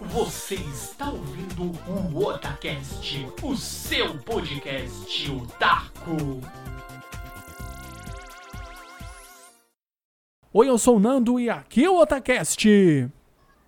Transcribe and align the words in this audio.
Você 0.00 0.54
está 0.54 1.10
ouvindo 1.10 1.72
o 2.14 2.24
Otacast, 2.24 3.26
o 3.42 3.56
seu 3.56 4.16
podcast 4.18 5.28
otaku. 5.32 6.40
Oi, 10.52 10.68
eu 10.68 10.78
sou 10.78 10.98
o 10.98 11.00
Nando 11.00 11.40
e 11.40 11.50
aqui 11.50 11.84
é 11.84 11.90
o 11.90 11.98
Otacast. 11.98 12.64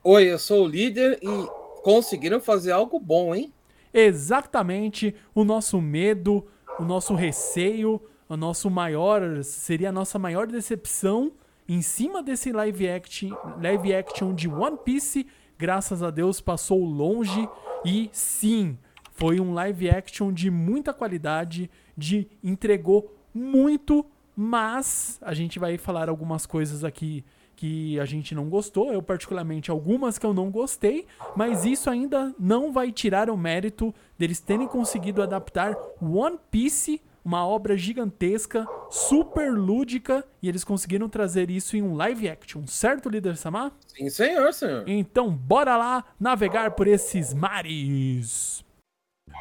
Oi, 0.04 0.32
eu 0.32 0.38
sou 0.38 0.66
o 0.66 0.68
líder 0.68 1.18
e 1.20 1.82
conseguiram 1.82 2.40
fazer 2.40 2.70
algo 2.70 3.00
bom, 3.00 3.34
hein? 3.34 3.52
Exatamente 3.92 5.12
o 5.34 5.42
nosso 5.42 5.80
medo, 5.80 6.46
o 6.78 6.84
nosso 6.84 7.12
receio, 7.16 8.00
o 8.28 8.36
nosso 8.36 8.70
maior 8.70 9.42
seria 9.42 9.88
a 9.88 9.92
nossa 9.92 10.16
maior 10.16 10.46
decepção 10.46 11.32
em 11.68 11.82
cima 11.82 12.22
desse 12.22 12.52
live 12.52 12.88
action, 12.88 13.30
live 13.60 13.94
action 13.94 14.32
de 14.32 14.48
One 14.48 14.78
Piece 14.84 15.26
graças 15.60 16.02
a 16.02 16.10
Deus 16.10 16.40
passou 16.40 16.82
longe 16.82 17.46
e 17.84 18.08
sim, 18.14 18.78
foi 19.12 19.38
um 19.38 19.52
live 19.52 19.90
action 19.90 20.32
de 20.32 20.50
muita 20.50 20.94
qualidade, 20.94 21.70
de 21.94 22.26
entregou 22.42 23.14
muito, 23.34 24.06
mas 24.34 25.18
a 25.20 25.34
gente 25.34 25.58
vai 25.58 25.76
falar 25.76 26.08
algumas 26.08 26.46
coisas 26.46 26.82
aqui 26.82 27.22
que 27.54 28.00
a 28.00 28.06
gente 28.06 28.34
não 28.34 28.48
gostou, 28.48 28.90
eu 28.90 29.02
particularmente 29.02 29.70
algumas 29.70 30.16
que 30.16 30.24
eu 30.24 30.32
não 30.32 30.50
gostei, 30.50 31.06
mas 31.36 31.66
isso 31.66 31.90
ainda 31.90 32.34
não 32.38 32.72
vai 32.72 32.90
tirar 32.90 33.28
o 33.28 33.36
mérito 33.36 33.94
deles 34.18 34.40
terem 34.40 34.66
conseguido 34.66 35.22
adaptar 35.22 35.76
One 36.00 36.38
Piece 36.50 37.02
uma 37.24 37.46
obra 37.46 37.76
gigantesca, 37.76 38.66
super 38.90 39.52
lúdica, 39.52 40.24
e 40.42 40.48
eles 40.48 40.64
conseguiram 40.64 41.08
trazer 41.08 41.50
isso 41.50 41.76
em 41.76 41.82
um 41.82 41.94
live 41.94 42.28
action, 42.28 42.66
certo, 42.66 43.08
líder 43.08 43.36
Samar? 43.36 43.72
Sim, 43.86 44.08
senhor, 44.08 44.52
senhor. 44.52 44.84
Então, 44.86 45.30
bora 45.30 45.76
lá 45.76 46.04
navegar 46.18 46.72
por 46.72 46.86
esses 46.86 47.34
mares. 47.34 48.64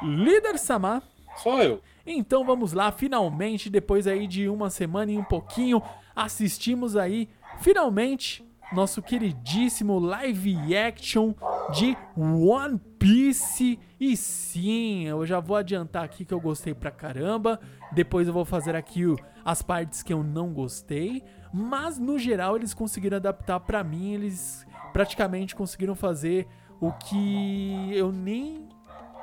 Líder 0.01 0.57
Samar. 0.57 1.03
Sou 1.37 1.61
eu. 1.61 1.81
Então 2.05 2.43
vamos 2.43 2.73
lá, 2.73 2.91
finalmente, 2.91 3.69
depois 3.69 4.07
aí 4.07 4.25
de 4.25 4.49
uma 4.49 4.69
semana 4.69 5.11
e 5.11 5.17
um 5.17 5.23
pouquinho, 5.23 5.81
assistimos 6.15 6.95
aí, 6.95 7.29
finalmente, 7.59 8.43
nosso 8.71 9.01
queridíssimo 9.01 9.97
live 9.99 10.75
action 10.75 11.33
de 11.71 11.97
One 12.15 12.79
Piece. 12.97 13.79
E 13.99 14.15
sim, 14.15 15.05
eu 15.05 15.25
já 15.25 15.39
vou 15.39 15.57
adiantar 15.57 16.03
aqui 16.03 16.23
que 16.23 16.33
eu 16.33 16.39
gostei 16.39 16.73
pra 16.73 16.91
caramba. 16.91 17.59
Depois 17.91 18.27
eu 18.27 18.33
vou 18.33 18.45
fazer 18.45 18.75
aqui 18.75 19.03
as 19.43 19.61
partes 19.61 20.03
que 20.03 20.13
eu 20.13 20.23
não 20.23 20.53
gostei. 20.53 21.23
Mas 21.53 21.97
no 21.97 22.19
geral 22.19 22.55
eles 22.55 22.73
conseguiram 22.73 23.17
adaptar 23.17 23.59
pra 23.59 23.83
mim. 23.83 24.13
Eles 24.13 24.65
praticamente 24.93 25.55
conseguiram 25.55 25.95
fazer 25.95 26.47
o 26.79 26.91
que 26.91 27.91
eu 27.93 28.11
nem 28.11 28.67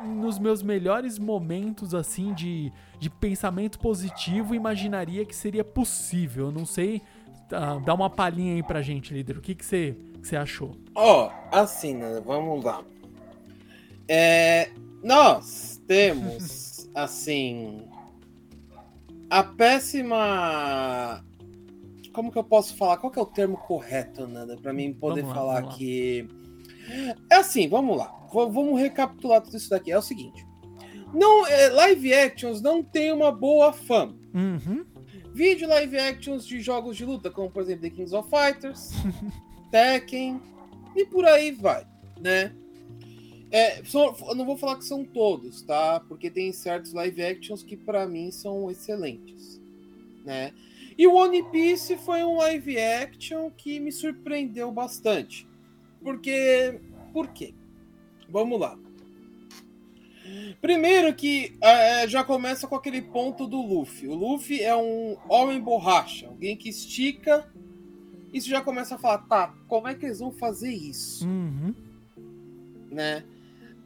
nos 0.05 0.39
meus 0.39 0.63
melhores 0.63 1.19
momentos 1.19 1.95
assim 1.95 2.35
de, 2.35 2.71
de 2.99 3.09
pensamento 3.09 3.79
positivo 3.79 4.55
imaginaria 4.55 5.25
que 5.25 5.35
seria 5.35 5.65
possível. 5.65 6.47
Eu 6.47 6.53
não 6.53 6.67
sei 6.67 7.01
Uh, 7.47 7.81
dá 7.85 7.95
uma 7.95 8.11
palhinha 8.11 8.55
aí 8.55 8.63
pra 8.63 8.83
gente, 8.83 9.15
líder. 9.15 9.39
O 9.39 9.41
que 9.41 9.55
você 9.55 9.97
que 10.23 10.31
que 10.31 10.37
achou? 10.37 10.73
Ó, 10.95 11.27
oh, 11.29 11.57
assim, 11.57 11.95
né? 11.95 12.21
Vamos 12.25 12.65
lá. 12.65 12.83
É, 14.09 14.71
nós 15.03 15.81
temos, 15.87 16.89
assim, 16.95 17.87
a 19.31 19.43
péssima. 19.43 21.25
Como 22.13 22.33
que 22.33 22.39
eu 22.39 22.45
posso 22.45 22.77
falar? 22.77 22.97
Qual 22.97 23.13
que 23.13 23.19
é 23.19 23.23
o 23.23 23.27
termo 23.27 23.57
correto, 23.57 24.27
Nanda, 24.27 24.57
para 24.57 24.73
mim 24.73 24.93
poder 24.93 25.25
lá, 25.25 25.35
falar 25.35 25.63
que. 25.69 26.27
É 27.31 27.37
assim, 27.37 27.69
vamos 27.69 27.97
lá. 27.97 28.07
V 28.33 28.47
vamos 28.51 28.81
recapitular 28.81 29.41
tudo 29.41 29.57
isso 29.57 29.71
daqui. 29.71 29.93
É 29.93 29.99
o 29.99 30.03
seguinte: 30.03 30.47
não, 31.13 31.47
é, 31.47 31.69
live 31.69 32.13
actions 32.13 32.61
não 32.61 32.83
tem 32.83 33.13
uma 33.13 33.31
boa 33.31 33.73
fama. 33.73 34.15
Uhum. 34.35 34.85
Vídeo 35.37 35.69
live 35.69 35.99
actions 35.99 36.47
de 36.47 36.63
jogos 36.63 36.97
de 36.97 37.05
luta, 37.05 37.31
como 37.31 37.51
por 37.51 37.63
exemplo 37.63 37.83
The 37.83 37.91
Kings 37.91 38.17
of 38.17 38.27
Fighters, 38.31 38.93
Tekken 39.71 40.41
e 40.97 41.05
por 41.05 41.27
aí 41.27 41.53
vai, 41.53 41.87
né? 42.19 42.55
É, 43.51 43.81
eu 43.81 44.35
não 44.35 44.47
vou 44.47 44.57
falar 44.57 44.79
que 44.79 44.87
são 44.87 45.05
todos, 45.05 45.61
tá? 45.61 46.01
Porque 46.09 46.31
tem 46.31 46.51
certos 46.53 46.95
live 46.95 47.23
actions 47.23 47.63
que 47.63 47.77
para 47.77 48.07
mim 48.07 48.31
são 48.31 48.71
excelentes, 48.71 49.61
né? 50.25 50.55
E 50.97 51.07
o 51.07 51.15
One 51.15 51.43
Piece 51.51 51.99
foi 51.99 52.25
um 52.25 52.39
live 52.39 52.79
action 52.79 53.51
que 53.51 53.79
me 53.79 53.93
surpreendeu 53.93 54.73
bastante. 54.73 55.47
Porque. 56.03 56.81
Por 57.13 57.29
quê? 57.29 57.53
Vamos 58.31 58.59
lá. 58.59 58.79
Primeiro 60.61 61.15
que 61.15 61.57
é, 61.61 62.09
já 62.09 62.25
começa 62.25 62.67
com 62.67 62.75
aquele 62.75 63.03
ponto 63.03 63.47
do 63.47 63.61
Luffy. 63.61 64.09
O 64.09 64.15
Luffy 64.15 64.63
é 64.63 64.77
um 64.77 65.17
homem 65.29 65.61
borracha, 65.61 66.27
alguém 66.27 66.57
que 66.57 66.69
estica. 66.69 67.51
Isso 68.33 68.49
já 68.49 68.61
começa 68.61 68.97
a 68.97 68.99
falar, 68.99 69.19
tá, 69.19 69.55
como 69.69 69.89
é 69.89 69.95
que 69.95 70.07
eles 70.07 70.19
vão 70.19 70.33
fazer 70.33 70.73
isso? 70.73 71.27
Uhum. 71.27 71.75
Né? 72.91 73.25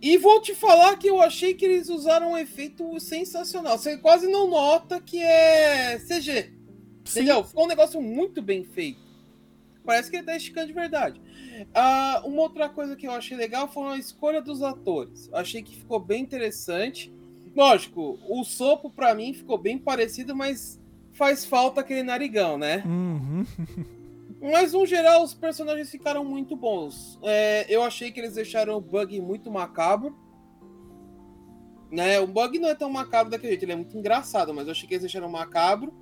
E 0.01 0.17
vou 0.17 0.41
te 0.41 0.55
falar 0.55 0.97
que 0.97 1.09
eu 1.09 1.21
achei 1.21 1.53
que 1.53 1.65
eles 1.65 1.89
usaram 1.89 2.33
um 2.33 2.39
efeito 2.39 2.99
sensacional. 2.99 3.77
Você 3.77 3.99
quase 3.99 4.27
não 4.27 4.49
nota 4.49 5.01
que 5.01 5.23
é 5.23 5.99
CG. 5.99 6.55
Sim. 7.05 7.21
Entendeu? 7.21 7.45
Ficou 7.45 7.65
um 7.65 7.69
negócio 7.69 8.01
muito 8.01 8.41
bem 8.41 8.65
feito. 8.65 9.01
Parece 9.85 10.11
que 10.11 10.17
ele 10.17 10.27
tá 10.27 10.37
esticando 10.37 10.69
de 10.69 10.73
verdade. 10.73 11.21
Uh, 11.71 12.29
uma 12.29 12.43
outra 12.43 12.69
coisa 12.69 12.97
que 12.97 13.07
eu 13.07 13.13
achei 13.13 13.37
legal 13.37 13.69
foi 13.69 13.85
a 13.89 13.97
escolha 13.97 14.41
dos 14.41 14.63
atores. 14.63 15.29
achei 15.33 15.63
que 15.63 15.77
ficou 15.77 15.99
bem 15.99 16.23
interessante. 16.23 17.13
Lógico, 17.55 18.19
o 18.29 18.45
Sopo 18.45 18.91
para 18.91 19.15
mim 19.15 19.33
ficou 19.33 19.59
bem 19.59 19.79
parecido, 19.79 20.35
mas 20.35 20.81
faz 21.13 21.45
falta 21.45 21.81
aquele 21.81 22.03
narigão, 22.03 22.57
né? 22.57 22.83
Uhum. 22.87 23.45
Mas, 24.41 24.73
no 24.73 24.87
geral, 24.87 25.23
os 25.23 25.35
personagens 25.35 25.91
ficaram 25.91 26.25
muito 26.25 26.57
bons. 26.57 27.19
É, 27.23 27.67
eu 27.69 27.83
achei 27.83 28.11
que 28.11 28.19
eles 28.19 28.35
deixaram 28.35 28.75
o 28.77 28.81
Bug 28.81 29.21
muito 29.21 29.51
macabro. 29.51 30.17
Né? 31.93 32.19
O 32.21 32.27
Bug 32.27 32.59
não 32.59 32.71
é 32.71 32.75
tão 32.75 32.89
macabro 32.89 33.31
daquele 33.31 33.53
jeito, 33.53 33.65
ele 33.65 33.73
é 33.73 33.77
muito 33.77 33.99
engraçado, 33.99 34.55
mas 34.55 34.67
eu 34.67 34.73
achei 34.73 34.89
que 34.89 34.95
eles 34.95 35.03
deixaram 35.03 35.29
macabro. 35.29 35.93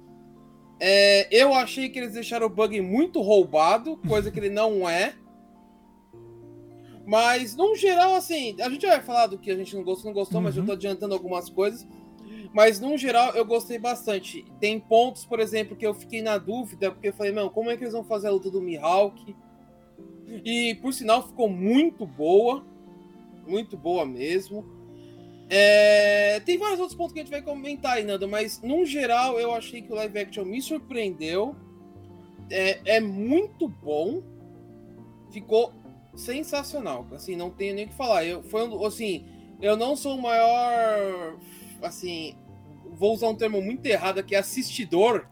É, 0.78 1.26
eu 1.34 1.52
achei 1.52 1.88
que 1.88 1.98
eles 1.98 2.12
deixaram 2.12 2.46
o 2.46 2.50
Bug 2.50 2.80
muito 2.80 3.20
roubado, 3.20 3.96
coisa 4.06 4.30
que 4.30 4.38
ele 4.38 4.50
não 4.50 4.88
é. 4.88 5.14
Mas, 7.08 7.56
no 7.56 7.74
geral, 7.74 8.16
assim, 8.16 8.54
a 8.60 8.68
gente 8.68 8.86
vai 8.86 9.00
falar 9.00 9.28
do 9.28 9.38
que 9.38 9.50
a 9.50 9.56
gente 9.56 9.74
não 9.74 9.82
gostou, 9.82 10.10
não 10.10 10.12
gostou, 10.12 10.36
uhum. 10.36 10.44
mas 10.44 10.58
eu 10.58 10.66
tô 10.66 10.72
adiantando 10.72 11.14
algumas 11.14 11.48
coisas. 11.48 11.88
Mas, 12.52 12.80
no 12.80 12.98
geral, 12.98 13.32
eu 13.34 13.46
gostei 13.46 13.78
bastante. 13.78 14.44
Tem 14.60 14.78
pontos, 14.78 15.24
por 15.24 15.40
exemplo, 15.40 15.74
que 15.74 15.86
eu 15.86 15.94
fiquei 15.94 16.20
na 16.20 16.36
dúvida, 16.36 16.90
porque 16.90 17.08
eu 17.08 17.14
falei, 17.14 17.32
não, 17.32 17.48
como 17.48 17.70
é 17.70 17.78
que 17.78 17.84
eles 17.84 17.94
vão 17.94 18.04
fazer 18.04 18.26
a 18.26 18.30
luta 18.30 18.50
do 18.50 18.60
Mihawk? 18.60 19.34
E, 20.44 20.74
por 20.82 20.92
sinal, 20.92 21.26
ficou 21.26 21.48
muito 21.48 22.04
boa. 22.04 22.62
Muito 23.46 23.74
boa 23.74 24.04
mesmo. 24.04 24.66
É... 25.48 26.40
Tem 26.40 26.58
vários 26.58 26.78
outros 26.78 26.94
pontos 26.94 27.14
que 27.14 27.20
a 27.20 27.22
gente 27.22 27.32
vai 27.32 27.40
comentar 27.40 27.92
aí, 27.92 28.04
Nando, 28.04 28.28
mas, 28.28 28.60
no 28.60 28.84
geral, 28.84 29.40
eu 29.40 29.54
achei 29.54 29.80
que 29.80 29.90
o 29.90 29.96
live 29.96 30.18
action 30.18 30.44
me 30.44 30.60
surpreendeu. 30.60 31.56
É, 32.50 32.96
é 32.96 33.00
muito 33.00 33.66
bom. 33.66 34.22
Ficou 35.30 35.72
sensacional. 36.18 37.06
Assim, 37.12 37.36
não 37.36 37.50
tenho 37.50 37.74
nem 37.74 37.86
o 37.86 37.88
que 37.88 37.94
falar. 37.94 38.24
Eu, 38.24 38.42
foi, 38.42 38.62
assim, 38.86 39.24
eu 39.60 39.76
não 39.76 39.96
sou 39.96 40.16
o 40.16 40.22
maior. 40.22 41.36
Assim, 41.82 42.34
vou 42.90 43.14
usar 43.14 43.28
um 43.28 43.34
termo 43.34 43.62
muito 43.62 43.84
errado 43.86 44.18
aqui, 44.18 44.34
assistidor 44.34 45.26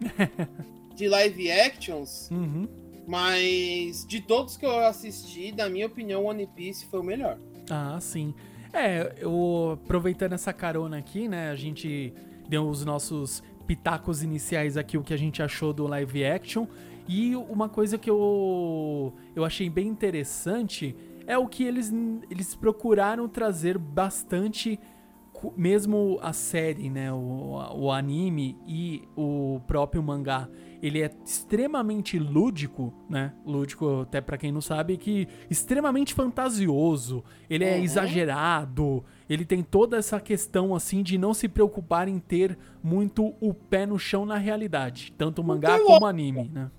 de 0.94 1.08
live 1.08 1.50
actions. 1.50 2.30
Uhum. 2.30 2.69
Mas 3.06 4.04
de 4.06 4.20
todos 4.20 4.56
que 4.56 4.66
eu 4.66 4.78
assisti, 4.78 5.52
na 5.52 5.69
minha 5.69 5.87
opinião, 5.87 6.25
One 6.25 6.46
Piece 6.46 6.87
foi 6.87 7.00
o 7.00 7.05
melhor. 7.05 7.38
Ah, 7.70 7.99
sim. 8.00 8.34
É, 8.72 9.14
eu 9.19 9.78
aproveitando 9.84 10.32
essa 10.32 10.52
carona 10.52 10.99
aqui, 10.99 11.28
né? 11.28 11.50
A 11.50 11.56
gente 11.56 12.12
deu 12.49 12.69
os 12.69 12.84
nossos 12.84 13.43
pitacos 13.66 14.22
iniciais 14.22 14.76
aqui, 14.76 14.96
o 14.99 15.02
que 15.02 15.14
a 15.14 15.16
gente 15.16 15.43
achou 15.43 15.72
do 15.72 15.87
live 15.87 16.25
action. 16.25 16.66
E 17.08 17.37
uma 17.37 17.69
coisa 17.69 17.97
que 17.97 18.11
eu, 18.11 19.12
eu 19.35 19.44
achei 19.44 19.70
bem 19.70 19.87
interessante 19.87 20.97
é 21.26 21.37
o 21.37 21.47
que 21.47 21.64
eles, 21.64 21.93
eles 22.31 22.55
procuraram 22.55 23.29
trazer 23.29 23.76
bastante, 23.76 24.79
mesmo 25.56 26.19
a 26.23 26.32
série, 26.32 26.88
né, 26.88 27.12
o, 27.12 27.58
o 27.75 27.93
anime 27.93 28.56
e 28.67 29.03
o 29.17 29.61
próprio 29.67 30.03
mangá, 30.03 30.49
ele 30.82 31.03
é 31.03 31.11
extremamente 31.25 32.19
lúdico, 32.19 32.93
né? 33.09 33.32
Lúdico, 33.44 34.02
até 34.02 34.20
para 34.20 34.37
quem 34.37 34.52
não 34.52 34.61
sabe, 34.61 34.97
que 34.97 35.26
extremamente 35.50 36.14
fantasioso, 36.14 37.25
ele 37.49 37.64
é 37.64 37.76
uhum. 37.76 37.82
exagerado, 37.82 39.05
ele 39.29 39.44
tem 39.44 39.62
toda 39.62 39.97
essa 39.97 40.20
questão 40.20 40.75
assim 40.75 41.02
de 41.02 41.19
não 41.19 41.32
se 41.35 41.49
preocupar 41.49 42.09
em 42.09 42.19
ter 42.19 42.56
muito 42.82 43.35
o 43.41 43.55
pé 43.55 43.87
no 43.87 43.99
chão 43.99 44.26
na 44.26 44.37
realidade, 44.37 45.12
tanto 45.17 45.41
o 45.41 45.44
mangá 45.44 45.79
como 45.81 46.05
o 46.05 46.06
anime, 46.06 46.50
né? 46.52 46.70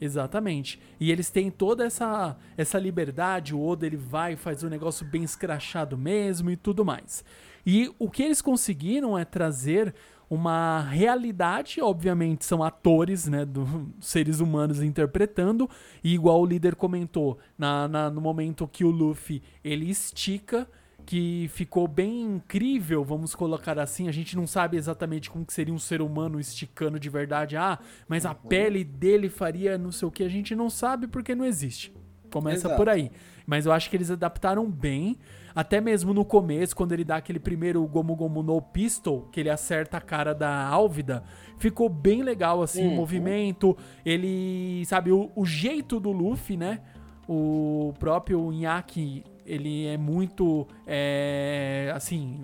Exatamente. 0.00 0.80
E 1.00 1.10
eles 1.10 1.30
têm 1.30 1.50
toda 1.50 1.84
essa, 1.84 2.36
essa 2.56 2.78
liberdade, 2.78 3.54
o 3.54 3.66
Oda 3.66 3.86
ele 3.86 3.96
vai 3.96 4.36
faz 4.36 4.62
um 4.62 4.68
negócio 4.68 5.06
bem 5.06 5.22
escrachado 5.22 5.96
mesmo 5.96 6.50
e 6.50 6.56
tudo 6.56 6.84
mais. 6.84 7.24
E 7.64 7.92
o 7.98 8.10
que 8.10 8.22
eles 8.22 8.40
conseguiram 8.42 9.18
é 9.18 9.24
trazer 9.24 9.94
uma 10.28 10.80
realidade, 10.80 11.80
obviamente 11.80 12.44
são 12.44 12.62
atores, 12.62 13.26
né, 13.28 13.44
do, 13.44 13.88
seres 14.00 14.40
humanos 14.40 14.82
interpretando, 14.82 15.70
e 16.02 16.14
igual 16.14 16.40
o 16.40 16.46
líder 16.46 16.74
comentou, 16.74 17.38
na, 17.56 17.86
na, 17.86 18.10
no 18.10 18.20
momento 18.20 18.66
que 18.66 18.84
o 18.84 18.90
Luffy 18.90 19.42
ele 19.62 19.88
estica, 19.88 20.68
que 21.06 21.48
ficou 21.54 21.86
bem 21.86 22.22
incrível, 22.22 23.04
vamos 23.04 23.32
colocar 23.32 23.78
assim. 23.78 24.08
A 24.08 24.12
gente 24.12 24.36
não 24.36 24.44
sabe 24.44 24.76
exatamente 24.76 25.30
como 25.30 25.46
que 25.46 25.52
seria 25.52 25.72
um 25.72 25.78
ser 25.78 26.02
humano 26.02 26.40
esticando 26.40 26.98
de 26.98 27.08
verdade. 27.08 27.56
Ah, 27.56 27.78
mas 28.08 28.26
a 28.26 28.30
uhum. 28.30 28.48
pele 28.48 28.82
dele 28.82 29.28
faria 29.28 29.78
não 29.78 29.92
sei 29.92 30.08
o 30.08 30.10
que. 30.10 30.24
A 30.24 30.28
gente 30.28 30.56
não 30.56 30.68
sabe 30.68 31.06
porque 31.06 31.32
não 31.32 31.44
existe. 31.44 31.94
Começa 32.28 32.66
Exato. 32.66 32.76
por 32.76 32.88
aí. 32.88 33.12
Mas 33.46 33.66
eu 33.66 33.72
acho 33.72 33.88
que 33.88 33.96
eles 33.96 34.10
adaptaram 34.10 34.68
bem. 34.68 35.16
Até 35.54 35.80
mesmo 35.80 36.12
no 36.12 36.24
começo, 36.24 36.74
quando 36.74 36.92
ele 36.92 37.04
dá 37.04 37.16
aquele 37.16 37.38
primeiro 37.38 37.86
Gomu 37.86 38.16
Gomu 38.16 38.42
no 38.42 38.60
Pistol, 38.60 39.28
que 39.30 39.40
ele 39.40 39.48
acerta 39.48 39.96
a 39.96 40.00
cara 40.00 40.34
da 40.34 40.66
Álvida, 40.66 41.22
ficou 41.56 41.88
bem 41.88 42.22
legal, 42.22 42.60
assim, 42.62 42.84
uhum. 42.84 42.92
o 42.92 42.96
movimento. 42.96 43.76
Ele, 44.04 44.84
sabe, 44.86 45.12
o, 45.12 45.30
o 45.36 45.46
jeito 45.46 46.00
do 46.00 46.10
Luffy, 46.10 46.56
né? 46.56 46.80
O 47.28 47.94
próprio 47.98 48.52
Inaki 48.52 49.24
ele 49.46 49.86
é 49.86 49.96
muito, 49.96 50.66
é, 50.86 51.92
assim, 51.94 52.40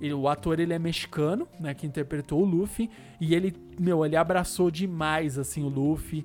ele, 0.00 0.14
o 0.14 0.28
ator 0.28 0.58
ele 0.60 0.72
é 0.72 0.78
mexicano, 0.78 1.48
né, 1.58 1.74
que 1.74 1.86
interpretou 1.86 2.42
o 2.42 2.44
Luffy, 2.44 2.88
e 3.20 3.34
ele, 3.34 3.54
meu, 3.78 4.04
ele 4.04 4.16
abraçou 4.16 4.70
demais, 4.70 5.38
assim, 5.38 5.62
o 5.62 5.68
Luffy, 5.68 6.24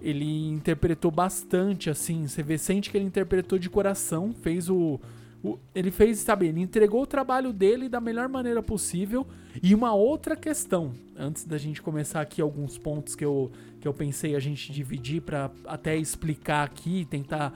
ele 0.00 0.48
interpretou 0.48 1.10
bastante, 1.10 1.90
assim, 1.90 2.26
você 2.26 2.42
vê, 2.42 2.56
sente 2.56 2.90
que 2.90 2.96
ele 2.96 3.04
interpretou 3.04 3.58
de 3.58 3.68
coração, 3.68 4.32
fez 4.32 4.68
o, 4.68 5.00
o, 5.42 5.58
ele 5.74 5.90
fez, 5.90 6.18
sabe, 6.18 6.48
ele 6.48 6.60
entregou 6.60 7.02
o 7.02 7.06
trabalho 7.06 7.52
dele 7.52 7.88
da 7.88 8.00
melhor 8.00 8.28
maneira 8.28 8.62
possível. 8.62 9.26
E 9.62 9.74
uma 9.74 9.94
outra 9.94 10.36
questão, 10.36 10.92
antes 11.16 11.44
da 11.44 11.56
gente 11.56 11.80
começar 11.80 12.20
aqui 12.20 12.42
alguns 12.42 12.76
pontos 12.76 13.14
que 13.14 13.24
eu, 13.24 13.50
que 13.80 13.88
eu 13.88 13.94
pensei 13.94 14.36
a 14.36 14.40
gente 14.40 14.70
dividir 14.70 15.22
para 15.22 15.50
até 15.66 15.96
explicar 15.96 16.64
aqui, 16.64 17.06
tentar 17.06 17.54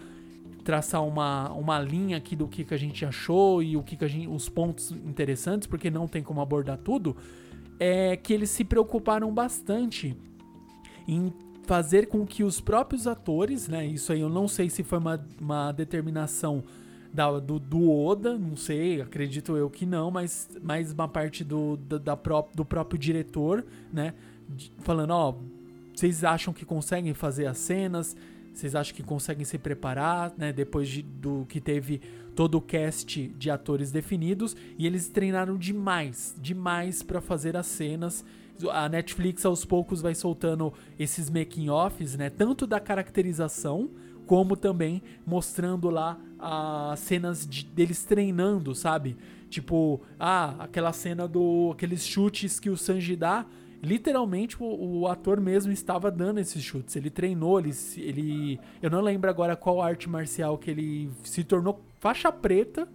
traçar 0.64 1.04
uma, 1.04 1.52
uma 1.52 1.78
linha 1.78 2.16
aqui 2.16 2.34
do 2.34 2.48
que, 2.48 2.64
que 2.64 2.74
a 2.74 2.78
gente 2.78 3.04
achou 3.04 3.62
e 3.62 3.76
o 3.76 3.82
que, 3.82 3.96
que 3.96 4.04
a 4.04 4.08
gente, 4.08 4.26
os 4.26 4.48
pontos 4.48 4.90
interessantes, 4.90 5.68
porque 5.68 5.90
não 5.90 6.08
tem 6.08 6.22
como 6.22 6.40
abordar 6.40 6.78
tudo, 6.78 7.16
é 7.78 8.16
que 8.16 8.32
eles 8.32 8.50
se 8.50 8.64
preocuparam 8.64 9.32
bastante 9.32 10.16
em 11.06 11.32
fazer 11.64 12.06
com 12.06 12.26
que 12.26 12.42
os 12.42 12.60
próprios 12.60 13.06
atores, 13.06 13.68
né? 13.68 13.86
Isso 13.86 14.12
aí 14.12 14.20
eu 14.20 14.28
não 14.28 14.48
sei 14.48 14.70
se 14.70 14.82
foi 14.82 14.98
uma, 14.98 15.24
uma 15.40 15.72
determinação 15.72 16.62
da, 17.12 17.38
do, 17.38 17.58
do, 17.58 17.90
Oda, 17.90 18.36
não 18.36 18.56
sei, 18.56 19.00
acredito 19.00 19.56
eu 19.56 19.70
que 19.70 19.86
não, 19.86 20.10
mas 20.10 20.48
mais 20.62 20.92
uma 20.92 21.06
parte 21.06 21.44
do, 21.44 21.76
da, 21.76 21.98
da 21.98 22.16
pró 22.16 22.48
do 22.54 22.64
próprio 22.64 22.98
diretor, 22.98 23.64
né? 23.92 24.14
De, 24.48 24.72
falando, 24.80 25.12
ó, 25.12 25.34
vocês 25.94 26.24
acham 26.24 26.52
que 26.52 26.64
conseguem 26.64 27.14
fazer 27.14 27.46
as 27.46 27.58
cenas? 27.58 28.16
Vocês 28.54 28.74
acham 28.76 28.94
que 28.94 29.02
conseguem 29.02 29.44
se 29.44 29.58
preparar, 29.58 30.32
né? 30.38 30.52
Depois 30.52 30.88
de, 30.88 31.02
do 31.02 31.44
que 31.48 31.60
teve 31.60 32.00
todo 32.36 32.56
o 32.56 32.60
cast 32.60 33.28
de 33.36 33.50
atores 33.50 33.90
definidos 33.90 34.56
e 34.78 34.86
eles 34.86 35.08
treinaram 35.08 35.56
demais, 35.56 36.34
demais 36.40 37.02
para 37.02 37.20
fazer 37.20 37.56
as 37.56 37.66
cenas. 37.66 38.24
A 38.70 38.88
Netflix 38.88 39.44
aos 39.44 39.64
poucos 39.64 40.00
vai 40.00 40.14
soltando 40.14 40.72
esses 40.98 41.28
making 41.28 41.68
offs, 41.68 42.16
né? 42.16 42.30
Tanto 42.30 42.66
da 42.66 42.78
caracterização 42.78 43.90
como 44.26 44.56
também 44.56 45.02
mostrando 45.26 45.90
lá 45.90 46.18
as 46.38 47.00
cenas 47.00 47.46
de, 47.46 47.64
deles 47.64 48.04
treinando, 48.04 48.74
sabe? 48.74 49.16
Tipo, 49.50 50.00
ah, 50.18 50.54
aquela 50.60 50.92
cena 50.92 51.26
do 51.26 51.72
aqueles 51.72 52.06
chutes 52.06 52.60
que 52.60 52.70
o 52.70 52.76
Sanji 52.76 53.16
dá 53.16 53.44
literalmente 53.84 54.56
o, 54.60 55.00
o, 55.00 55.08
ator 55.08 55.40
mesmo 55.40 55.70
estava 55.70 56.10
dando 56.10 56.40
esses 56.40 56.62
chutes. 56.62 56.96
Ele 56.96 57.10
treinou, 57.10 57.58
ele, 57.58 57.70
ele. 57.96 58.60
Eu 58.82 58.90
não 58.90 59.00
lembro 59.00 59.28
agora 59.28 59.54
qual 59.54 59.82
arte 59.82 60.08
marcial 60.08 60.58
que 60.58 60.70
ele 60.70 61.10
se 61.22 61.44
tornou 61.44 61.80
faixa 62.00 62.32
preta, 62.32 62.88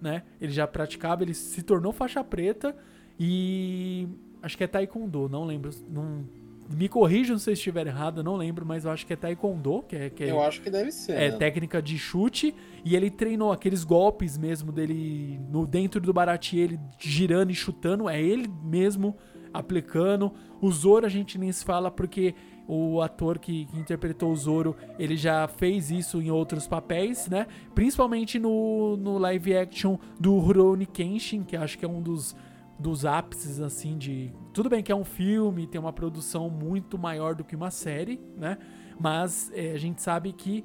né? 0.00 0.22
Ele 0.40 0.52
já 0.52 0.66
praticava, 0.66 1.22
ele 1.22 1.34
se 1.34 1.62
tornou 1.62 1.92
faixa 1.92 2.22
preta 2.22 2.74
e. 3.18 4.08
Acho 4.40 4.56
que 4.56 4.64
é 4.64 4.66
Taekwondo, 4.66 5.28
não 5.28 5.44
lembro. 5.44 5.70
Não, 5.88 6.24
me 6.70 6.88
corrijam 6.88 7.38
se 7.38 7.50
eu 7.50 7.54
estiver 7.54 7.86
errado, 7.86 8.22
não 8.22 8.36
lembro, 8.36 8.64
mas 8.64 8.84
eu 8.84 8.90
acho 8.90 9.06
que 9.06 9.12
é 9.12 9.16
Taekwondo, 9.16 9.82
que 9.82 9.96
é. 9.96 10.10
Que 10.10 10.24
é 10.24 10.30
eu 10.30 10.40
acho 10.40 10.60
que 10.60 10.70
deve 10.70 10.92
ser. 10.92 11.12
É 11.12 11.30
né? 11.30 11.36
técnica 11.36 11.82
de 11.82 11.98
chute. 11.98 12.54
E 12.84 12.94
ele 12.94 13.10
treinou 13.10 13.50
aqueles 13.50 13.84
golpes 13.84 14.38
mesmo 14.38 14.70
dele 14.70 15.40
no 15.50 15.66
dentro 15.66 16.00
do 16.00 16.12
Barati, 16.12 16.58
ele 16.58 16.78
girando 16.98 17.50
e 17.50 17.54
chutando. 17.54 18.08
É 18.08 18.22
ele 18.22 18.48
mesmo 18.62 19.16
aplicando. 19.52 20.32
O 20.60 20.70
Zoro 20.70 21.06
a 21.06 21.08
gente 21.08 21.38
nem 21.38 21.50
se 21.52 21.64
fala 21.64 21.90
porque 21.90 22.34
o 22.66 23.00
ator 23.00 23.38
que, 23.38 23.64
que, 23.64 23.78
interpretou 23.78 24.30
o 24.30 24.36
Zoro, 24.36 24.76
ele 24.98 25.16
já 25.16 25.48
fez 25.48 25.90
isso 25.90 26.20
em 26.20 26.30
outros 26.30 26.66
papéis, 26.66 27.26
né? 27.26 27.46
Principalmente 27.74 28.38
no, 28.38 28.96
no 28.98 29.16
live 29.16 29.56
action 29.56 29.96
do 30.20 30.38
Rurouni 30.38 30.84
Kenshin, 30.84 31.44
que 31.44 31.56
acho 31.56 31.78
que 31.78 31.84
é 31.86 31.88
um 31.88 32.02
dos, 32.02 32.36
dos 32.78 33.06
ápices, 33.06 33.58
assim, 33.60 33.96
de... 33.96 34.30
Tudo 34.52 34.68
bem 34.68 34.82
que 34.82 34.92
é 34.92 34.94
um 34.94 35.04
filme, 35.04 35.66
tem 35.66 35.80
uma 35.80 35.94
produção 35.94 36.50
muito 36.50 36.98
maior 36.98 37.34
do 37.34 37.42
que 37.42 37.56
uma 37.56 37.70
série, 37.70 38.20
né? 38.36 38.58
Mas 39.00 39.50
é, 39.54 39.72
a 39.72 39.78
gente 39.78 40.02
sabe 40.02 40.32
que 40.34 40.62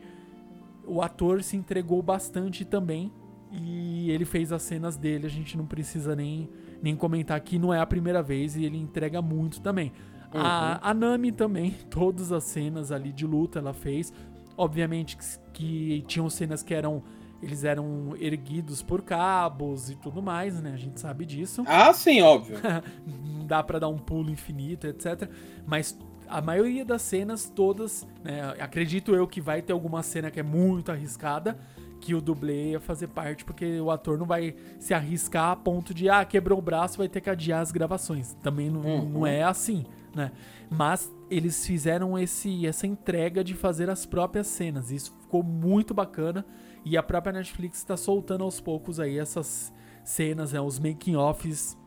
o 0.85 1.01
ator 1.01 1.41
se 1.41 1.55
entregou 1.55 2.01
bastante 2.01 2.65
também 2.65 3.13
e 3.49 4.11
ele 4.11 4.25
fez 4.25 4.51
as 4.51 4.63
cenas 4.63 4.97
dele, 4.97 5.25
a 5.25 5.29
gente 5.29 5.55
não 5.55 5.65
precisa 5.65 6.15
nem 6.15 6.49
nem 6.83 6.97
comentar 6.97 7.39
que 7.39 7.57
não 7.57 7.73
é 7.73 7.79
a 7.79 7.85
primeira 7.85 8.21
vez 8.21 8.57
e 8.57 8.65
ele 8.65 8.77
entrega 8.77 9.21
muito 9.21 9.61
também. 9.61 9.93
Uhum. 10.33 10.41
A, 10.41 10.89
a, 10.89 10.93
Nami 10.93 11.31
também, 11.31 11.71
todas 11.89 12.33
as 12.33 12.43
cenas 12.43 12.91
ali 12.91 13.13
de 13.13 13.25
luta 13.25 13.59
ela 13.59 13.73
fez. 13.73 14.13
Obviamente 14.57 15.15
que, 15.15 15.25
que 15.53 16.03
tinham 16.05 16.29
cenas 16.29 16.61
que 16.61 16.73
eram 16.73 17.01
eles 17.41 17.65
eram 17.65 18.15
erguidos 18.17 18.81
por 18.81 19.01
cabos 19.01 19.89
e 19.89 19.95
tudo 19.95 20.21
mais, 20.21 20.61
né? 20.61 20.71
A 20.73 20.77
gente 20.77 20.99
sabe 20.99 21.25
disso. 21.25 21.61
Ah, 21.67 21.91
sim, 21.91 22.21
óbvio. 22.21 22.57
Não 23.05 23.45
dá 23.45 23.61
para 23.61 23.79
dar 23.79 23.89
um 23.89 23.97
pulo 23.97 24.29
infinito, 24.29 24.87
etc. 24.87 25.29
Mas 25.65 25.97
a 26.25 26.41
maioria 26.41 26.85
das 26.85 27.01
cenas, 27.01 27.49
todas, 27.49 28.07
né? 28.23 28.55
Acredito 28.59 29.13
eu 29.13 29.27
que 29.27 29.41
vai 29.41 29.61
ter 29.61 29.73
alguma 29.73 30.01
cena 30.01 30.31
que 30.31 30.39
é 30.39 30.43
muito 30.43 30.89
arriscada, 30.89 31.57
que 32.03 32.13
o 32.13 32.19
dublê 32.19 32.71
ia 32.71 32.81
fazer 32.81 33.07
parte, 33.07 33.45
porque 33.45 33.79
o 33.79 33.89
ator 33.89 34.17
não 34.17 34.25
vai 34.25 34.53
se 34.77 34.93
arriscar 34.93 35.51
a 35.51 35.55
ponto 35.55 35.93
de, 35.93 36.09
ah, 36.09 36.25
quebrou 36.25 36.59
o 36.59 36.61
braço, 36.61 36.97
vai 36.97 37.07
ter 37.07 37.21
que 37.21 37.29
adiar 37.29 37.61
as 37.61 37.71
gravações. 37.71 38.33
Também 38.43 38.69
não, 38.69 38.81
uhum. 38.81 39.09
não 39.09 39.27
é 39.27 39.41
assim, 39.41 39.85
né? 40.13 40.33
Mas 40.69 41.09
eles 41.29 41.65
fizeram 41.65 42.19
esse, 42.19 42.67
essa 42.67 42.85
entrega 42.85 43.41
de 43.41 43.53
fazer 43.53 43.89
as 43.89 44.05
próprias 44.05 44.47
cenas. 44.47 44.91
Isso 44.91 45.15
ficou 45.21 45.41
muito 45.41 45.93
bacana. 45.93 46.45
E 46.83 46.97
a 46.97 47.03
própria 47.03 47.31
Netflix 47.31 47.77
está 47.77 47.95
soltando 47.95 48.43
aos 48.43 48.59
poucos 48.59 48.99
aí 48.99 49.17
essas 49.17 49.73
cenas, 50.03 50.51
né, 50.51 50.59
os 50.59 50.77
making-offs 50.77 51.77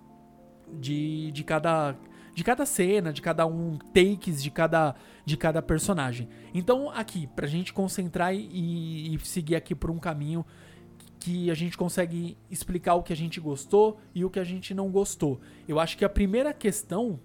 de, 0.80 1.30
de 1.32 1.44
cada 1.44 1.94
de 2.36 2.44
cada 2.44 2.66
cena, 2.66 3.14
de 3.14 3.22
cada 3.22 3.46
um, 3.46 3.78
takes 3.94 4.42
de 4.42 4.50
cada, 4.50 4.94
de 5.26 5.36
cada 5.36 5.60
personagem. 5.60 6.28
Então, 6.54 6.88
aqui, 6.88 7.26
pra 7.26 7.48
gente 7.48 7.72
concentrar 7.72 8.32
e, 8.32 9.12
e 9.12 9.18
seguir 9.24 9.56
aqui 9.56 9.74
por 9.74 9.90
um 9.90 9.98
caminho 9.98 10.46
que 11.18 11.50
a 11.50 11.54
gente 11.54 11.76
consegue 11.76 12.38
explicar 12.48 12.94
o 12.94 13.02
que 13.02 13.12
a 13.12 13.16
gente 13.16 13.40
gostou 13.40 13.98
e 14.14 14.24
o 14.24 14.30
que 14.30 14.38
a 14.38 14.44
gente 14.44 14.72
não 14.72 14.88
gostou. 14.88 15.40
Eu 15.66 15.80
acho 15.80 15.98
que 15.98 16.04
a 16.04 16.08
primeira 16.08 16.54
questão, 16.54 17.18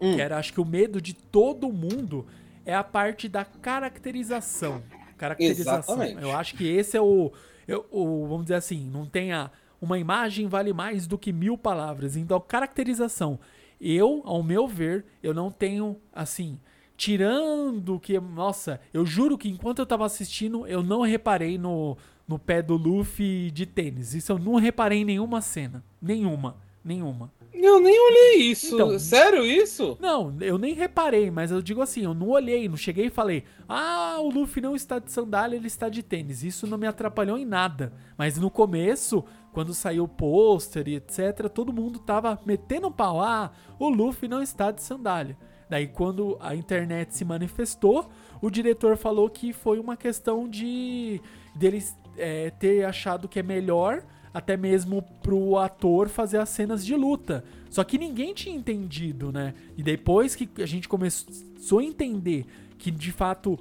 hum. 0.00 0.14
que 0.14 0.20
era 0.20 0.38
acho 0.38 0.50
que 0.50 0.60
o 0.62 0.64
medo 0.64 0.98
de 0.98 1.12
todo 1.12 1.70
mundo, 1.70 2.26
é 2.64 2.74
a 2.74 2.82
parte 2.82 3.28
da 3.28 3.44
caracterização. 3.44 4.82
Caracterização. 5.18 5.96
Exatamente. 5.96 6.22
Eu 6.22 6.34
acho 6.34 6.54
que 6.54 6.66
esse 6.66 6.96
é 6.96 7.00
o, 7.02 7.30
o, 7.90 8.26
Vamos 8.26 8.46
dizer 8.46 8.54
assim, 8.54 8.88
não 8.88 9.04
tem 9.04 9.32
a. 9.32 9.50
Uma 9.78 9.98
imagem 9.98 10.48
vale 10.48 10.72
mais 10.72 11.06
do 11.06 11.18
que 11.18 11.30
mil 11.34 11.58
palavras. 11.58 12.16
Então, 12.16 12.40
caracterização. 12.40 13.38
Eu, 13.78 14.22
ao 14.24 14.42
meu 14.42 14.66
ver, 14.66 15.04
eu 15.22 15.34
não 15.34 15.50
tenho, 15.50 16.00
assim, 16.14 16.58
tirando 16.96 18.00
que. 18.00 18.18
Nossa, 18.18 18.80
eu 18.92 19.04
juro 19.04 19.36
que 19.36 19.48
enquanto 19.48 19.78
eu 19.80 19.86
tava 19.86 20.06
assistindo, 20.06 20.66
eu 20.66 20.82
não 20.82 21.02
reparei 21.02 21.58
no, 21.58 21.96
no 22.26 22.38
pé 22.38 22.62
do 22.62 22.76
Luffy 22.76 23.50
de 23.50 23.66
tênis. 23.66 24.14
Isso 24.14 24.32
eu 24.32 24.38
não 24.38 24.56
reparei 24.56 25.00
em 25.00 25.04
nenhuma 25.04 25.40
cena. 25.40 25.84
Nenhuma. 26.00 26.56
Nenhuma. 26.84 27.32
Eu 27.52 27.80
nem 27.80 27.98
olhei 27.98 28.50
isso. 28.50 28.74
Então, 28.74 28.96
Sério 28.98 29.44
isso? 29.44 29.96
Não, 30.00 30.36
eu 30.40 30.56
nem 30.56 30.72
reparei, 30.72 31.30
mas 31.30 31.50
eu 31.50 31.60
digo 31.60 31.80
assim, 31.80 32.04
eu 32.04 32.14
não 32.14 32.28
olhei, 32.28 32.68
não 32.68 32.76
cheguei 32.76 33.06
e 33.06 33.10
falei: 33.10 33.42
"Ah, 33.68 34.18
o 34.20 34.30
Luffy 34.30 34.62
não 34.62 34.76
está 34.76 34.98
de 34.98 35.10
sandália, 35.10 35.56
ele 35.56 35.66
está 35.66 35.88
de 35.88 36.02
tênis". 36.02 36.44
Isso 36.44 36.66
não 36.66 36.78
me 36.78 36.86
atrapalhou 36.86 37.36
em 37.36 37.44
nada. 37.44 37.92
Mas 38.16 38.38
no 38.38 38.50
começo, 38.50 39.24
quando 39.52 39.74
saiu 39.74 40.04
o 40.04 40.08
pôster 40.08 40.86
e 40.86 40.96
etc, 40.96 41.48
todo 41.52 41.72
mundo 41.72 41.98
tava 41.98 42.38
metendo 42.46 42.90
pau. 42.90 43.20
Ah, 43.20 43.50
o 43.78 43.88
Luffy 43.88 44.28
não 44.28 44.42
está 44.42 44.70
de 44.70 44.82
sandália. 44.82 45.36
Daí, 45.68 45.86
quando 45.86 46.36
a 46.40 46.54
internet 46.54 47.14
se 47.14 47.24
manifestou, 47.24 48.08
o 48.40 48.50
diretor 48.50 48.96
falou 48.96 49.28
que 49.28 49.52
foi 49.52 49.78
uma 49.78 49.96
questão 49.96 50.48
de 50.48 51.20
deles 51.54 51.96
é, 52.16 52.50
ter 52.50 52.84
achado 52.84 53.28
que 53.28 53.38
é 53.38 53.42
melhor 53.42 54.02
até 54.32 54.54
mesmo 54.54 55.02
pro 55.22 55.56
ator 55.56 56.08
fazer 56.08 56.38
as 56.38 56.50
cenas 56.50 56.84
de 56.84 56.94
luta. 56.94 57.42
Só 57.70 57.82
que 57.82 57.96
ninguém 57.96 58.34
tinha 58.34 58.54
entendido, 58.54 59.32
né? 59.32 59.54
E 59.78 59.82
depois 59.82 60.34
que 60.34 60.48
a 60.62 60.66
gente 60.66 60.86
começou 60.86 61.78
a 61.78 61.82
entender 61.82 62.44
que 62.76 62.90
de 62.90 63.10
fato 63.12 63.58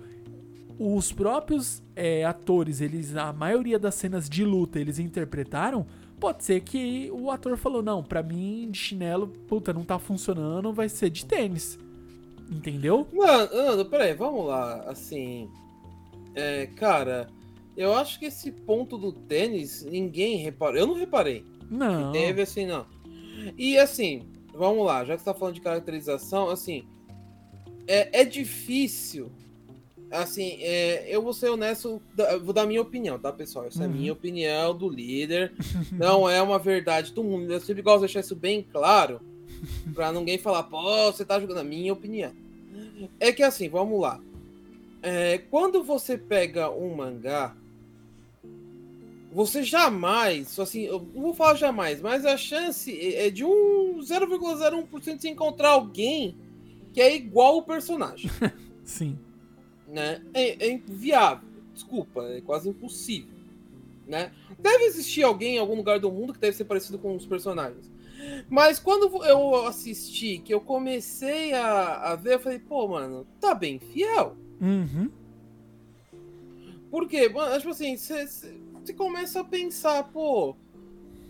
os 0.77 1.13
próprios 1.13 1.81
é, 1.95 2.25
atores, 2.25 2.81
eles 2.81 3.15
a 3.15 3.31
maioria 3.31 3.79
das 3.79 3.95
cenas 3.95 4.29
de 4.29 4.43
luta 4.43 4.77
eles 4.77 5.00
interpretaram, 5.00 5.85
pode 6.19 6.43
ser 6.43 6.59
que 6.59 7.09
o 7.13 7.31
ator 7.31 7.55
falou: 7.55 7.81
"Não, 7.81 8.03
para 8.03 8.21
mim 8.21 8.67
de 8.69 8.77
chinelo, 8.77 9.27
puta, 9.47 9.71
não 9.71 9.85
tá 9.85 9.97
funcionando, 9.97 10.74
vai 10.74 10.89
ser 10.89 11.09
de 11.09 11.25
tênis". 11.25 11.79
Entendeu? 12.49 13.07
Mano, 13.13 13.49
mano 13.53 13.85
peraí, 13.85 14.13
vamos 14.13 14.45
lá. 14.47 14.83
Assim. 14.87 15.49
É, 16.33 16.67
cara, 16.67 17.27
eu 17.75 17.93
acho 17.93 18.19
que 18.19 18.25
esse 18.25 18.51
ponto 18.51 18.97
do 18.97 19.11
tênis, 19.11 19.83
ninguém 19.83 20.37
reparou. 20.37 20.79
Eu 20.79 20.87
não 20.87 20.95
reparei. 20.95 21.45
Não. 21.69 22.11
Teve 22.11 22.41
assim, 22.41 22.65
não. 22.65 22.85
E 23.57 23.77
assim, 23.77 24.27
vamos 24.53 24.85
lá, 24.85 25.03
já 25.03 25.15
que 25.15 25.21
você 25.21 25.25
tá 25.25 25.33
falando 25.33 25.55
de 25.55 25.61
caracterização, 25.61 26.49
assim. 26.49 26.87
É, 27.87 28.21
é 28.21 28.25
difícil. 28.25 29.31
Assim, 30.11 30.57
é, 30.61 31.05
eu 31.09 31.21
vou 31.21 31.33
ser 31.33 31.49
honesto, 31.49 32.01
vou 32.43 32.53
dar 32.53 32.65
minha 32.65 32.81
opinião, 32.81 33.19
tá, 33.19 33.31
pessoal? 33.33 33.65
Essa 33.65 33.79
uhum. 33.79 33.83
é 33.83 33.87
a 33.87 33.89
minha 33.89 34.11
uhum. 34.11 34.17
opinião 34.17 34.77
do 34.77 34.87
líder. 34.87 35.53
não 35.91 36.29
é 36.29 36.41
uma 36.41 36.59
verdade 36.59 37.11
do 37.11 37.23
mundo. 37.23 37.51
Eu 37.51 37.59
sempre 37.59 37.81
gosto 37.81 38.01
de 38.01 38.05
deixar 38.05 38.21
isso 38.21 38.35
bem 38.35 38.61
claro. 38.63 39.19
Pra 39.93 40.12
ninguém 40.12 40.38
falar, 40.38 40.63
pô, 40.63 41.12
você 41.12 41.25
tá 41.25 41.39
jogando 41.39 41.59
a 41.59 41.63
minha 41.63 41.93
opinião. 41.93 42.31
É 43.19 43.31
que 43.31 43.43
assim, 43.43 43.69
vamos 43.69 44.00
lá. 44.00 44.19
É, 45.01 45.38
quando 45.38 45.83
você 45.83 46.17
pega 46.17 46.69
um 46.69 46.95
mangá, 46.95 47.55
você 49.31 49.63
jamais, 49.63 50.57
assim, 50.57 50.83
eu 50.83 51.05
não 51.13 51.21
vou 51.21 51.33
falar 51.33 51.55
jamais, 51.55 52.01
mas 52.01 52.25
a 52.25 52.38
chance 52.38 52.91
é, 52.97 53.27
é 53.27 53.29
de 53.29 53.43
um 53.43 54.00
0,01% 54.00 55.17
de 55.17 55.27
encontrar 55.27 55.71
alguém 55.71 56.38
que 56.93 57.01
é 57.01 57.13
igual 57.13 57.57
o 57.57 57.63
personagem. 57.63 58.31
Sim. 58.83 59.19
Né? 59.88 60.21
É, 60.33 60.65
é 60.65 60.71
inviável. 60.71 61.47
Desculpa, 61.74 62.24
é 62.24 62.39
quase 62.39 62.69
impossível. 62.69 63.35
Né? 64.07 64.31
Deve 64.57 64.85
existir 64.85 65.24
alguém 65.24 65.55
em 65.55 65.59
algum 65.59 65.75
lugar 65.75 66.00
do 66.00 66.09
mundo 66.09 66.33
que 66.33 66.39
deve 66.39 66.55
ser 66.55 66.63
parecido 66.63 66.97
com 66.97 67.15
os 67.15 67.25
personagens. 67.25 67.91
Mas 68.50 68.79
quando 68.79 69.24
eu 69.25 69.67
assisti, 69.67 70.39
que 70.39 70.53
eu 70.53 70.62
comecei 70.62 71.53
a, 71.53 72.12
a 72.12 72.15
ver, 72.15 72.36
eu 72.36 72.39
falei, 72.39 72.60
pô, 72.60 72.88
mano, 72.88 73.25
tá 73.39 73.53
bem 73.53 73.79
fiel. 73.79 74.36
Uhum. 74.62 75.10
Por 76.89 77.07
quê? 77.07 77.29
Tipo 77.29 77.69
assim, 77.69 77.98
você 77.98 78.93
começa 78.95 79.41
a 79.41 79.43
pensar, 79.43 80.03
pô. 80.12 80.55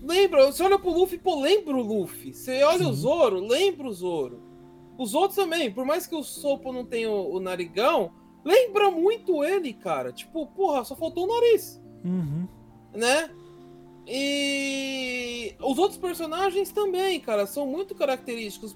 Lembra, 0.02 0.46
você 0.46 0.62
olha 0.62 0.78
pro 0.78 0.92
Luffy, 0.92 1.18
pô, 1.18 1.42
lembra 1.42 1.76
o 1.76 1.82
Luffy. 1.82 2.34
Você 2.34 2.62
olha 2.64 2.84
Sim. 2.84 2.90
o 2.90 2.94
Zoro, 2.94 3.40
lembra 3.40 3.88
o 3.88 3.94
Zoro. 3.94 4.40
Os 4.98 5.14
outros 5.16 5.36
também, 5.36 5.72
por 5.72 5.86
mais 5.86 6.06
que 6.06 6.16
o 6.16 6.24
Sopo 6.24 6.72
não 6.72 6.86
tenha 6.86 7.10
o, 7.10 7.36
o 7.36 7.40
narigão, 7.40 8.14
lembra 8.44 8.92
muito 8.92 9.44
ele, 9.44 9.74
cara. 9.74 10.14
Tipo, 10.14 10.46
porra, 10.48 10.84
só 10.84 10.96
faltou 10.96 11.26
o 11.26 11.34
nariz. 11.34 11.82
Uhum. 12.04 12.48
Né? 12.94 13.30
E 14.08 15.56
os 15.60 15.78
outros 15.78 15.98
personagens 15.98 16.72
também, 16.72 17.20
cara, 17.20 17.46
são 17.46 17.66
muito 17.66 17.96
característicos. 17.96 18.76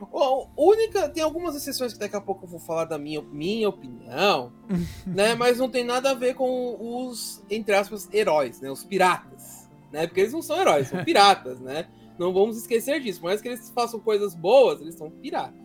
A 0.00 0.46
única, 0.56 1.08
tem 1.08 1.22
algumas 1.22 1.54
exceções 1.54 1.92
que 1.92 1.98
daqui 1.98 2.16
a 2.16 2.20
pouco 2.20 2.44
eu 2.44 2.48
vou 2.48 2.58
falar 2.58 2.86
da 2.86 2.98
minha, 2.98 3.22
minha 3.22 3.68
opinião, 3.68 4.52
né? 5.06 5.34
Mas 5.34 5.58
não 5.58 5.68
tem 5.68 5.84
nada 5.84 6.10
a 6.10 6.14
ver 6.14 6.34
com 6.34 7.06
os, 7.06 7.42
entre 7.50 7.74
aspas, 7.74 8.08
heróis, 8.12 8.60
né? 8.60 8.70
Os 8.70 8.84
piratas, 8.84 9.68
né? 9.92 10.06
Porque 10.06 10.20
eles 10.20 10.32
não 10.32 10.42
são 10.42 10.58
heróis, 10.60 10.88
são 10.88 11.02
piratas, 11.04 11.60
né? 11.60 11.88
Não 12.18 12.32
vamos 12.32 12.56
esquecer 12.56 13.00
disso. 13.00 13.20
Por 13.20 13.26
mais 13.26 13.40
que 13.40 13.48
eles 13.48 13.70
façam 13.70 14.00
coisas 14.00 14.34
boas, 14.34 14.80
eles 14.80 14.94
são 14.94 15.10
piratas. 15.10 15.60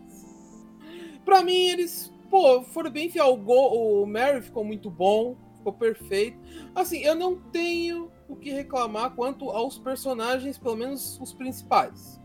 Pra 1.26 1.44
mim, 1.44 1.68
eles, 1.68 2.12
pô, 2.30 2.62
foram 2.64 2.92
bem 2.92 3.10
fiel. 3.10 3.34
O, 3.34 3.38
Go, 3.38 4.04
o 4.04 4.06
Mary 4.06 4.42
ficou 4.42 4.64
muito 4.64 4.90
bom, 4.90 5.36
ficou 5.58 5.74
perfeito. 5.74 6.38
Assim, 6.74 7.00
eu 7.00 7.16
não 7.16 7.36
tenho 7.36 8.10
o 8.28 8.36
que 8.36 8.52
reclamar 8.52 9.12
quanto 9.16 9.50
aos 9.50 9.78
personagens, 9.78 10.58
pelo 10.58 10.76
menos 10.76 11.20
os 11.22 11.34
principais. 11.34 12.20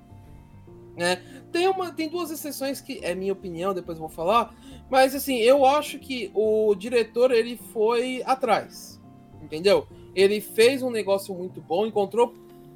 Né? 0.97 1.23
Tem, 1.51 1.69
uma, 1.69 1.91
tem 1.93 2.09
duas 2.09 2.31
exceções 2.31 2.81
que 2.81 3.01
é 3.03 3.15
minha 3.15 3.33
opinião, 3.33 3.73
depois 3.73 3.99
vou 3.99 4.09
falar, 4.09 4.55
mas 4.91 5.15
assim, 5.15 5.37
eu 5.39 5.65
acho 5.65 5.99
que 5.99 6.31
o 6.35 6.75
diretor 6.75 7.31
ele 7.31 7.57
foi 7.57 8.23
atrás, 8.27 9.01
entendeu? 9.41 9.87
Ele 10.15 10.41
fez 10.41 10.83
um 10.83 10.91
negócio 10.91 11.35
muito 11.35 11.63
bom, 11.63 11.87
encontrou 11.87 12.35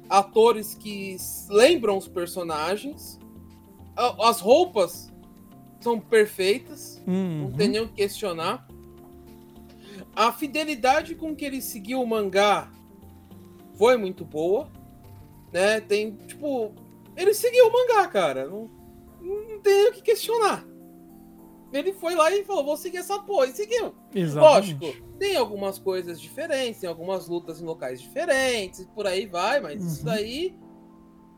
atores 0.09 0.73
que 0.73 1.15
lembram 1.49 1.97
os 1.97 2.07
personagens, 2.07 3.19
as 3.95 4.39
roupas 4.39 5.13
são 5.79 5.99
perfeitas, 5.99 7.01
uhum. 7.05 7.43
não 7.43 7.51
tem 7.51 7.67
nem 7.67 7.81
o 7.81 7.87
que 7.87 7.95
questionar. 7.95 8.67
A 10.15 10.31
fidelidade 10.31 11.13
com 11.13 11.35
que 11.35 11.45
ele 11.45 11.61
seguiu 11.61 12.01
o 12.01 12.07
mangá 12.07 12.71
foi 13.77 13.97
muito 13.97 14.25
boa, 14.25 14.69
né? 15.51 15.79
Tem, 15.79 16.11
tipo, 16.11 16.73
ele 17.15 17.33
seguiu 17.33 17.67
o 17.67 17.71
mangá, 17.71 18.07
cara. 18.07 18.47
Não, 18.47 18.69
não 19.21 19.59
tem 19.59 19.89
o 19.89 19.93
que 19.93 20.01
questionar. 20.01 20.65
Ele 21.71 21.91
foi 21.91 22.15
lá 22.15 22.31
e 22.31 22.45
falou, 22.45 22.63
vou 22.63 22.77
seguir 22.77 22.97
essa 22.97 23.19
porra, 23.19 23.47
e 23.47 23.51
seguiu. 23.51 23.93
Exatamente. 24.15 24.73
Lógico, 24.73 25.17
tem 25.19 25.35
algumas 25.35 25.77
coisas 25.77 26.19
diferentes, 26.19 26.79
tem 26.79 26.89
algumas 26.89 27.27
lutas 27.27 27.61
em 27.61 27.65
locais 27.65 28.01
diferentes, 28.01 28.87
por 28.95 29.05
aí 29.05 29.25
vai, 29.25 29.59
mas 29.59 29.81
uhum. 29.81 29.87
isso 29.87 30.05
daí, 30.05 30.55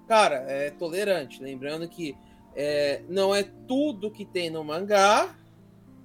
cara, 0.08 0.46
é 0.48 0.70
tolerante. 0.70 1.42
Lembrando 1.42 1.88
que 1.90 2.16
é, 2.56 3.02
não 3.10 3.34
é 3.34 3.44
tudo 3.44 4.12
que 4.12 4.24
tem 4.24 4.50
no 4.52 4.64
mangá, 4.64 5.36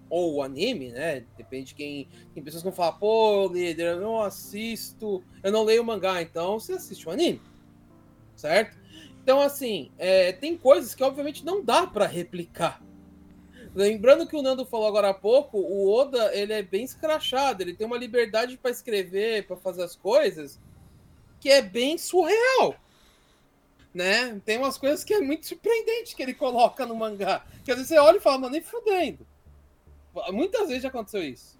ou 0.08 0.34
o 0.34 0.42
anime, 0.42 0.90
né? 0.90 1.24
Depende 1.36 1.68
de 1.68 1.74
quem. 1.74 2.08
Tem 2.32 2.42
pessoas 2.42 2.62
que 2.62 2.68
vão 2.68 2.76
falar, 2.76 2.92
pô, 2.92 3.48
líder, 3.48 3.94
eu 3.94 4.00
não 4.00 4.20
assisto, 4.20 5.22
eu 5.42 5.52
não 5.52 5.64
leio 5.64 5.84
mangá, 5.84 6.22
então 6.22 6.58
você 6.58 6.74
assiste 6.74 7.08
o 7.08 7.10
anime, 7.10 7.40
certo? 8.36 8.76
Então, 9.22 9.40
assim, 9.40 9.90
é, 9.98 10.32
tem 10.32 10.56
coisas 10.56 10.94
que 10.94 11.02
obviamente 11.02 11.44
não 11.44 11.64
dá 11.64 11.86
para 11.86 12.06
replicar. 12.06 12.82
Lembrando 13.74 14.26
que 14.26 14.36
o 14.36 14.42
Nando 14.42 14.64
falou 14.64 14.86
agora 14.86 15.08
há 15.08 15.14
pouco, 15.14 15.58
o 15.58 15.90
Oda 15.92 16.30
ele 16.32 16.52
é 16.52 16.62
bem 16.62 16.84
escrachado, 16.84 17.62
ele 17.62 17.74
tem 17.74 17.86
uma 17.86 17.98
liberdade 17.98 18.56
para 18.56 18.70
escrever, 18.70 19.46
para 19.46 19.56
fazer 19.56 19.82
as 19.82 19.96
coisas, 19.96 20.60
que 21.40 21.50
é 21.50 21.60
bem 21.60 21.98
surreal. 21.98 22.76
Né? 23.92 24.40
Tem 24.44 24.58
umas 24.58 24.78
coisas 24.78 25.02
que 25.02 25.14
é 25.14 25.20
muito 25.20 25.46
surpreendente 25.46 26.14
que 26.14 26.22
ele 26.22 26.34
coloca 26.34 26.86
no 26.86 26.94
mangá. 26.94 27.44
Que 27.64 27.70
às 27.70 27.78
vezes 27.78 27.88
você 27.88 27.98
olha 27.98 28.18
e 28.18 28.20
fala, 28.20 28.38
mano, 28.38 28.52
nem 28.52 28.62
fudendo. 28.62 29.26
Muitas 30.32 30.68
vezes 30.68 30.82
já 30.82 30.88
aconteceu 30.88 31.22
isso. 31.22 31.58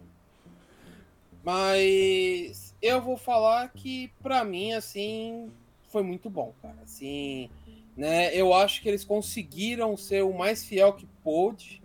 Mas 1.42 2.74
eu 2.80 3.02
vou 3.02 3.16
falar 3.16 3.68
que 3.72 4.12
para 4.22 4.44
mim 4.44 4.72
assim 4.72 5.50
foi 5.88 6.02
muito 6.02 6.30
bom, 6.30 6.54
cara. 6.62 6.78
Assim, 6.82 7.50
né? 7.96 8.34
Eu 8.34 8.52
acho 8.52 8.80
que 8.82 8.88
eles 8.88 9.04
conseguiram 9.04 9.96
ser 9.96 10.22
o 10.22 10.32
mais 10.32 10.64
fiel 10.64 10.92
que 10.92 11.06
pôde. 11.22 11.82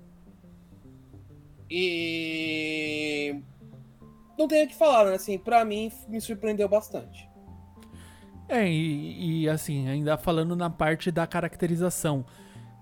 E 1.70 3.36
não 4.38 4.48
tenho 4.48 4.66
o 4.66 4.68
que 4.68 4.76
falar, 4.76 5.06
né? 5.06 5.16
Assim, 5.16 5.38
para 5.38 5.64
mim 5.66 5.92
me 6.08 6.20
surpreendeu 6.20 6.68
bastante. 6.68 7.30
É, 8.48 8.68
e, 8.68 9.44
e, 9.44 9.50
assim, 9.50 9.88
ainda 9.88 10.18
falando 10.18 10.56
na 10.56 10.72
parte 10.72 11.12
da 11.12 11.28
caracterização, 11.28 12.26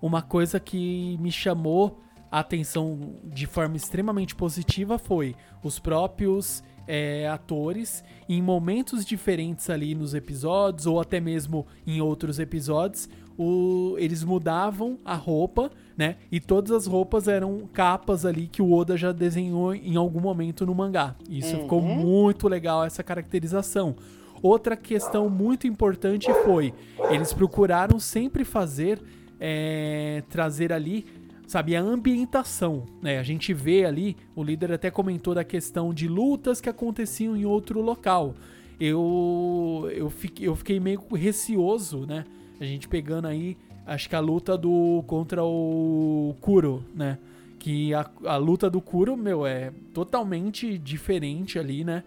uma 0.00 0.22
coisa 0.22 0.58
que 0.58 1.18
me 1.18 1.30
chamou 1.30 2.00
a 2.30 2.40
atenção 2.40 3.16
de 3.24 3.46
forma 3.46 3.76
extremamente 3.76 4.34
positiva 4.34 4.98
foi 4.98 5.34
os 5.62 5.78
próprios 5.78 6.62
é, 6.86 7.28
atores 7.28 8.02
em 8.28 8.40
momentos 8.40 9.04
diferentes 9.04 9.68
ali 9.68 9.94
nos 9.94 10.14
episódios 10.14 10.86
ou 10.86 11.00
até 11.00 11.20
mesmo 11.20 11.66
em 11.86 12.00
outros 12.00 12.38
episódios 12.38 13.08
o, 13.38 13.94
eles 13.98 14.24
mudavam 14.24 14.98
a 15.04 15.14
roupa, 15.14 15.70
né? 15.96 16.16
E 16.30 16.40
todas 16.40 16.72
as 16.72 16.86
roupas 16.88 17.28
eram 17.28 17.68
capas 17.72 18.26
ali 18.26 18.48
que 18.48 18.60
o 18.60 18.72
Oda 18.72 18.96
já 18.96 19.12
desenhou 19.12 19.72
em 19.72 19.94
algum 19.94 20.20
momento 20.20 20.66
no 20.66 20.74
mangá. 20.74 21.14
Isso 21.30 21.54
uhum. 21.54 21.62
ficou 21.62 21.80
muito 21.80 22.48
legal 22.48 22.84
essa 22.84 23.04
caracterização. 23.04 23.94
Outra 24.42 24.76
questão 24.76 25.30
muito 25.30 25.68
importante 25.68 26.32
foi 26.44 26.74
eles 27.10 27.32
procuraram 27.32 28.00
sempre 28.00 28.44
fazer 28.44 29.00
é, 29.38 30.24
trazer 30.28 30.72
ali 30.72 31.06
sabe, 31.48 31.74
a 31.74 31.80
ambientação, 31.80 32.84
né? 33.00 33.18
A 33.18 33.22
gente 33.22 33.54
vê 33.54 33.86
ali, 33.86 34.14
o 34.36 34.44
líder 34.44 34.70
até 34.70 34.90
comentou 34.90 35.34
da 35.34 35.42
questão 35.42 35.94
de 35.94 36.06
lutas 36.06 36.60
que 36.60 36.68
aconteciam 36.68 37.34
em 37.34 37.46
outro 37.46 37.80
local. 37.80 38.34
Eu 38.78 39.88
eu 39.90 40.10
fiquei, 40.10 40.46
eu 40.46 40.54
fiquei 40.54 40.78
meio 40.78 41.02
receoso, 41.14 42.04
né? 42.06 42.26
A 42.60 42.64
gente 42.64 42.86
pegando 42.86 43.26
aí 43.26 43.56
acho 43.86 44.10
que 44.10 44.14
a 44.14 44.20
luta 44.20 44.58
do 44.58 45.02
contra 45.06 45.42
o 45.42 46.36
Kuro, 46.42 46.84
né? 46.94 47.18
Que 47.58 47.94
a, 47.94 48.08
a 48.26 48.36
luta 48.36 48.68
do 48.68 48.82
Kuro, 48.82 49.16
meu, 49.16 49.46
é 49.46 49.72
totalmente 49.94 50.76
diferente 50.76 51.58
ali, 51.58 51.82
né? 51.82 52.04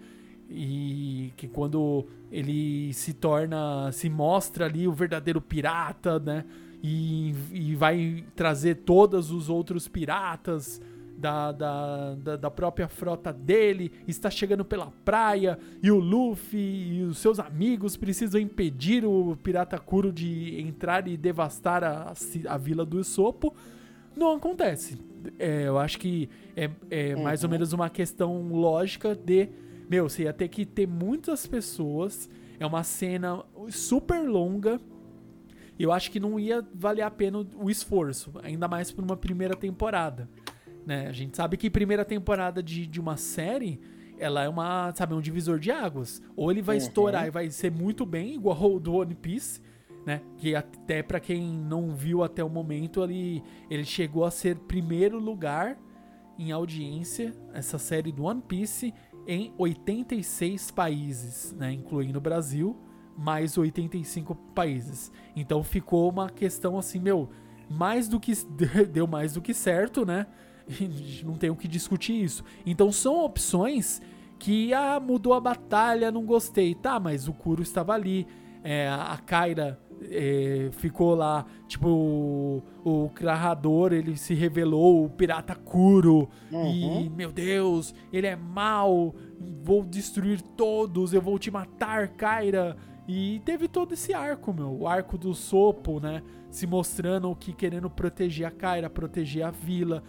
E 0.47 1.33
que 1.35 1.47
quando 1.47 2.05
ele 2.31 2.93
se 2.93 3.13
torna, 3.13 3.91
se 3.91 4.07
mostra 4.07 4.65
ali 4.65 4.87
o 4.87 4.93
verdadeiro 4.93 5.41
pirata, 5.41 6.19
né? 6.19 6.45
E, 6.83 7.35
e 7.51 7.75
vai 7.75 8.23
trazer 8.35 8.75
todos 8.77 9.29
os 9.31 9.49
outros 9.49 9.87
piratas 9.87 10.81
da, 11.21 11.51
da, 11.51 12.15
da, 12.15 12.35
da, 12.35 12.51
própria 12.51 12.87
frota 12.87 13.31
dele, 13.31 13.91
está 14.07 14.31
chegando 14.31 14.65
pela 14.65 14.91
praia 15.05 15.59
e 15.81 15.91
o 15.91 15.99
Luffy 15.99 16.59
e 16.59 17.03
os 17.03 17.19
seus 17.19 17.39
amigos 17.39 17.95
precisam 17.95 18.41
impedir 18.41 19.05
o 19.05 19.37
Pirata 19.43 19.77
Kuro 19.77 20.11
de 20.11 20.59
entrar 20.59 21.07
e 21.07 21.15
devastar 21.15 21.83
a, 21.83 22.13
a 22.49 22.57
vila 22.57 22.83
do 22.83 23.03
Sopo. 23.03 23.53
Não 24.15 24.33
acontece. 24.33 24.99
É, 25.37 25.67
eu 25.67 25.77
acho 25.77 25.99
que 25.99 26.27
é, 26.55 26.69
é 26.89 27.15
uhum. 27.15 27.23
mais 27.23 27.43
ou 27.43 27.49
menos 27.49 27.71
uma 27.71 27.89
questão 27.89 28.51
lógica 28.51 29.15
de. 29.15 29.49
Meu, 29.89 30.09
você 30.09 30.23
ia 30.23 30.33
ter 30.33 30.47
que 30.47 30.65
ter 30.65 30.87
muitas 30.87 31.45
pessoas. 31.45 32.29
É 32.59 32.65
uma 32.65 32.83
cena 32.83 33.43
super 33.69 34.27
longa. 34.27 34.79
Eu 35.81 35.91
acho 35.91 36.11
que 36.11 36.19
não 36.19 36.39
ia 36.39 36.65
valer 36.73 37.01
a 37.01 37.11
pena 37.11 37.45
o 37.55 37.69
esforço, 37.69 38.31
ainda 38.43 38.67
mais 38.67 38.91
por 38.91 39.03
uma 39.03 39.17
primeira 39.17 39.55
temporada. 39.55 40.29
Né? 40.85 41.07
A 41.07 41.11
gente 41.11 41.35
sabe 41.37 41.57
que 41.57 41.69
primeira 41.69 42.05
temporada 42.05 42.61
de, 42.61 42.85
de 42.85 42.99
uma 42.99 43.17
série, 43.17 43.79
ela 44.17 44.43
é 44.43 44.49
uma, 44.49 44.93
sabe, 44.95 45.13
um 45.13 45.21
divisor 45.21 45.59
de 45.59 45.71
águas. 45.71 46.21
Ou 46.35 46.51
ele 46.51 46.61
vai 46.61 46.77
uhum. 46.77 46.83
estourar 46.83 47.27
e 47.27 47.31
vai 47.31 47.49
ser 47.49 47.71
muito 47.71 48.05
bem, 48.05 48.35
igual 48.35 48.75
o 48.75 48.79
do 48.79 48.95
One 48.95 49.15
Piece, 49.15 49.61
né? 50.05 50.21
Que 50.37 50.55
até 50.55 51.03
para 51.03 51.19
quem 51.19 51.41
não 51.41 51.95
viu 51.95 52.23
até 52.23 52.43
o 52.43 52.49
momento, 52.49 53.03
ele, 53.03 53.43
ele 53.69 53.85
chegou 53.85 54.25
a 54.25 54.31
ser 54.31 54.57
primeiro 54.57 55.19
lugar 55.19 55.77
em 56.37 56.51
audiência, 56.51 57.33
essa 57.53 57.77
série 57.77 58.11
do 58.11 58.23
One 58.23 58.41
Piece, 58.41 58.93
em 59.27 59.53
86 59.57 60.71
países, 60.71 61.53
né? 61.53 61.71
Incluindo 61.71 62.17
o 62.17 62.21
Brasil, 62.21 62.75
mais 63.17 63.57
85 63.57 64.35
países. 64.55 65.11
Então 65.35 65.63
ficou 65.63 66.09
uma 66.09 66.29
questão 66.29 66.77
assim, 66.77 66.99
meu, 66.99 67.29
mais 67.69 68.07
do 68.07 68.19
que 68.19 68.33
deu 68.91 69.07
mais 69.07 69.33
do 69.33 69.41
que 69.41 69.53
certo, 69.53 70.05
né? 70.05 70.27
não 71.25 71.35
tem 71.35 71.49
o 71.49 71.55
que 71.55 71.67
discutir 71.67 72.23
isso. 72.23 72.43
Então 72.65 72.91
são 72.91 73.23
opções 73.23 74.01
que 74.39 74.73
ah, 74.73 74.99
mudou 74.99 75.33
a 75.33 75.39
batalha, 75.39 76.11
não 76.11 76.25
gostei. 76.25 76.73
Tá, 76.73 76.99
mas 76.99 77.27
o 77.27 77.33
Kuro 77.33 77.61
estava 77.61 77.93
ali. 77.93 78.27
É, 78.63 78.87
a 78.87 79.17
Kyra 79.17 79.79
é, 80.09 80.69
ficou 80.71 81.15
lá, 81.15 81.45
tipo, 81.67 81.87
o, 81.87 82.63
o 82.83 83.09
Krahador, 83.09 83.93
ele 83.93 84.15
se 84.17 84.33
revelou 84.33 85.05
o 85.05 85.09
pirata 85.09 85.55
Kuro. 85.55 86.29
Uhum. 86.51 87.01
E, 87.01 87.09
meu 87.09 87.31
Deus, 87.31 87.93
ele 88.11 88.27
é 88.27 88.35
mal, 88.35 89.13
vou 89.63 89.83
destruir 89.83 90.41
todos, 90.41 91.13
eu 91.13 91.21
vou 91.21 91.37
te 91.37 91.51
matar, 91.51 92.09
Kyra. 92.09 92.77
E 93.13 93.41
teve 93.43 93.67
todo 93.67 93.93
esse 93.93 94.13
arco, 94.13 94.53
meu, 94.53 94.71
o 94.71 94.87
arco 94.87 95.17
do 95.17 95.33
Sopo, 95.33 95.99
né? 95.99 96.23
Se 96.49 96.65
mostrando 96.65 97.35
que 97.35 97.51
querendo 97.51 97.89
proteger 97.89 98.47
a 98.47 98.51
Kyra, 98.51 98.89
proteger 98.89 99.43
a 99.43 99.51
vila. 99.51 100.01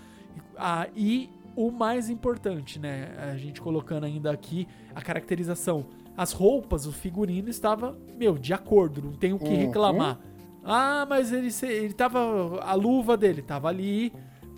Ah, 0.57 0.87
e 0.95 1.29
o 1.57 1.73
mais 1.73 2.09
importante, 2.09 2.79
né? 2.79 3.13
A 3.19 3.37
gente 3.37 3.61
colocando 3.61 4.05
ainda 4.05 4.31
aqui 4.31 4.69
a 4.95 5.03
caracterização. 5.03 5.87
As 6.17 6.31
roupas, 6.31 6.87
o 6.87 6.93
figurino 6.93 7.49
estava, 7.49 7.99
meu, 8.17 8.39
de 8.39 8.55
acordo, 8.55 9.03
não 9.03 9.15
tem 9.15 9.33
o 9.33 9.39
que 9.41 9.51
uhum. 9.51 9.67
reclamar. 9.67 10.21
Ah, 10.63 11.05
mas 11.05 11.33
ele, 11.33 11.49
ele 11.75 11.95
tava. 11.95 12.61
A 12.61 12.75
luva 12.75 13.17
dele 13.17 13.43
tava 13.43 13.67
ali, 13.67 14.13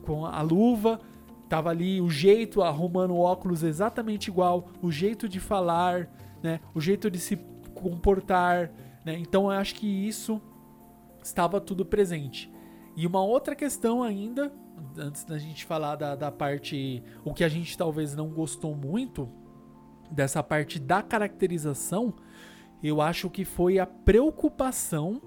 com 0.05 0.27
a 0.27 0.43
luva, 0.43 1.01
tava 1.49 1.71
ali 1.71 1.99
o 1.99 2.11
jeito, 2.11 2.61
arrumando 2.61 3.15
o 3.15 3.21
óculos 3.21 3.63
exatamente 3.63 4.29
igual, 4.29 4.69
o 4.83 4.93
jeito 4.93 5.27
de 5.31 5.41
falar, 5.41 6.11
né? 6.43 6.61
O 6.75 6.81
jeito 6.81 7.11
de 7.11 7.19
se 7.19 7.54
comportar, 7.91 8.71
né? 9.05 9.19
Então 9.19 9.45
eu 9.45 9.59
acho 9.59 9.75
que 9.75 9.87
isso 9.87 10.41
estava 11.23 11.61
tudo 11.61 11.85
presente. 11.85 12.51
E 12.97 13.07
uma 13.07 13.23
outra 13.23 13.55
questão 13.55 14.03
ainda 14.03 14.53
antes 14.97 15.25
da 15.25 15.39
gente 15.39 15.65
falar 15.65 15.97
da, 15.97 16.15
da 16.15 16.31
parte. 16.31 17.03
O 17.25 17.33
que 17.33 17.45
a 17.45 17.49
gente 17.49 17.77
talvez 17.77 18.15
não 18.15 18.29
gostou 18.29 18.75
muito 18.75 19.29
dessa 20.11 20.43
parte 20.43 20.79
da 20.79 21.03
caracterização, 21.03 22.15
eu 22.83 23.01
acho 23.01 23.31
que 23.31 23.45
foi 23.45 23.79
a 23.79 23.87
preocupação 23.87 25.21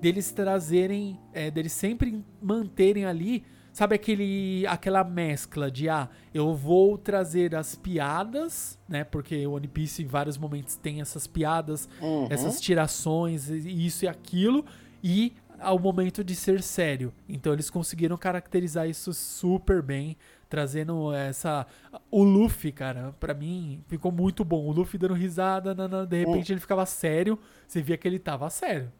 deles 0.00 0.30
trazerem, 0.30 1.18
é, 1.32 1.50
deles 1.50 1.72
sempre 1.72 2.24
manterem 2.40 3.04
ali, 3.04 3.44
sabe 3.80 3.94
aquele, 3.94 4.66
aquela 4.66 5.02
mescla 5.02 5.70
de 5.70 5.88
ah, 5.88 6.06
eu 6.34 6.54
vou 6.54 6.98
trazer 6.98 7.54
as 7.54 7.74
piadas, 7.74 8.78
né? 8.86 9.04
Porque 9.04 9.46
o 9.46 9.52
One 9.52 9.68
Piece 9.68 10.02
em 10.02 10.06
vários 10.06 10.36
momentos 10.36 10.76
tem 10.76 11.00
essas 11.00 11.26
piadas, 11.26 11.88
uhum. 11.98 12.26
essas 12.28 12.60
tirações, 12.60 13.48
isso 13.48 14.04
e 14.04 14.08
aquilo, 14.08 14.66
e 15.02 15.32
ao 15.58 15.78
momento 15.78 16.22
de 16.22 16.34
ser 16.34 16.62
sério. 16.62 17.10
Então 17.26 17.54
eles 17.54 17.70
conseguiram 17.70 18.18
caracterizar 18.18 18.86
isso 18.86 19.14
super 19.14 19.80
bem, 19.80 20.14
trazendo 20.46 21.14
essa 21.14 21.66
o 22.10 22.22
Luffy, 22.22 22.72
cara, 22.72 23.14
para 23.18 23.32
mim 23.32 23.82
ficou 23.88 24.12
muito 24.12 24.44
bom. 24.44 24.62
O 24.66 24.72
Luffy 24.72 24.98
dando 24.98 25.14
risada, 25.14 25.74
de 26.06 26.18
repente 26.18 26.52
ele 26.52 26.60
ficava 26.60 26.84
sério, 26.84 27.38
você 27.66 27.80
via 27.80 27.96
que 27.96 28.06
ele 28.06 28.18
tava 28.18 28.50
sério. 28.50 28.92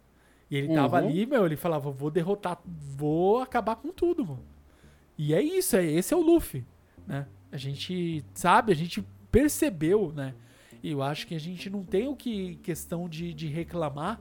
E 0.51 0.57
ele 0.57 0.75
tava 0.75 1.03
uhum. 1.03 1.07
ali, 1.07 1.27
meu, 1.27 1.45
ele 1.45 1.57
falava, 1.57 1.90
vou 1.90 2.11
derrotar, 2.11 2.59
vou 2.64 3.43
acabar 3.43 3.77
com 3.77 3.93
tudo, 3.93 4.25
mano. 4.25 4.60
E 5.22 5.35
é 5.35 5.42
isso, 5.42 5.76
é, 5.76 5.85
esse 5.85 6.14
é 6.14 6.16
o 6.16 6.22
Luffy, 6.22 6.64
né? 7.06 7.26
A 7.52 7.59
gente 7.59 8.24
sabe, 8.33 8.72
a 8.72 8.74
gente 8.74 9.06
percebeu, 9.30 10.11
né? 10.16 10.35
E 10.83 10.92
eu 10.92 11.02
acho 11.02 11.26
que 11.26 11.35
a 11.35 11.38
gente 11.38 11.68
não 11.68 11.85
tem 11.85 12.09
o 12.09 12.16
que 12.16 12.56
questão 12.62 13.06
de, 13.06 13.35
de 13.35 13.46
reclamar, 13.46 14.18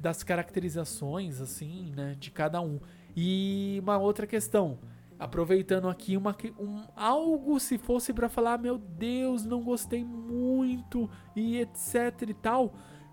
das 0.00 0.22
caracterizações, 0.22 1.42
assim, 1.42 1.92
né, 1.94 2.16
de 2.18 2.30
cada 2.30 2.62
um. 2.62 2.80
E 3.14 3.78
uma 3.82 3.98
outra 3.98 4.26
questão, 4.26 4.78
aproveitando 5.18 5.86
aqui 5.86 6.16
uma, 6.16 6.34
um, 6.58 6.82
algo 6.96 7.60
se 7.60 7.76
fosse 7.76 8.14
para 8.14 8.30
falar, 8.30 8.56
meu 8.56 8.78
Deus, 8.78 9.44
não 9.44 9.62
gostei 9.62 10.02
muito 10.02 11.10
e 11.36 11.58
etc 11.58 12.22
e 12.26 12.32
tal, 12.32 12.72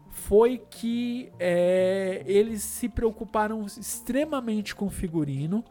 foi 0.09 0.57
que 0.69 1.29
é, 1.37 2.23
eles 2.25 2.63
se 2.63 2.87
preocuparam 2.87 3.65
extremamente 3.65 4.73
com 4.73 4.85
o 4.85 4.89
figurino, 4.89 5.65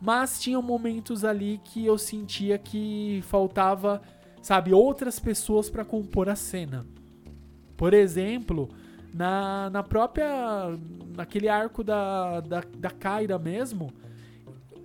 mas 0.00 0.40
tinham 0.40 0.62
momentos 0.62 1.24
ali 1.24 1.60
que 1.64 1.84
eu 1.84 1.96
sentia 1.98 2.58
que 2.58 3.22
faltava, 3.26 4.02
sabe, 4.42 4.72
outras 4.72 5.18
pessoas 5.18 5.70
para 5.70 5.84
compor 5.84 6.28
a 6.28 6.36
cena. 6.36 6.86
Por 7.76 7.92
exemplo, 7.92 8.68
na, 9.12 9.70
na 9.70 9.82
própria. 9.82 10.28
Naquele 11.16 11.48
arco 11.48 11.82
da, 11.82 12.40
da, 12.40 12.62
da 12.76 12.90
Kyra 12.90 13.38
mesmo, 13.38 13.90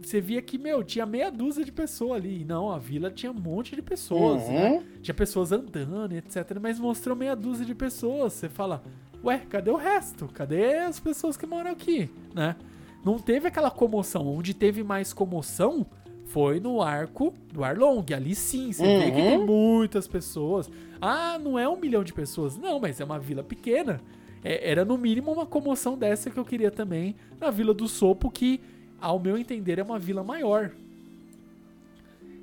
você 0.01 0.21
via 0.21 0.41
que, 0.41 0.57
meu, 0.57 0.83
tinha 0.83 1.05
meia 1.05 1.29
dúzia 1.29 1.65
de 1.65 1.71
pessoas 1.71 2.21
ali. 2.21 2.45
Não, 2.45 2.71
a 2.71 2.79
vila 2.79 3.11
tinha 3.11 3.31
um 3.31 3.35
monte 3.35 3.75
de 3.75 3.81
pessoas, 3.81 4.43
uhum. 4.43 4.53
né? 4.53 4.83
Tinha 5.01 5.13
pessoas 5.13 5.51
andando, 5.51 6.13
etc. 6.13 6.57
Mas 6.61 6.79
mostrou 6.79 7.15
meia 7.15 7.35
dúzia 7.35 7.65
de 7.65 7.75
pessoas. 7.75 8.33
Você 8.33 8.47
fala, 8.47 8.81
ué, 9.23 9.39
cadê 9.49 9.69
o 9.69 9.75
resto? 9.75 10.27
Cadê 10.33 10.79
as 10.79 10.99
pessoas 10.99 11.35
que 11.35 11.45
moram 11.45 11.71
aqui, 11.71 12.09
né? 12.33 12.55
Não 13.03 13.17
teve 13.17 13.47
aquela 13.47 13.71
comoção. 13.71 14.27
Onde 14.27 14.53
teve 14.53 14.83
mais 14.83 15.13
comoção 15.13 15.85
foi 16.25 16.59
no 16.59 16.81
arco 16.81 17.33
do 17.51 17.63
Arlong. 17.63 18.05
Ali 18.13 18.35
sim, 18.35 18.71
você 18.71 18.83
uhum. 18.83 18.99
vê 18.99 19.11
que 19.11 19.17
tem 19.17 19.37
uhum. 19.37 19.45
muitas 19.45 20.07
pessoas. 20.07 20.69
Ah, 21.01 21.39
não 21.39 21.57
é 21.57 21.67
um 21.67 21.77
milhão 21.77 22.03
de 22.03 22.13
pessoas. 22.13 22.57
Não, 22.57 22.79
mas 22.79 22.99
é 22.99 23.03
uma 23.03 23.19
vila 23.19 23.43
pequena 23.43 24.01
é, 24.43 24.71
era 24.71 24.83
no 24.83 24.97
mínimo 24.97 25.31
uma 25.31 25.45
comoção 25.45 25.97
dessa 25.97 26.29
que 26.29 26.37
eu 26.37 26.45
queria 26.45 26.71
também 26.71 27.15
na 27.39 27.49
Vila 27.51 27.73
do 27.73 27.87
Sopo, 27.87 28.29
que, 28.29 28.59
ao 28.99 29.19
meu 29.19 29.37
entender, 29.37 29.79
é 29.79 29.83
uma 29.83 29.99
vila 29.99 30.23
maior. 30.23 30.71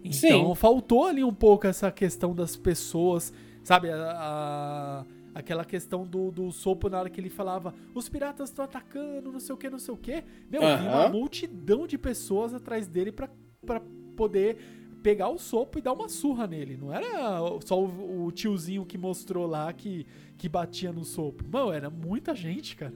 Então 0.04 0.48
Sim. 0.48 0.54
faltou 0.54 1.06
ali 1.06 1.24
um 1.24 1.34
pouco 1.34 1.66
essa 1.66 1.90
questão 1.90 2.34
das 2.34 2.56
pessoas, 2.56 3.32
sabe? 3.64 3.90
A, 3.90 3.96
a, 3.96 5.04
aquela 5.38 5.64
questão 5.64 6.04
do, 6.04 6.32
do 6.32 6.50
Sopo 6.50 6.88
na 6.88 6.98
hora 6.98 7.08
que 7.08 7.20
ele 7.20 7.30
falava: 7.30 7.72
os 7.94 8.08
piratas 8.08 8.50
estão 8.50 8.64
atacando, 8.64 9.30
não 9.30 9.38
sei 9.38 9.54
o 9.54 9.58
que, 9.58 9.70
não 9.70 9.78
sei 9.78 9.94
o 9.94 9.96
que. 9.96 10.24
Meu, 10.50 10.60
uhum. 10.60 10.88
uma 10.88 11.08
multidão 11.08 11.86
de 11.86 11.96
pessoas 11.96 12.52
atrás 12.52 12.88
dele 12.88 13.12
para 13.12 13.80
poder 14.16 14.58
pegar 15.00 15.28
o 15.28 15.38
sopo 15.38 15.78
e 15.78 15.82
dar 15.82 15.92
uma 15.92 16.08
surra 16.08 16.46
nele. 16.46 16.76
Não 16.76 16.92
era 16.92 17.40
só 17.64 17.80
o, 17.80 18.26
o 18.26 18.32
tiozinho 18.32 18.84
que 18.84 18.98
mostrou 18.98 19.46
lá 19.46 19.72
que, 19.72 20.04
que 20.36 20.48
batia 20.48 20.92
no 20.92 21.04
sopo. 21.04 21.44
Não, 21.48 21.72
era 21.72 21.88
muita 21.88 22.34
gente, 22.34 22.74
cara. 22.74 22.92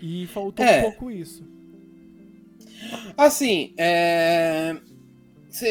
E 0.00 0.26
faltou 0.28 0.64
é. 0.64 0.78
um 0.78 0.82
pouco 0.82 1.10
isso. 1.10 1.44
Assim, 3.16 3.74
é. 3.76 4.80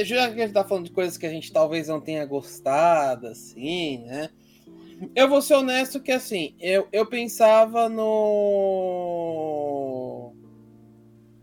Já 0.03 0.31
que 0.31 0.41
a 0.41 0.45
gente 0.45 0.53
tá 0.53 0.63
falando 0.63 0.85
de 0.85 0.91
coisas 0.91 1.17
que 1.17 1.25
a 1.25 1.29
gente 1.29 1.51
talvez 1.51 1.87
não 1.87 1.99
tenha 1.99 2.25
gostado, 2.25 3.27
assim, 3.27 3.99
né? 4.05 4.29
Eu 5.15 5.27
vou 5.27 5.41
ser 5.41 5.55
honesto 5.55 6.01
que, 6.01 6.11
assim, 6.11 6.55
eu, 6.59 6.87
eu 6.91 7.05
pensava 7.05 7.89
no. 7.89 8.05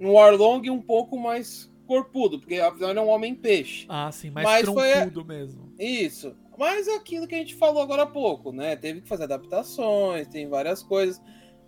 no 0.01 0.19
Arlong 0.19 0.71
um 0.71 0.81
pouco 0.81 1.19
mais 1.19 1.71
corpudo, 1.87 2.39
porque 2.39 2.57
afinal 2.57 2.91
ele 2.91 2.99
é 2.99 3.03
um 3.03 3.09
homem 3.09 3.35
peixe. 3.35 3.87
Ah, 3.89 4.11
sim, 4.11 4.31
mais 4.31 4.45
Mas 4.45 4.63
troncudo 4.63 5.25
foi... 5.25 5.37
mesmo. 5.37 5.73
Isso. 5.79 6.35
Mas 6.59 6.89
aquilo 6.89 7.27
que 7.27 7.35
a 7.35 7.39
gente 7.39 7.55
falou 7.55 7.83
agora 7.83 8.03
há 8.03 8.07
pouco, 8.07 8.53
né? 8.53 8.77
Teve 8.77 9.03
que 9.03 9.09
fazer 9.09 9.25
adaptações, 9.25 10.29
tem 10.29 10.49
várias 10.49 10.83
coisas, 10.83 11.21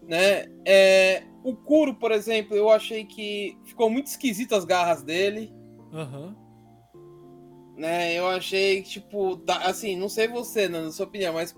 né? 0.03 0.47
É, 0.64 1.25
o 1.42 1.55
Kuro, 1.55 1.94
por 1.94 2.12
exemplo, 2.12 2.57
eu 2.57 2.70
achei 2.70 3.05
que 3.05 3.59
ficou 3.64 3.90
muito 3.90 4.07
esquisito 4.07 4.55
as 4.55 4.64
garras 4.64 5.03
dele. 5.03 5.53
Aham. 5.92 6.29
Uhum. 6.29 6.44
Né, 7.77 8.14
eu 8.14 8.29
achei, 8.29 8.83
tipo, 8.83 9.42
assim, 9.49 9.97
não 9.97 10.09
sei 10.09 10.29
você, 10.29 10.68
na 10.68 10.92
sua 10.92 11.07
opinião, 11.07 11.35
mas 11.35 11.53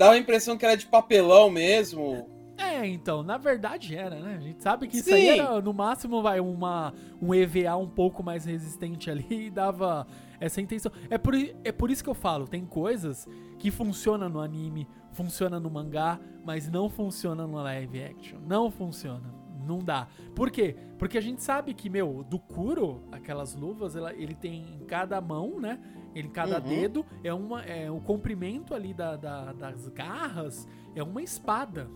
dá 0.00 0.12
a 0.12 0.16
impressão 0.16 0.56
que 0.56 0.64
era 0.64 0.74
de 0.74 0.86
papelão 0.86 1.50
mesmo. 1.50 2.26
É, 2.56 2.86
então, 2.86 3.22
na 3.22 3.36
verdade 3.36 3.94
era, 3.94 4.18
né? 4.18 4.36
A 4.38 4.40
gente 4.40 4.62
sabe 4.62 4.88
que 4.88 4.94
Sim. 4.94 5.00
isso 5.00 5.14
aí 5.14 5.28
era, 5.28 5.60
no 5.60 5.74
máximo, 5.74 6.22
vai, 6.22 6.40
uma, 6.40 6.94
um 7.20 7.34
EVA 7.34 7.76
um 7.76 7.86
pouco 7.86 8.22
mais 8.22 8.46
resistente 8.46 9.10
ali 9.10 9.26
e 9.28 9.50
dava 9.50 10.06
essa 10.40 10.58
intenção. 10.58 10.90
É 11.10 11.18
por, 11.18 11.34
é 11.34 11.70
por 11.70 11.90
isso 11.90 12.02
que 12.02 12.08
eu 12.08 12.14
falo, 12.14 12.48
tem 12.48 12.64
coisas 12.64 13.28
que 13.58 13.70
funcionam 13.70 14.30
no 14.30 14.40
anime, 14.40 14.88
funciona 15.12 15.60
no 15.60 15.70
mangá, 15.70 16.18
mas 16.46 16.70
não 16.70 16.88
funciona 16.88 17.46
no 17.46 17.62
live 17.62 18.02
action. 18.02 18.38
Não 18.46 18.70
funciona. 18.70 19.34
Não 19.66 19.80
dá. 19.80 20.08
Por 20.34 20.50
quê? 20.50 20.76
Porque 20.98 21.18
a 21.18 21.20
gente 21.20 21.42
sabe 21.42 21.74
que, 21.74 21.90
meu, 21.90 22.24
do 22.24 22.38
Kuro, 22.38 23.02
aquelas 23.12 23.54
luvas, 23.54 23.94
ela, 23.94 24.14
ele 24.14 24.34
tem 24.34 24.64
em 24.80 24.86
cada 24.86 25.20
mão, 25.20 25.60
né? 25.60 25.78
Ele, 26.14 26.28
em 26.28 26.30
cada 26.30 26.58
uhum. 26.58 26.68
dedo 26.68 27.06
é 27.22 27.32
uma. 27.32 27.62
É, 27.62 27.90
o 27.90 28.00
comprimento 28.00 28.74
ali 28.74 28.92
da, 28.92 29.16
da, 29.16 29.52
das 29.52 29.88
garras 29.88 30.66
é 30.94 31.02
uma 31.02 31.22
espada. 31.22 31.88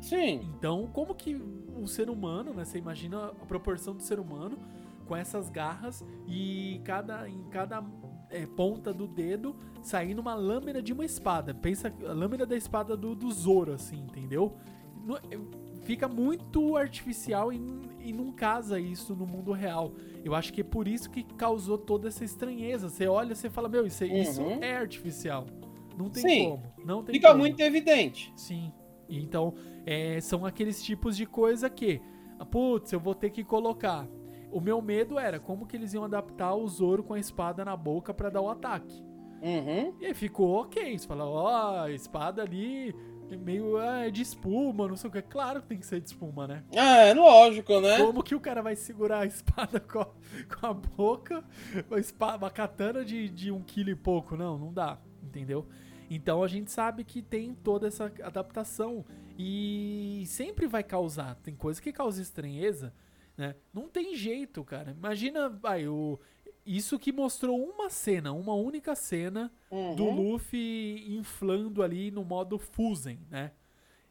Sim. 0.00 0.50
Então, 0.56 0.88
como 0.92 1.14
que 1.14 1.34
o 1.34 1.86
ser 1.86 2.10
humano, 2.10 2.52
né? 2.52 2.64
Você 2.64 2.78
imagina 2.78 3.26
a 3.26 3.46
proporção 3.46 3.94
do 3.94 4.02
ser 4.02 4.18
humano 4.18 4.58
com 5.06 5.16
essas 5.16 5.48
garras 5.48 6.04
e 6.26 6.80
cada, 6.84 7.28
em 7.28 7.44
cada 7.44 7.84
é, 8.28 8.44
ponta 8.46 8.92
do 8.92 9.06
dedo 9.06 9.56
saindo 9.82 10.20
uma 10.20 10.34
lâmina 10.34 10.82
de 10.82 10.92
uma 10.92 11.04
espada. 11.04 11.54
Pensa 11.54 11.92
a 12.04 12.12
lâmina 12.12 12.44
da 12.44 12.56
espada 12.56 12.96
do, 12.96 13.14
do 13.14 13.30
Zoro, 13.30 13.72
assim, 13.72 14.00
entendeu? 14.00 14.56
É, 15.30 15.38
fica 15.82 16.08
muito 16.08 16.76
artificial 16.76 17.52
e, 17.52 17.60
e 18.00 18.12
não 18.12 18.32
casa 18.32 18.80
isso 18.80 19.14
no 19.14 19.26
mundo 19.26 19.52
real. 19.52 19.92
Eu 20.24 20.34
acho 20.34 20.52
que 20.52 20.60
é 20.60 20.64
por 20.64 20.88
isso 20.88 21.08
que 21.10 21.22
causou 21.22 21.78
toda 21.78 22.08
essa 22.08 22.24
estranheza. 22.24 22.88
Você 22.88 23.06
olha 23.06 23.32
e 23.32 23.50
fala, 23.50 23.68
meu, 23.68 23.86
isso, 23.86 24.04
uhum. 24.04 24.16
isso 24.16 24.42
é 24.60 24.76
artificial. 24.76 25.46
Não 25.96 26.10
tem 26.10 26.22
Sim. 26.22 26.50
como. 26.50 26.62
Não 26.84 27.02
tem 27.02 27.14
Fica 27.14 27.28
como. 27.28 27.40
muito 27.40 27.60
evidente. 27.60 28.32
Sim. 28.36 28.72
Então, 29.08 29.54
é, 29.84 30.20
são 30.20 30.44
aqueles 30.44 30.82
tipos 30.82 31.16
de 31.16 31.24
coisa 31.26 31.70
que, 31.70 32.00
putz, 32.50 32.92
eu 32.92 33.00
vou 33.00 33.14
ter 33.14 33.30
que 33.30 33.44
colocar. 33.44 34.06
O 34.50 34.60
meu 34.60 34.80
medo 34.82 35.18
era 35.18 35.38
como 35.38 35.66
que 35.66 35.76
eles 35.76 35.94
iam 35.94 36.04
adaptar 36.04 36.54
o 36.54 36.66
Zoro 36.68 37.02
com 37.02 37.14
a 37.14 37.18
espada 37.18 37.64
na 37.64 37.76
boca 37.76 38.12
para 38.12 38.30
dar 38.30 38.40
o 38.40 38.48
ataque. 38.48 39.02
Uhum. 39.42 39.94
E 40.00 40.06
aí 40.06 40.14
ficou 40.14 40.60
ok. 40.60 40.98
Você 40.98 41.06
fala, 41.06 41.24
ó, 41.24 41.44
oh, 41.44 41.82
a 41.82 41.90
espada 41.90 42.42
ali 42.42 42.88
é 42.90 42.94
meio 43.34 43.76
ah, 43.78 44.06
é 44.06 44.10
de 44.10 44.22
espuma, 44.22 44.86
não 44.86 44.96
sei 44.96 45.08
o 45.08 45.12
que. 45.12 45.22
Claro 45.22 45.62
que 45.62 45.68
tem 45.68 45.78
que 45.78 45.86
ser 45.86 46.00
de 46.00 46.08
espuma, 46.08 46.46
né? 46.46 46.62
É, 46.70 47.12
lógico, 47.14 47.80
né? 47.80 47.98
Como 47.98 48.22
que 48.22 48.34
o 48.34 48.40
cara 48.40 48.62
vai 48.62 48.76
segurar 48.76 49.20
a 49.20 49.26
espada 49.26 49.80
com 49.80 50.00
a, 50.00 50.06
com 50.54 50.66
a 50.66 50.74
boca? 50.74 51.42
Uma, 51.88 51.98
espada, 51.98 52.36
uma 52.36 52.50
katana 52.50 53.04
de, 53.04 53.28
de 53.28 53.50
um 53.50 53.62
quilo 53.62 53.90
e 53.90 53.96
pouco? 53.96 54.36
Não, 54.36 54.58
não 54.58 54.72
dá, 54.72 54.98
entendeu? 55.22 55.66
Então 56.08 56.42
a 56.42 56.48
gente 56.48 56.70
sabe 56.70 57.02
que 57.02 57.20
tem 57.20 57.54
toda 57.54 57.88
essa 57.88 58.12
adaptação 58.22 59.04
e 59.38 60.24
sempre 60.26 60.66
vai 60.66 60.84
causar. 60.84 61.34
Tem 61.36 61.54
coisa 61.54 61.80
que 61.82 61.92
causa 61.92 62.22
estranheza, 62.22 62.94
né? 63.36 63.54
Não 63.72 63.88
tem 63.88 64.14
jeito, 64.14 64.62
cara. 64.62 64.92
Imagina, 64.92 65.48
vai, 65.48 65.88
o 65.88 66.18
isso 66.66 66.98
que 66.98 67.12
mostrou 67.12 67.62
uma 67.62 67.88
cena, 67.88 68.32
uma 68.32 68.54
única 68.54 68.94
cena 68.96 69.52
uhum. 69.70 69.94
do 69.94 70.10
Luffy 70.10 71.04
inflando 71.16 71.82
ali 71.82 72.10
no 72.10 72.24
modo 72.24 72.58
Fusen, 72.58 73.20
né? 73.30 73.52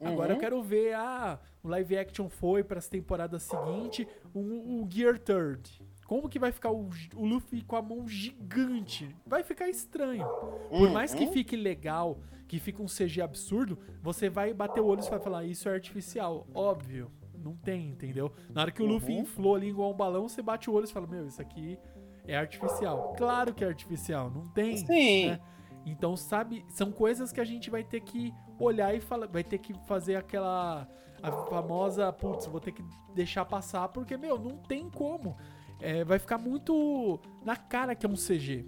Uhum. 0.00 0.08
Agora 0.08 0.32
eu 0.32 0.38
quero 0.38 0.62
ver, 0.62 0.94
ah, 0.94 1.38
o 1.62 1.68
live 1.68 1.98
action 1.98 2.28
foi 2.28 2.64
para 2.64 2.78
as 2.78 2.88
temporadas 2.88 3.42
seguintes, 3.42 4.06
o, 4.32 4.40
o 4.82 4.88
Gear 4.90 5.18
Third. 5.18 5.82
Como 6.06 6.28
que 6.28 6.38
vai 6.38 6.52
ficar 6.52 6.70
o, 6.70 6.88
o, 7.14 7.26
Luffy 7.26 7.62
com 7.62 7.76
a 7.76 7.82
mão 7.82 8.06
gigante? 8.08 9.14
Vai 9.26 9.42
ficar 9.42 9.68
estranho. 9.68 10.26
Por 10.70 10.90
mais 10.90 11.12
que 11.12 11.24
uhum. 11.24 11.32
fique 11.32 11.56
legal, 11.56 12.20
que 12.46 12.60
fique 12.60 12.80
um 12.80 12.86
CG 12.86 13.20
absurdo, 13.20 13.78
você 14.02 14.30
vai 14.30 14.54
bater 14.54 14.80
o 14.80 14.86
olho 14.86 15.02
e 15.04 15.10
vai 15.10 15.18
falar, 15.18 15.44
isso 15.44 15.68
é 15.68 15.74
artificial. 15.74 16.46
Óbvio. 16.54 17.10
Não 17.34 17.54
tem, 17.54 17.90
entendeu? 17.90 18.32
Na 18.52 18.62
hora 18.62 18.72
que 18.72 18.82
o 18.82 18.86
Luffy 18.86 19.14
uhum. 19.14 19.22
inflou 19.22 19.54
ali 19.54 19.68
igual 19.68 19.92
um 19.92 19.96
balão, 19.96 20.28
você 20.28 20.42
bate 20.42 20.70
o 20.70 20.72
olho 20.72 20.84
e 20.84 20.92
fala, 20.92 21.06
meu, 21.06 21.26
isso 21.26 21.40
aqui 21.40 21.78
é 22.26 22.36
artificial. 22.36 23.14
Claro 23.16 23.54
que 23.54 23.64
é 23.64 23.68
artificial, 23.68 24.30
não 24.30 24.48
tem. 24.48 24.76
Sim. 24.78 25.30
Né? 25.30 25.40
Então, 25.84 26.16
sabe, 26.16 26.64
são 26.68 26.90
coisas 26.90 27.32
que 27.32 27.40
a 27.40 27.44
gente 27.44 27.70
vai 27.70 27.84
ter 27.84 28.00
que 28.00 28.34
olhar 28.58 28.94
e 28.94 29.00
falar, 29.00 29.26
vai 29.26 29.44
ter 29.44 29.58
que 29.58 29.72
fazer 29.86 30.16
aquela 30.16 30.88
a 31.22 31.32
famosa, 31.32 32.12
putz, 32.12 32.46
vou 32.46 32.60
ter 32.60 32.72
que 32.72 32.84
deixar 33.14 33.44
passar, 33.44 33.88
porque, 33.88 34.16
meu, 34.16 34.38
não 34.38 34.56
tem 34.56 34.90
como. 34.90 35.36
É, 35.80 36.04
vai 36.04 36.18
ficar 36.18 36.38
muito 36.38 37.20
na 37.44 37.56
cara 37.56 37.94
que 37.94 38.06
é 38.06 38.08
um 38.08 38.14
CG. 38.14 38.64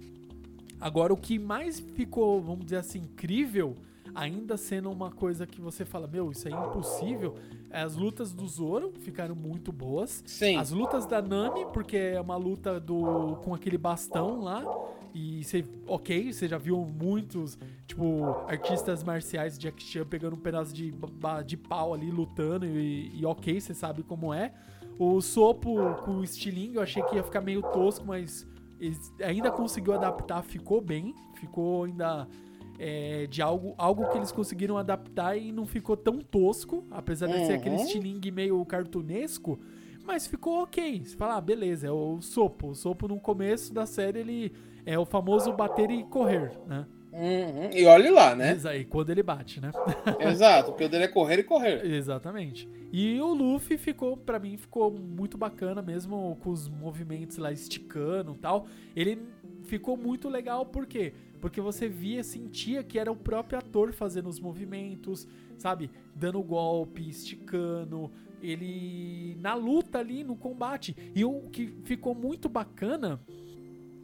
Agora, 0.79 1.13
o 1.13 1.17
que 1.17 1.37
mais 1.37 1.79
ficou, 1.79 2.41
vamos 2.41 2.65
dizer 2.65 2.77
assim, 2.77 2.99
incrível, 2.99 3.77
ainda 4.13 4.57
sendo 4.57 4.91
uma 4.91 5.11
coisa 5.11 5.45
que 5.45 5.61
você 5.61 5.85
fala, 5.85 6.07
meu, 6.07 6.31
isso 6.31 6.47
é 6.47 6.51
impossível, 6.51 7.35
as 7.71 7.95
lutas 7.95 8.33
do 8.33 8.47
Zoro 8.47 8.91
ficaram 8.99 9.35
muito 9.35 9.71
boas. 9.71 10.23
Sim. 10.25 10.57
As 10.57 10.71
lutas 10.71 11.05
da 11.05 11.21
Nami, 11.21 11.65
porque 11.73 11.97
é 11.97 12.21
uma 12.21 12.35
luta 12.35 12.79
do 12.79 13.37
com 13.43 13.53
aquele 13.53 13.77
bastão 13.77 14.41
lá. 14.41 14.63
E 15.13 15.43
você, 15.43 15.65
ok, 15.87 16.31
você 16.31 16.47
já 16.47 16.57
viu 16.57 16.77
muitos, 16.85 17.57
tipo, 17.87 18.23
artistas 18.47 19.03
marciais 19.03 19.57
de 19.57 19.61
Jack 19.61 19.83
Chan 19.83 20.05
pegando 20.05 20.35
um 20.35 20.39
pedaço 20.39 20.73
de, 20.73 20.93
de 21.45 21.57
pau 21.57 21.93
ali 21.93 22.11
lutando 22.11 22.65
e, 22.65 23.11
e 23.19 23.25
ok, 23.25 23.59
você 23.59 23.73
sabe 23.73 24.03
como 24.03 24.33
é. 24.33 24.53
O 24.99 25.19
Sopo 25.21 25.95
com 26.03 26.17
o 26.17 26.23
estilingue, 26.23 26.75
eu 26.75 26.81
achei 26.81 27.01
que 27.03 27.15
ia 27.15 27.23
ficar 27.23 27.41
meio 27.41 27.61
tosco, 27.61 28.05
mas 28.05 28.45
ainda 29.23 29.51
conseguiu 29.51 29.93
adaptar, 29.93 30.41
ficou 30.43 30.81
bem, 30.81 31.15
ficou 31.35 31.85
ainda 31.85 32.27
é, 32.79 33.27
de 33.27 33.41
algo, 33.41 33.75
algo 33.77 34.07
que 34.09 34.17
eles 34.17 34.31
conseguiram 34.31 34.77
adaptar 34.77 35.35
e 35.35 35.51
não 35.51 35.65
ficou 35.65 35.97
tão 35.97 36.19
tosco, 36.19 36.85
apesar 36.89 37.27
de 37.27 37.33
uhum. 37.33 37.45
ser 37.45 37.53
aquele 37.53 37.75
uhum. 37.75 37.83
estilingue 37.83 38.31
meio 38.31 38.65
cartunesco, 38.65 39.59
mas 40.05 40.25
ficou 40.25 40.63
ok. 40.63 41.03
Você 41.05 41.15
fala, 41.15 41.35
ah, 41.35 41.41
beleza, 41.41 41.87
é 41.87 41.91
o 41.91 42.21
Sopo. 42.21 42.69
O 42.69 42.75
Sopo 42.75 43.07
no 43.07 43.19
começo 43.19 43.73
da 43.73 43.85
série 43.85 44.19
ele 44.19 44.53
é 44.85 44.97
o 44.97 45.05
famoso 45.05 45.51
bater 45.51 45.91
e 45.91 46.03
correr, 46.05 46.51
né? 46.65 46.85
Uhum. 47.11 47.69
E 47.73 47.85
olhe 47.85 48.09
lá, 48.09 48.35
né? 48.35 48.57
E 48.77 48.85
quando 48.85 49.09
ele 49.09 49.23
bate, 49.23 49.59
né? 49.59 49.71
Exato, 50.19 50.71
porque 50.71 50.85
o 50.85 50.89
dele 50.89 51.05
é 51.05 51.07
correr 51.07 51.39
e 51.39 51.43
correr. 51.43 51.85
Exatamente. 51.85 52.69
E 52.93 53.19
o 53.19 53.33
Luffy 53.33 53.77
ficou, 53.77 54.15
para 54.15 54.39
mim, 54.39 54.57
ficou 54.57 54.91
muito 54.91 55.37
bacana 55.37 55.81
mesmo 55.81 56.37
com 56.41 56.49
os 56.51 56.69
movimentos 56.69 57.37
lá 57.37 57.51
esticando 57.51 58.33
e 58.33 58.37
tal. 58.37 58.67
Ele 58.95 59.21
ficou 59.63 59.97
muito 59.97 60.29
legal, 60.29 60.65
por 60.65 60.85
quê? 60.85 61.13
Porque 61.39 61.61
você 61.61 61.87
via, 61.87 62.23
sentia 62.23 62.83
que 62.83 62.99
era 62.99 63.11
o 63.11 63.15
próprio 63.15 63.57
ator 63.57 63.93
fazendo 63.93 64.27
os 64.27 64.39
movimentos, 64.39 65.27
sabe? 65.57 65.89
Dando 66.15 66.41
golpe, 66.41 67.07
esticando, 67.07 68.11
ele 68.41 69.37
na 69.39 69.53
luta 69.53 69.99
ali, 69.99 70.23
no 70.23 70.35
combate. 70.35 70.95
E 71.15 71.23
o 71.23 71.49
que 71.49 71.67
ficou 71.83 72.13
muito 72.13 72.49
bacana, 72.49 73.21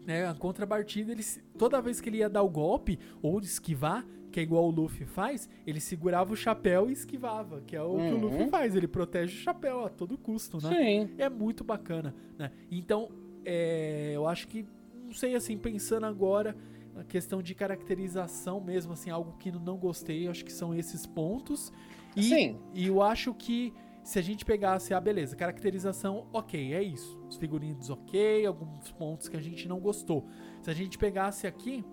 né? 0.05 0.27
A 0.27 0.33
contrapartida, 0.33 1.11
ele, 1.11 1.23
toda 1.57 1.81
vez 1.81 1.99
que 1.99 2.09
ele 2.09 2.17
ia 2.17 2.29
dar 2.29 2.43
o 2.43 2.49
golpe 2.49 2.99
ou 3.21 3.39
esquivar, 3.39 4.05
que 4.31 4.39
é 4.39 4.43
igual 4.43 4.65
o 4.65 4.69
Luffy 4.69 5.05
faz, 5.05 5.49
ele 5.65 5.79
segurava 5.79 6.33
o 6.33 6.35
chapéu 6.35 6.89
e 6.89 6.93
esquivava, 6.93 7.61
que 7.61 7.73
é 7.75 7.81
o 7.81 7.91
uhum. 7.91 8.09
que 8.09 8.13
o 8.13 8.19
Luffy 8.19 8.41
uhum. 8.41 8.49
faz, 8.49 8.75
ele 8.75 8.87
protege 8.87 9.33
o 9.33 9.41
chapéu 9.41 9.85
a 9.85 9.89
todo 9.89 10.17
custo, 10.17 10.57
né? 10.61 10.75
Sim. 10.75 11.15
É 11.17 11.29
muito 11.29 11.63
bacana, 11.63 12.13
né? 12.37 12.51
Então, 12.69 13.09
é, 13.45 14.11
eu 14.13 14.27
acho 14.27 14.47
que, 14.49 14.65
não 15.05 15.13
sei 15.13 15.35
assim, 15.35 15.57
pensando 15.57 16.05
agora, 16.05 16.53
a 16.95 17.03
questão 17.03 17.41
de 17.41 17.53
caracterização 17.53 18.61
mesmo, 18.61 18.93
assim, 18.93 19.09
algo 19.09 19.33
que 19.37 19.51
não 19.51 19.77
gostei, 19.77 20.27
acho 20.27 20.45
que 20.45 20.53
são 20.53 20.73
esses 20.73 21.05
pontos. 21.05 21.71
E, 22.15 22.23
Sim. 22.23 22.59
E 22.73 22.87
eu 22.87 23.01
acho 23.01 23.33
que 23.33 23.73
se 24.03 24.19
a 24.19 24.21
gente 24.21 24.45
pegasse, 24.45 24.93
ah, 24.93 25.01
beleza, 25.01 25.35
caracterização, 25.35 26.27
ok, 26.31 26.73
é 26.73 26.81
isso. 26.81 27.19
Os 27.27 27.37
figurinos, 27.37 27.89
ok, 27.89 28.45
alguns 28.45 28.91
pontos 28.91 29.27
que 29.27 29.35
a 29.35 29.41
gente 29.41 29.67
não 29.67 29.79
gostou. 29.79 30.25
Se 30.61 30.69
a 30.69 30.73
gente 30.73 30.97
pegasse 30.97 31.47
aqui 31.47 31.83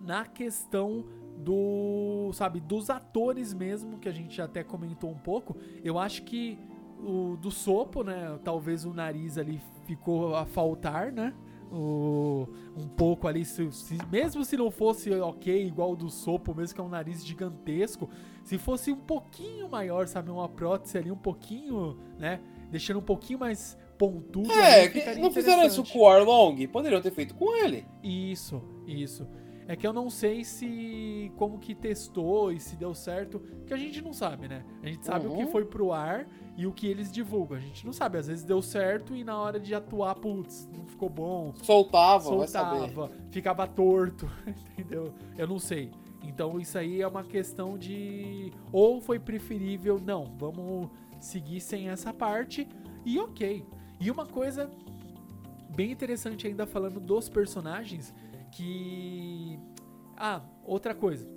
na 0.00 0.24
questão 0.24 1.04
do, 1.36 2.30
sabe, 2.32 2.60
dos 2.60 2.90
atores 2.90 3.52
mesmo, 3.52 3.98
que 3.98 4.08
a 4.08 4.12
gente 4.12 4.40
até 4.40 4.64
comentou 4.64 5.10
um 5.10 5.18
pouco, 5.18 5.56
eu 5.84 5.98
acho 5.98 6.22
que 6.22 6.58
o 6.98 7.36
do 7.36 7.50
Sopo, 7.50 8.02
né, 8.02 8.38
talvez 8.42 8.84
o 8.84 8.94
nariz 8.94 9.36
ali 9.36 9.60
ficou 9.84 10.34
a 10.34 10.46
faltar, 10.46 11.12
né? 11.12 11.34
O, 11.72 12.46
um 12.76 12.86
pouco 12.86 13.26
ali, 13.26 13.44
se, 13.44 13.70
se, 13.72 13.98
mesmo 14.10 14.44
se 14.44 14.56
não 14.56 14.70
fosse 14.70 15.10
ok, 15.10 15.66
igual 15.66 15.92
o 15.92 15.96
do 15.96 16.10
Sopo, 16.10 16.54
mesmo 16.54 16.74
que 16.74 16.80
é 16.80 16.84
um 16.84 16.88
nariz 16.88 17.24
gigantesco, 17.24 18.10
se 18.44 18.58
fosse 18.58 18.92
um 18.92 18.96
pouquinho 18.96 19.68
maior, 19.68 20.06
sabe, 20.06 20.30
uma 20.30 20.48
prótese 20.48 20.98
ali 20.98 21.10
um 21.10 21.16
pouquinho, 21.16 21.96
né, 22.18 22.40
deixando 22.70 22.98
um 22.98 23.02
pouquinho 23.02 23.38
mais 23.38 23.78
pontudo. 23.96 24.52
É, 24.52 24.84
ali, 24.84 25.20
não 25.20 25.30
fizeram 25.30 25.64
isso 25.64 25.82
com 25.84 26.00
o 26.00 26.08
Arlong? 26.08 26.66
Poderiam 26.66 27.00
ter 27.00 27.12
feito 27.12 27.34
com 27.34 27.56
ele. 27.56 27.86
Isso, 28.02 28.62
isso. 28.86 29.26
É 29.68 29.76
que 29.76 29.86
eu 29.86 29.92
não 29.92 30.10
sei 30.10 30.44
se 30.44 31.30
como 31.36 31.58
que 31.58 31.74
testou 31.74 32.50
e 32.52 32.58
se 32.58 32.74
deu 32.76 32.94
certo, 32.94 33.40
que 33.66 33.72
a 33.72 33.76
gente 33.76 34.02
não 34.02 34.12
sabe, 34.12 34.48
né? 34.48 34.64
A 34.82 34.86
gente 34.88 35.04
sabe 35.06 35.26
o 35.26 35.36
que 35.36 35.44
Uhum. 35.44 35.50
foi 35.50 35.64
pro 35.64 35.92
ar 35.92 36.26
e 36.56 36.66
o 36.66 36.72
que 36.72 36.86
eles 36.86 37.10
divulgam. 37.12 37.56
A 37.56 37.60
gente 37.60 37.86
não 37.86 37.92
sabe, 37.92 38.18
às 38.18 38.26
vezes 38.26 38.44
deu 38.44 38.60
certo 38.60 39.14
e 39.14 39.22
na 39.22 39.38
hora 39.38 39.60
de 39.60 39.72
atuar, 39.74 40.14
putz, 40.16 40.68
não 40.76 40.84
ficou 40.86 41.08
bom, 41.08 41.52
Soltava, 41.62 42.24
soltava, 42.24 43.10
ficava 43.30 43.66
torto, 43.66 44.28
entendeu? 44.76 45.14
Eu 45.38 45.46
não 45.46 45.58
sei. 45.60 45.90
Então 46.24 46.58
isso 46.60 46.76
aí 46.76 47.00
é 47.00 47.06
uma 47.06 47.22
questão 47.24 47.78
de 47.78 48.52
ou 48.72 49.00
foi 49.00 49.18
preferível, 49.18 50.00
não, 50.04 50.24
vamos 50.38 50.88
seguir 51.20 51.60
sem 51.60 51.88
essa 51.88 52.12
parte 52.12 52.68
e 53.04 53.18
OK. 53.18 53.64
E 54.00 54.10
uma 54.10 54.26
coisa 54.26 54.68
bem 55.74 55.90
interessante 55.92 56.46
ainda 56.46 56.66
falando 56.66 57.00
dos 57.00 57.28
personagens 57.28 58.12
que 58.52 59.58
ah, 60.16 60.42
outra 60.64 60.94
coisa. 60.94 61.28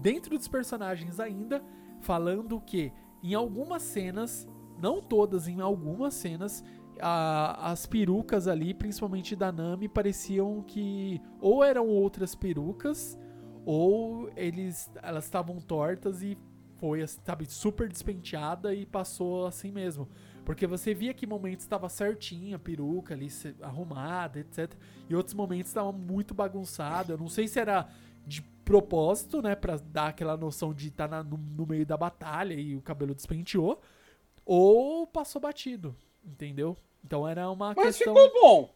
Dentro 0.00 0.36
dos 0.38 0.48
personagens 0.48 1.20
ainda 1.20 1.62
falando 2.00 2.60
que 2.60 2.92
em 3.22 3.34
algumas 3.34 3.82
cenas, 3.82 4.48
não 4.80 5.02
todas, 5.02 5.46
em 5.46 5.60
algumas 5.60 6.14
cenas 6.14 6.64
a- 6.98 7.70
as 7.70 7.84
perucas 7.86 8.48
ali, 8.48 8.72
principalmente 8.72 9.36
da 9.36 9.52
Nami, 9.52 9.88
pareciam 9.88 10.62
que 10.62 11.20
ou 11.40 11.62
eram 11.62 11.86
outras 11.88 12.34
perucas 12.34 13.18
ou 13.66 14.30
eles 14.36 14.90
elas 15.02 15.24
estavam 15.24 15.60
tortas 15.60 16.22
e 16.22 16.38
foi, 16.76 17.06
sabe, 17.06 17.44
super 17.44 17.88
despenteada 17.90 18.74
e 18.74 18.86
passou 18.86 19.46
assim 19.46 19.70
mesmo. 19.70 20.08
Porque 20.44 20.66
você 20.66 20.94
via 20.94 21.14
que 21.14 21.26
momentos 21.26 21.64
estava 21.64 21.88
certinha 21.88 22.56
a 22.56 22.58
peruca 22.58 23.14
ali, 23.14 23.28
arrumada, 23.60 24.40
etc. 24.40 24.74
E 25.08 25.14
outros 25.14 25.34
momentos 25.34 25.68
estava 25.70 25.92
muito 25.92 26.34
bagunçado. 26.34 27.12
Eu 27.12 27.18
não 27.18 27.28
sei 27.28 27.46
se 27.46 27.58
era 27.60 27.88
de 28.26 28.42
propósito, 28.64 29.42
né, 29.42 29.56
Pra 29.56 29.76
dar 29.76 30.08
aquela 30.08 30.36
noção 30.36 30.72
de 30.72 30.88
estar 30.88 31.08
no, 31.24 31.36
no 31.36 31.66
meio 31.66 31.84
da 31.84 31.96
batalha 31.96 32.54
e 32.54 32.76
o 32.76 32.80
cabelo 32.80 33.14
despenteou, 33.14 33.80
ou 34.44 35.06
passou 35.06 35.40
batido, 35.40 35.96
entendeu? 36.24 36.76
Então 37.04 37.26
era 37.26 37.50
uma 37.50 37.74
Mas 37.74 37.96
questão. 37.96 38.14
ficou 38.14 38.40
bom. 38.40 38.74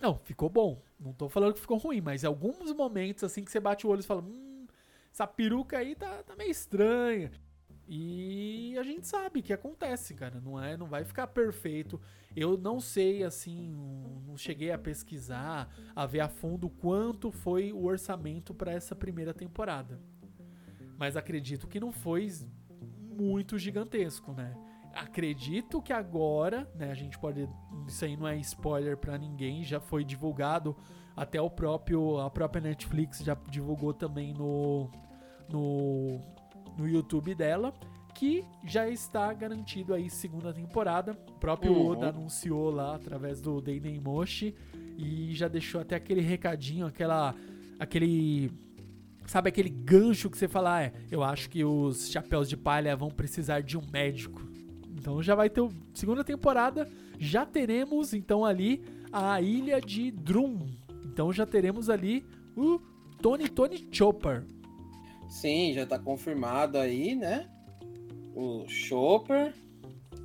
Não, 0.00 0.16
ficou 0.16 0.48
bom. 0.48 0.82
Não 0.98 1.12
tô 1.12 1.28
falando 1.28 1.54
que 1.54 1.60
ficou 1.60 1.78
ruim, 1.78 2.00
mas 2.00 2.24
em 2.24 2.26
alguns 2.26 2.72
momentos, 2.72 3.22
assim, 3.22 3.44
que 3.44 3.50
você 3.50 3.60
bate 3.60 3.86
o 3.86 3.90
olho 3.90 4.00
e 4.00 4.04
fala, 4.04 4.22
hum, 4.22 4.66
essa 5.12 5.26
peruca 5.26 5.78
aí 5.78 5.94
tá, 5.94 6.22
tá 6.24 6.34
meio 6.36 6.50
estranha. 6.50 7.30
E 7.90 8.76
a 8.78 8.82
gente 8.82 9.06
sabe 9.06 9.40
que 9.40 9.52
acontece, 9.52 10.12
cara. 10.14 10.38
Não 10.40 10.62
é, 10.62 10.76
não 10.76 10.86
vai 10.86 11.04
ficar 11.04 11.26
perfeito. 11.26 11.98
Eu 12.36 12.58
não 12.58 12.80
sei, 12.80 13.24
assim, 13.24 13.74
não 14.26 14.36
cheguei 14.36 14.70
a 14.70 14.78
pesquisar, 14.78 15.74
a 15.96 16.04
ver 16.04 16.20
a 16.20 16.28
fundo 16.28 16.68
quanto 16.68 17.30
foi 17.30 17.72
o 17.72 17.84
orçamento 17.84 18.52
para 18.52 18.72
essa 18.72 18.94
primeira 18.94 19.32
temporada. 19.32 19.98
Mas 20.98 21.16
acredito 21.16 21.66
que 21.66 21.80
não 21.80 21.90
foi 21.90 22.30
muito 23.18 23.58
gigantesco, 23.58 24.32
né? 24.32 24.54
Acredito 24.92 25.80
que 25.80 25.92
agora, 25.92 26.70
né, 26.74 26.90
a 26.90 26.94
gente 26.94 27.18
pode, 27.18 27.48
isso 27.86 28.04
aí 28.04 28.16
não 28.16 28.28
é 28.28 28.36
spoiler 28.36 28.98
pra 28.98 29.16
ninguém, 29.16 29.64
já 29.64 29.80
foi 29.80 30.04
divulgado 30.04 30.76
até 31.16 31.40
o 31.40 31.50
próprio 31.50 32.18
a 32.18 32.30
própria 32.30 32.60
Netflix 32.60 33.18
já 33.18 33.36
divulgou 33.50 33.92
também 33.92 34.32
no 34.32 34.88
no 35.48 36.20
no 36.78 36.88
YouTube 36.88 37.34
dela 37.34 37.74
que 38.14 38.44
já 38.64 38.88
está 38.88 39.32
garantido 39.32 39.94
aí 39.94 40.08
segunda 40.10 40.52
temporada. 40.52 41.12
O 41.28 41.38
próprio 41.38 41.72
Uhum. 41.72 41.86
Oda 41.90 42.08
anunciou 42.08 42.70
lá 42.70 42.94
através 42.96 43.40
do 43.40 43.60
Deinen 43.60 44.00
Moshi 44.00 44.54
e 44.96 45.34
já 45.34 45.46
deixou 45.46 45.80
até 45.80 45.94
aquele 45.96 46.20
recadinho, 46.20 46.86
aquela 46.86 47.34
aquele 47.78 48.50
sabe 49.26 49.50
aquele 49.50 49.68
gancho 49.68 50.30
que 50.30 50.38
você 50.38 50.48
fala, 50.48 50.76
ah, 50.78 50.82
é, 50.84 50.92
eu 51.10 51.22
acho 51.22 51.48
que 51.50 51.62
os 51.64 52.10
chapéus 52.10 52.48
de 52.48 52.56
palha 52.56 52.96
vão 52.96 53.08
precisar 53.10 53.60
de 53.60 53.76
um 53.76 53.82
médico. 53.92 54.40
Então 54.96 55.22
já 55.22 55.34
vai 55.34 55.48
ter 55.50 55.60
o- 55.60 55.70
segunda 55.94 56.24
temporada, 56.24 56.88
já 57.18 57.44
teremos 57.46 58.12
então 58.14 58.44
ali 58.44 58.82
a 59.12 59.40
ilha 59.40 59.80
de 59.80 60.10
Drum. 60.10 60.66
Então 61.04 61.32
já 61.32 61.46
teremos 61.46 61.88
ali 61.88 62.24
o 62.56 62.80
Tony 63.22 63.48
Tony 63.48 63.86
Chopper. 63.92 64.44
Sim, 65.28 65.72
já 65.74 65.84
tá 65.86 65.98
confirmado 65.98 66.78
aí, 66.78 67.14
né? 67.14 67.48
O 68.34 68.64
Chopper. 68.68 69.54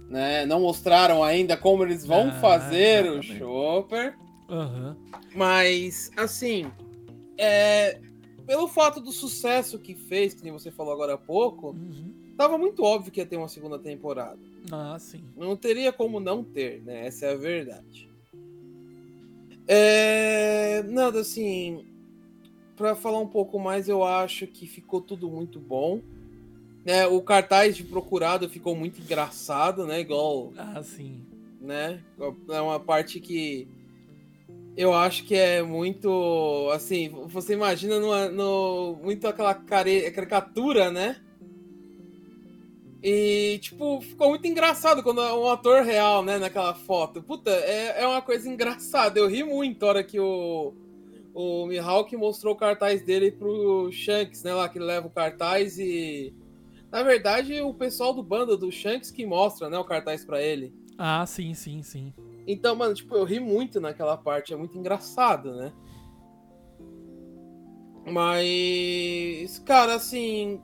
Né? 0.10 0.46
Não 0.46 0.62
mostraram 0.62 1.24
ainda 1.24 1.58
como 1.58 1.84
eles 1.84 2.06
vão 2.06 2.30
Ah, 2.30 2.34
fazer 2.34 3.04
o 3.06 3.20
exatamente. 3.20 3.38
Chopper. 3.39 4.18
Aham. 4.50 4.96
Mas, 5.36 6.12
assim, 6.16 6.72
é, 7.38 8.00
pelo 8.46 8.68
fato 8.68 9.00
do 9.02 9.12
sucesso 9.12 9.80
que 9.80 9.96
fez, 9.96 10.34
que 10.34 10.44
nem 10.44 10.52
você 10.54 10.70
falou 10.70 10.94
agora 10.94 11.16
há 11.16 11.18
pouco, 11.18 11.70
Uhum. 11.72 12.13
tava 12.38 12.58
muito 12.58 12.84
óbvio 12.84 13.12
que 13.12 13.20
ia 13.20 13.26
ter 13.26 13.38
uma 13.38 13.48
segunda 13.48 13.80
temporada. 13.80 14.39
Ah, 14.72 14.98
sim. 15.00 15.24
Não 15.36 15.56
teria 15.58 15.92
como 15.92 16.20
não 16.20 16.44
ter, 16.44 16.82
né? 16.84 17.08
Essa 17.08 17.26
é 17.28 17.34
a 17.34 17.38
verdade. 17.38 18.10
É... 19.68 20.84
Nada, 20.84 21.22
assim, 21.22 21.86
pra 22.75 22.95
falar 22.95 23.19
um 23.19 23.27
pouco 23.27 23.59
mais, 23.59 23.88
eu 23.88 24.03
acho 24.03 24.47
que 24.47 24.67
ficou 24.67 25.01
tudo 25.01 25.29
muito 25.29 25.59
bom. 25.59 26.01
Né? 26.86 27.07
O 27.07 27.21
cartaz 27.21 27.77
de 27.77 27.83
procurado 27.83 28.49
ficou 28.49 28.75
muito 28.75 28.99
engraçado, 29.01 29.86
né? 29.86 30.01
Igual 30.01 30.51
Ah, 30.57 30.83
sim. 30.83 31.21
né? 31.62 32.03
É 32.49 32.62
uma 32.62 32.79
parte 32.79 33.19
que 33.19 33.67
eu 34.75 34.93
acho 34.93 35.23
que 35.23 35.36
é 35.36 35.62
muito 35.62 36.69
assim, 36.73 37.09
você 37.27 37.53
imagina 37.53 37.99
numa, 37.99 38.27
no, 38.27 38.97
muito 39.01 39.27
aquela 39.27 39.53
care, 39.53 40.09
caricatura, 40.12 40.91
né? 40.91 41.17
E, 43.01 43.59
tipo, 43.62 43.99
ficou 44.01 44.29
muito 44.29 44.47
engraçado 44.47 45.03
quando 45.03 45.21
é 45.21 45.33
um 45.33 45.49
ator 45.49 45.83
real, 45.83 46.23
né, 46.23 46.38
naquela 46.38 46.73
foto. 46.73 47.21
Puta, 47.21 47.51
é, 47.51 48.01
é 48.01 48.07
uma 48.07 48.21
coisa 48.21 48.49
engraçada. 48.49 49.19
Eu 49.19 49.27
ri 49.27 49.43
muito 49.43 49.86
a 49.86 49.89
hora 49.89 50.03
que 50.05 50.17
o, 50.17 50.73
o 51.34 51.65
Mihawk 51.65 52.15
mostrou 52.15 52.54
o 52.54 52.58
cartaz 52.58 53.02
dele 53.04 53.32
pro 53.32 53.91
Shanks, 53.91 54.43
né, 54.43 54.54
lá, 54.54 54.69
que 54.69 54.78
ele 54.78 54.86
leva 54.86 55.08
o 55.08 55.12
cartaz 55.12 55.78
e... 55.80 56.36
Na 56.91 57.02
verdade, 57.02 57.60
o 57.60 57.74
pessoal 57.74 58.13
do 58.13 58.22
bando 58.22 58.56
do 58.56 58.72
Shanks 58.72 59.10
que 59.10 59.26
mostra, 59.26 59.67
né, 59.69 59.78
o 59.80 59.84
cartaz 59.84 60.24
pra 60.24 60.41
ele. 60.41 60.74
Ah, 60.98 61.26
sim, 61.26 61.54
sim, 61.56 61.82
sim. 61.82 62.13
Então, 62.46 62.76
mano, 62.76 62.93
tipo, 62.93 63.15
eu 63.15 63.24
ri 63.24 63.39
muito 63.39 63.82
naquela 63.82 64.15
parte, 64.15 64.54
é 64.54 64.56
muito 64.56 64.78
engraçado, 64.78 65.56
né? 65.56 65.74
Mas, 68.06 69.60
cara, 69.60 69.96
assim, 69.96 70.62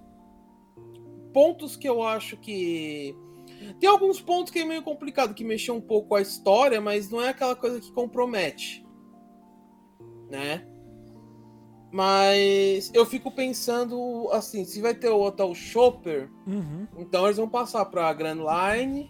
pontos 1.33 1.75
que 1.75 1.87
eu 1.87 2.03
acho 2.03 2.37
que 2.37 3.15
tem 3.79 3.89
alguns 3.89 4.21
pontos 4.21 4.51
que 4.51 4.59
é 4.59 4.65
meio 4.65 4.83
complicado, 4.83 5.33
que 5.33 5.43
mexeu 5.43 5.75
um 5.75 5.81
pouco 5.81 6.09
com 6.09 6.15
a 6.15 6.21
história, 6.21 6.79
mas 6.79 7.09
não 7.09 7.21
é 7.21 7.29
aquela 7.29 7.55
coisa 7.55 7.79
que 7.79 7.91
compromete, 7.91 8.85
né? 10.29 10.65
Mas 11.91 12.91
eu 12.93 13.05
fico 13.05 13.31
pensando 13.31 14.29
assim, 14.31 14.63
se 14.63 14.79
vai 14.79 14.93
ter 14.93 15.09
o 15.09 15.31
tal 15.31 15.55
Chopper, 15.55 16.29
Uhum. 16.45 16.85
então 16.97 17.25
eles 17.25 17.37
vão 17.37 17.49
passar 17.49 17.83
pra 17.85 18.13
Grand 18.13 18.37
Line. 18.39 19.09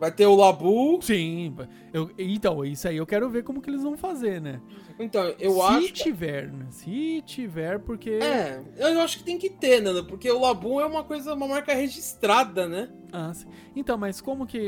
Vai 0.00 0.10
ter 0.10 0.26
o 0.26 0.34
Labu. 0.34 0.98
Sim. 1.00 1.54
Eu, 1.92 2.10
então, 2.18 2.64
isso 2.64 2.88
aí 2.88 2.96
eu 2.96 3.06
quero 3.06 3.30
ver 3.30 3.44
como 3.44 3.62
que 3.62 3.70
eles 3.70 3.84
vão 3.84 3.96
fazer, 3.96 4.40
né? 4.40 4.60
Então, 4.98 5.32
eu 5.38 5.52
Se 5.54 5.60
acho. 5.60 5.92
tiver, 5.92 6.50
né? 6.50 6.66
Se 6.70 7.22
tiver, 7.24 7.78
porque. 7.78 8.10
É, 8.20 8.60
eu 8.78 9.00
acho 9.00 9.18
que 9.18 9.24
tem 9.24 9.38
que 9.38 9.48
ter, 9.48 9.80
Nando, 9.80 10.04
porque 10.06 10.28
o 10.28 10.40
Labum 10.40 10.80
é 10.80 10.86
uma 10.86 11.04
coisa, 11.04 11.34
uma 11.34 11.46
marca 11.46 11.72
registrada, 11.72 12.66
né? 12.66 12.90
Ah, 13.12 13.32
sim. 13.32 13.46
Então, 13.76 13.96
mas 13.96 14.20
como 14.20 14.44
que. 14.44 14.58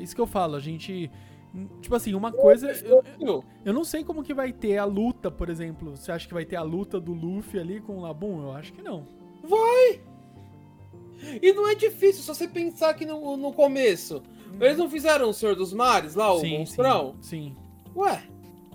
Isso 0.00 0.14
que 0.14 0.20
eu 0.20 0.26
falo, 0.26 0.56
a 0.56 0.60
gente. 0.60 1.10
Tipo 1.80 1.94
assim, 1.96 2.14
uma 2.14 2.30
coisa. 2.30 2.70
Eu, 3.18 3.44
eu 3.64 3.72
não 3.72 3.82
sei 3.84 4.04
como 4.04 4.22
que 4.22 4.32
vai 4.32 4.52
ter 4.52 4.78
a 4.78 4.84
luta, 4.84 5.30
por 5.30 5.48
exemplo. 5.50 5.96
Você 5.96 6.12
acha 6.12 6.26
que 6.28 6.34
vai 6.34 6.44
ter 6.44 6.56
a 6.56 6.62
luta 6.62 7.00
do 7.00 7.12
Luffy 7.12 7.58
ali 7.58 7.80
com 7.80 7.98
o 7.98 8.02
Labum? 8.02 8.40
Eu 8.42 8.52
acho 8.52 8.72
que 8.72 8.82
não. 8.82 9.04
E 11.42 11.52
não 11.52 11.68
é 11.68 11.74
difícil, 11.74 12.22
só 12.22 12.32
você 12.32 12.48
pensar 12.48 12.90
aqui 12.90 13.04
no, 13.04 13.36
no 13.36 13.52
começo. 13.52 14.22
Eles 14.60 14.78
não 14.78 14.88
fizeram 14.88 15.28
o 15.28 15.34
Senhor 15.34 15.54
dos 15.54 15.72
Mares 15.72 16.14
lá, 16.14 16.32
o 16.32 16.44
monstrão? 16.46 17.16
Sim, 17.20 17.54
sim. 17.54 17.56
Ué, 17.94 18.22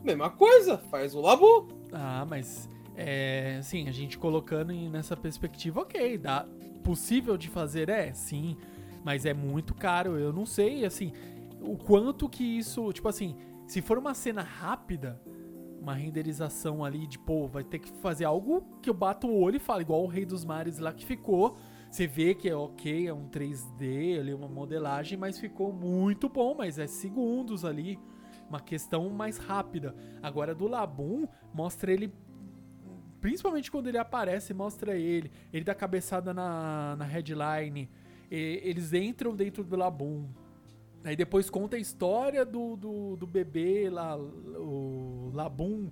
mesma 0.04 0.30
coisa, 0.30 0.78
faz 0.78 1.16
o 1.16 1.22
Labu. 1.22 1.68
Ah, 1.92 2.26
mas. 2.30 2.70
É. 2.96 3.60
Sim, 3.64 3.88
a 3.90 3.92
gente 3.92 4.18
colocando 4.18 4.72
em- 4.72 4.90
nessa 4.90 5.18
perspectiva, 5.18 5.82
ok. 5.82 6.18
Dá, 6.18 6.46
possível 6.84 7.36
de 7.38 7.50
fazer? 7.50 7.90
É, 7.90 8.14
sim. 8.14 8.56
Mas 9.04 9.26
é 9.26 9.34
muito 9.34 9.74
caro. 9.74 10.18
Eu 10.18 10.32
não 10.32 10.46
sei, 10.46 10.86
assim. 10.86 11.12
O 11.68 11.78
quanto 11.78 12.30
que 12.30 12.44
isso. 12.44 12.92
Tipo 12.94 13.08
assim, 13.08 13.36
se 13.68 13.82
for 13.82 13.98
uma 13.98 14.14
cena 14.14 14.42
rápida. 14.42 15.22
Uma 15.80 15.94
renderização 15.94 16.84
ali 16.84 17.06
de, 17.06 17.20
pô, 17.20 17.48
vai 17.48 17.64
ter 17.64 17.78
que 17.78 17.92
fazer 18.00 18.26
algo 18.26 18.66
que 18.82 18.90
eu 18.90 18.94
bato 18.94 19.28
o 19.28 19.40
olho 19.40 19.58
e 19.58 19.60
falo, 19.60 19.82
igual 19.82 20.04
o 20.04 20.08
Rei 20.08 20.26
dos 20.26 20.44
Mares 20.44 20.80
lá 20.80 20.92
que 20.92 21.06
ficou 21.06 21.56
Você 21.92 22.08
vê 22.08 22.34
que 22.34 22.50
é 22.50 22.56
ok, 22.56 23.08
é 23.08 23.14
um 23.14 23.30
3D 23.30 24.20
ali, 24.20 24.34
uma 24.34 24.48
modelagem, 24.48 25.16
mas 25.16 25.40
ficou 25.40 25.72
muito 25.72 26.28
bom, 26.28 26.56
mas 26.58 26.80
é 26.80 26.88
segundos 26.88 27.64
ali, 27.64 28.00
uma 28.50 28.60
questão 28.60 29.12
mais 29.12 29.38
rápida. 29.38 29.96
Agora 30.24 30.56
do 30.56 30.68
Labum, 30.68 31.28
mostra 31.54 31.94
ele 31.94 32.12
principalmente 33.26 33.72
quando 33.72 33.88
ele 33.88 33.98
aparece, 33.98 34.54
mostra 34.54 34.96
ele, 34.96 35.32
ele 35.52 35.66
dá 35.66 35.74
cabeçada 35.74 36.32
na, 36.32 36.96
na 36.96 37.06
headline, 37.06 37.90
e, 38.30 38.62
eles 38.64 38.94
entram 38.94 39.36
dentro 39.36 39.64
do 39.64 39.76
Labum. 39.76 40.28
Aí 41.06 41.16
depois 41.16 41.52
conta 41.52 41.76
a 41.76 41.80
história 41.80 42.44
do, 42.44 42.76
do, 42.76 43.16
do 43.16 43.28
bebê 43.28 43.92
lá, 43.92 44.18
o 44.18 45.30
Labum, 45.36 45.92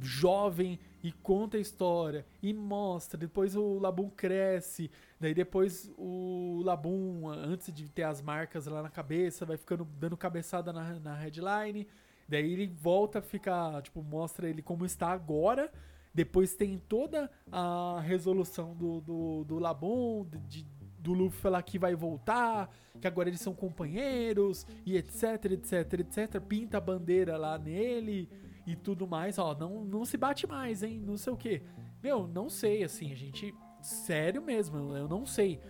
jovem 0.00 0.80
e 1.02 1.12
conta 1.12 1.58
a 1.58 1.60
história 1.60 2.24
e 2.42 2.54
mostra. 2.54 3.18
Depois 3.18 3.54
o 3.54 3.78
Labum 3.78 4.08
cresce, 4.08 4.90
daí 5.20 5.34
depois 5.34 5.92
o 5.98 6.62
Labum, 6.64 7.28
antes 7.28 7.70
de 7.70 7.86
ter 7.90 8.04
as 8.04 8.22
marcas 8.22 8.66
lá 8.66 8.82
na 8.82 8.88
cabeça, 8.88 9.44
vai 9.44 9.58
ficando 9.58 9.84
dando 10.00 10.16
cabeçada 10.16 10.72
na, 10.72 10.98
na 11.00 11.14
headline. 11.14 11.86
Daí 12.26 12.50
ele 12.50 12.66
volta 12.66 13.18
a 13.18 13.22
ficar, 13.22 13.82
tipo, 13.82 14.02
mostra 14.02 14.48
ele 14.48 14.62
como 14.62 14.86
está 14.86 15.08
agora. 15.08 15.70
Depois 16.14 16.54
tem 16.54 16.78
toda 16.88 17.30
a 17.52 18.00
resolução 18.00 18.74
do, 18.74 19.02
do, 19.02 19.44
do 19.44 19.58
Labum, 19.58 20.26
de, 20.48 20.62
do 21.06 21.12
Luffy 21.12 21.40
falar 21.40 21.62
que 21.62 21.78
vai 21.78 21.94
voltar, 21.94 22.68
que 23.00 23.06
agora 23.06 23.28
eles 23.28 23.40
são 23.40 23.54
companheiros, 23.54 24.66
e 24.84 24.96
etc, 24.96 25.44
etc, 25.52 25.92
etc. 26.00 26.40
Pinta 26.40 26.78
a 26.78 26.80
bandeira 26.80 27.36
lá 27.36 27.56
nele 27.56 28.28
e 28.66 28.74
tudo 28.74 29.06
mais, 29.06 29.38
ó, 29.38 29.54
não, 29.54 29.84
não 29.84 30.04
se 30.04 30.16
bate 30.16 30.46
mais, 30.48 30.82
hein, 30.82 31.00
não 31.06 31.16
sei 31.16 31.32
o 31.32 31.36
que. 31.36 31.62
Meu, 32.02 32.26
não 32.26 32.48
sei, 32.50 32.82
assim, 32.82 33.12
a 33.12 33.14
gente, 33.14 33.54
sério 33.80 34.42
mesmo, 34.42 34.96
eu 34.96 35.06
não 35.08 35.24
sei. 35.24 35.60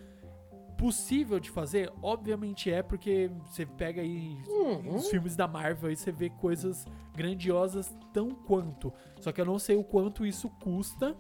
Possível 0.79 1.39
de 1.41 1.51
fazer? 1.51 1.91
Obviamente 2.03 2.71
é, 2.71 2.83
porque 2.83 3.31
você 3.45 3.65
pega 3.67 4.01
aí 4.03 4.37
Uhum. 4.47 4.97
os 4.97 5.09
filmes 5.09 5.35
da 5.37 5.47
Marvel 5.49 5.91
e 5.91 5.97
você 5.97 6.13
vê 6.13 6.29
coisas 6.31 6.87
grandiosas 7.15 7.95
tão 8.13 8.31
quanto. 8.31 8.93
Só 9.21 9.33
que 9.33 9.41
eu 9.41 9.45
não 9.47 9.59
sei 9.59 9.77
o 9.77 9.85
quanto 9.85 10.25
isso 10.27 10.49
custa, 10.63 11.17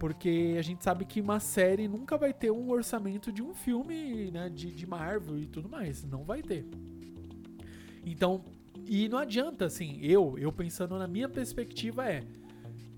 porque 0.00 0.56
a 0.58 0.62
gente 0.62 0.82
sabe 0.82 1.04
que 1.04 1.20
uma 1.20 1.38
série 1.38 1.86
nunca 1.86 2.16
vai 2.16 2.32
ter 2.32 2.50
um 2.50 2.70
orçamento 2.70 3.30
de 3.30 3.42
um 3.42 3.54
filme, 3.54 4.30
né, 4.30 4.48
de, 4.48 4.72
de 4.72 4.86
Marvel 4.86 5.38
e 5.38 5.44
tudo 5.44 5.68
mais. 5.68 6.02
Não 6.02 6.24
vai 6.24 6.40
ter. 6.40 6.66
Então, 8.04 8.42
e 8.86 9.10
não 9.10 9.18
adianta, 9.18 9.66
assim, 9.66 9.98
eu, 10.00 10.38
eu 10.38 10.50
pensando 10.50 10.98
na 10.98 11.06
minha 11.06 11.28
perspectiva 11.28 12.08
é, 12.08 12.24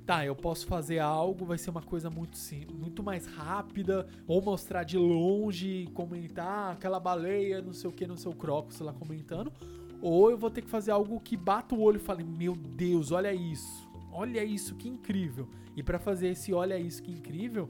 tá, 0.06 0.24
eu 0.24 0.36
posso 0.36 0.64
fazer 0.64 1.00
algo, 1.00 1.44
vai 1.44 1.58
ser 1.58 1.70
uma 1.70 1.82
coisa 1.82 2.08
muito 2.08 2.38
sim, 2.38 2.66
muito 2.72 3.02
mais 3.02 3.26
rápida, 3.26 4.06
ou 4.24 4.40
mostrar 4.40 4.84
de 4.84 4.96
longe, 4.96 5.88
comentar 5.94 6.70
aquela 6.70 7.00
baleia, 7.00 7.60
não 7.60 7.72
sei 7.72 7.90
o 7.90 7.92
que, 7.92 8.06
no 8.06 8.16
seu 8.16 8.32
crocus 8.32 8.78
lá 8.78 8.92
comentando, 8.92 9.52
ou 10.00 10.30
eu 10.30 10.38
vou 10.38 10.52
ter 10.52 10.62
que 10.62 10.70
fazer 10.70 10.92
algo 10.92 11.18
que 11.18 11.36
bata 11.36 11.74
o 11.74 11.80
olho 11.80 11.96
e 11.96 12.00
fale, 12.00 12.22
meu 12.22 12.54
Deus, 12.54 13.10
olha 13.10 13.34
isso, 13.34 13.90
olha 14.12 14.44
isso, 14.44 14.74
que 14.74 14.88
incrível. 14.88 15.48
E 15.76 15.82
pra 15.82 15.98
fazer 15.98 16.28
esse 16.28 16.52
olha 16.52 16.78
isso, 16.78 17.02
que 17.02 17.10
incrível, 17.10 17.66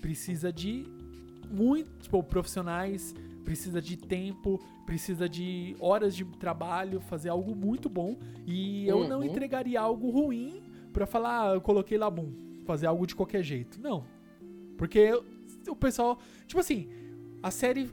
precisa 0.00 0.52
de 0.52 0.86
muitos 1.50 2.04
tipo, 2.04 2.22
profissionais, 2.22 3.14
precisa 3.44 3.80
de 3.80 3.96
tempo, 3.96 4.58
precisa 4.86 5.28
de 5.28 5.76
horas 5.78 6.16
de 6.16 6.24
trabalho, 6.24 7.00
fazer 7.00 7.28
algo 7.28 7.54
muito 7.54 7.88
bom. 7.88 8.16
E 8.46 8.86
eu 8.88 9.06
não 9.08 9.18
Uhum. 9.18 9.24
entregaria 9.24 9.80
algo 9.80 10.10
ruim 10.10 10.62
pra 10.92 11.06
falar, 11.06 11.50
ah, 11.50 11.54
eu 11.54 11.60
coloquei 11.60 11.98
lá 11.98 12.10
bom, 12.10 12.32
fazer 12.64 12.86
algo 12.86 13.06
de 13.06 13.14
qualquer 13.14 13.42
jeito. 13.42 13.80
Não. 13.80 14.04
Porque 14.78 15.10
o 15.68 15.76
pessoal, 15.76 16.18
tipo 16.46 16.60
assim, 16.60 16.88
a 17.42 17.50
série 17.50 17.90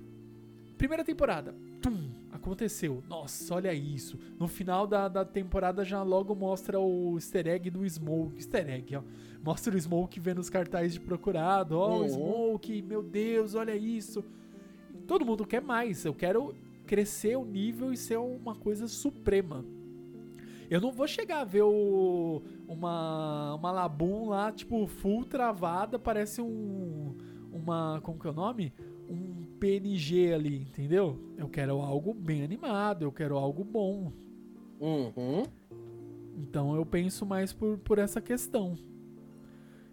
primeira 0.78 1.04
temporada, 1.04 1.54
tum, 1.82 2.11
aconteceu. 2.42 3.02
Nossa, 3.08 3.56
olha 3.56 3.74
isso. 3.74 4.18
No 4.38 4.48
final 4.48 4.86
da, 4.86 5.08
da 5.08 5.24
temporada 5.24 5.86
já 5.86 6.04
logo 6.04 6.36
mostra 6.36 6.80
o 6.80 7.16
easter 7.16 7.48
egg 7.48 7.70
do 7.70 7.88
Smoke. 7.88 8.36
Easter 8.36 8.70
egg, 8.70 8.96
ó. 8.98 9.02
Mostra 9.44 9.76
o 9.76 9.80
Smoke 9.80 10.20
vendo 10.20 10.40
os 10.40 10.50
cartazes 10.50 10.94
de 10.94 11.00
procurado. 11.00 11.78
Ó, 11.78 12.00
o 12.00 12.02
Uhum. 12.02 12.08
Smoke, 12.10 12.82
meu 12.82 13.02
Deus, 13.02 13.56
olha 13.56 13.76
isso. 13.76 14.24
Todo 15.08 15.26
mundo 15.26 15.46
quer 15.46 15.62
mais. 15.62 16.04
Eu 16.06 16.14
quero 16.14 16.54
crescer 16.86 17.38
o 17.38 17.46
nível 17.46 17.92
e 17.94 17.98
ser 17.98 18.18
uma 18.18 18.56
coisa 18.56 18.88
suprema. 18.88 19.64
Eu 20.70 20.80
não 20.80 20.92
vou 20.92 21.08
chegar 21.08 21.42
a 21.42 21.44
ver 21.44 21.64
o, 21.64 22.42
uma, 22.68 23.56
uma 23.56 23.72
Labum 23.72 24.30
lá, 24.30 24.52
tipo, 24.52 24.88
full 24.88 25.26
travada, 25.26 26.00
parece 26.00 26.42
um. 26.42 27.16
Uma. 27.52 28.00
Como 28.02 28.18
que 28.20 28.28
é 28.28 28.30
o 28.30 28.34
nome? 28.34 28.74
Um 29.10 29.46
PNG 29.62 30.34
ali, 30.34 30.58
entendeu? 30.58 31.20
Eu 31.38 31.48
quero 31.48 31.80
algo 31.82 32.16
bem 32.16 32.44
animado, 32.44 33.04
eu 33.04 33.12
quero 33.12 33.38
algo 33.38 33.64
bom. 33.64 34.12
Uhum. 34.80 35.44
Então 36.36 36.76
eu 36.76 36.84
penso 36.84 37.28
mais 37.28 37.54
por, 37.54 37.78
por 37.78 38.00
essa 38.00 38.20
questão. 38.20 38.76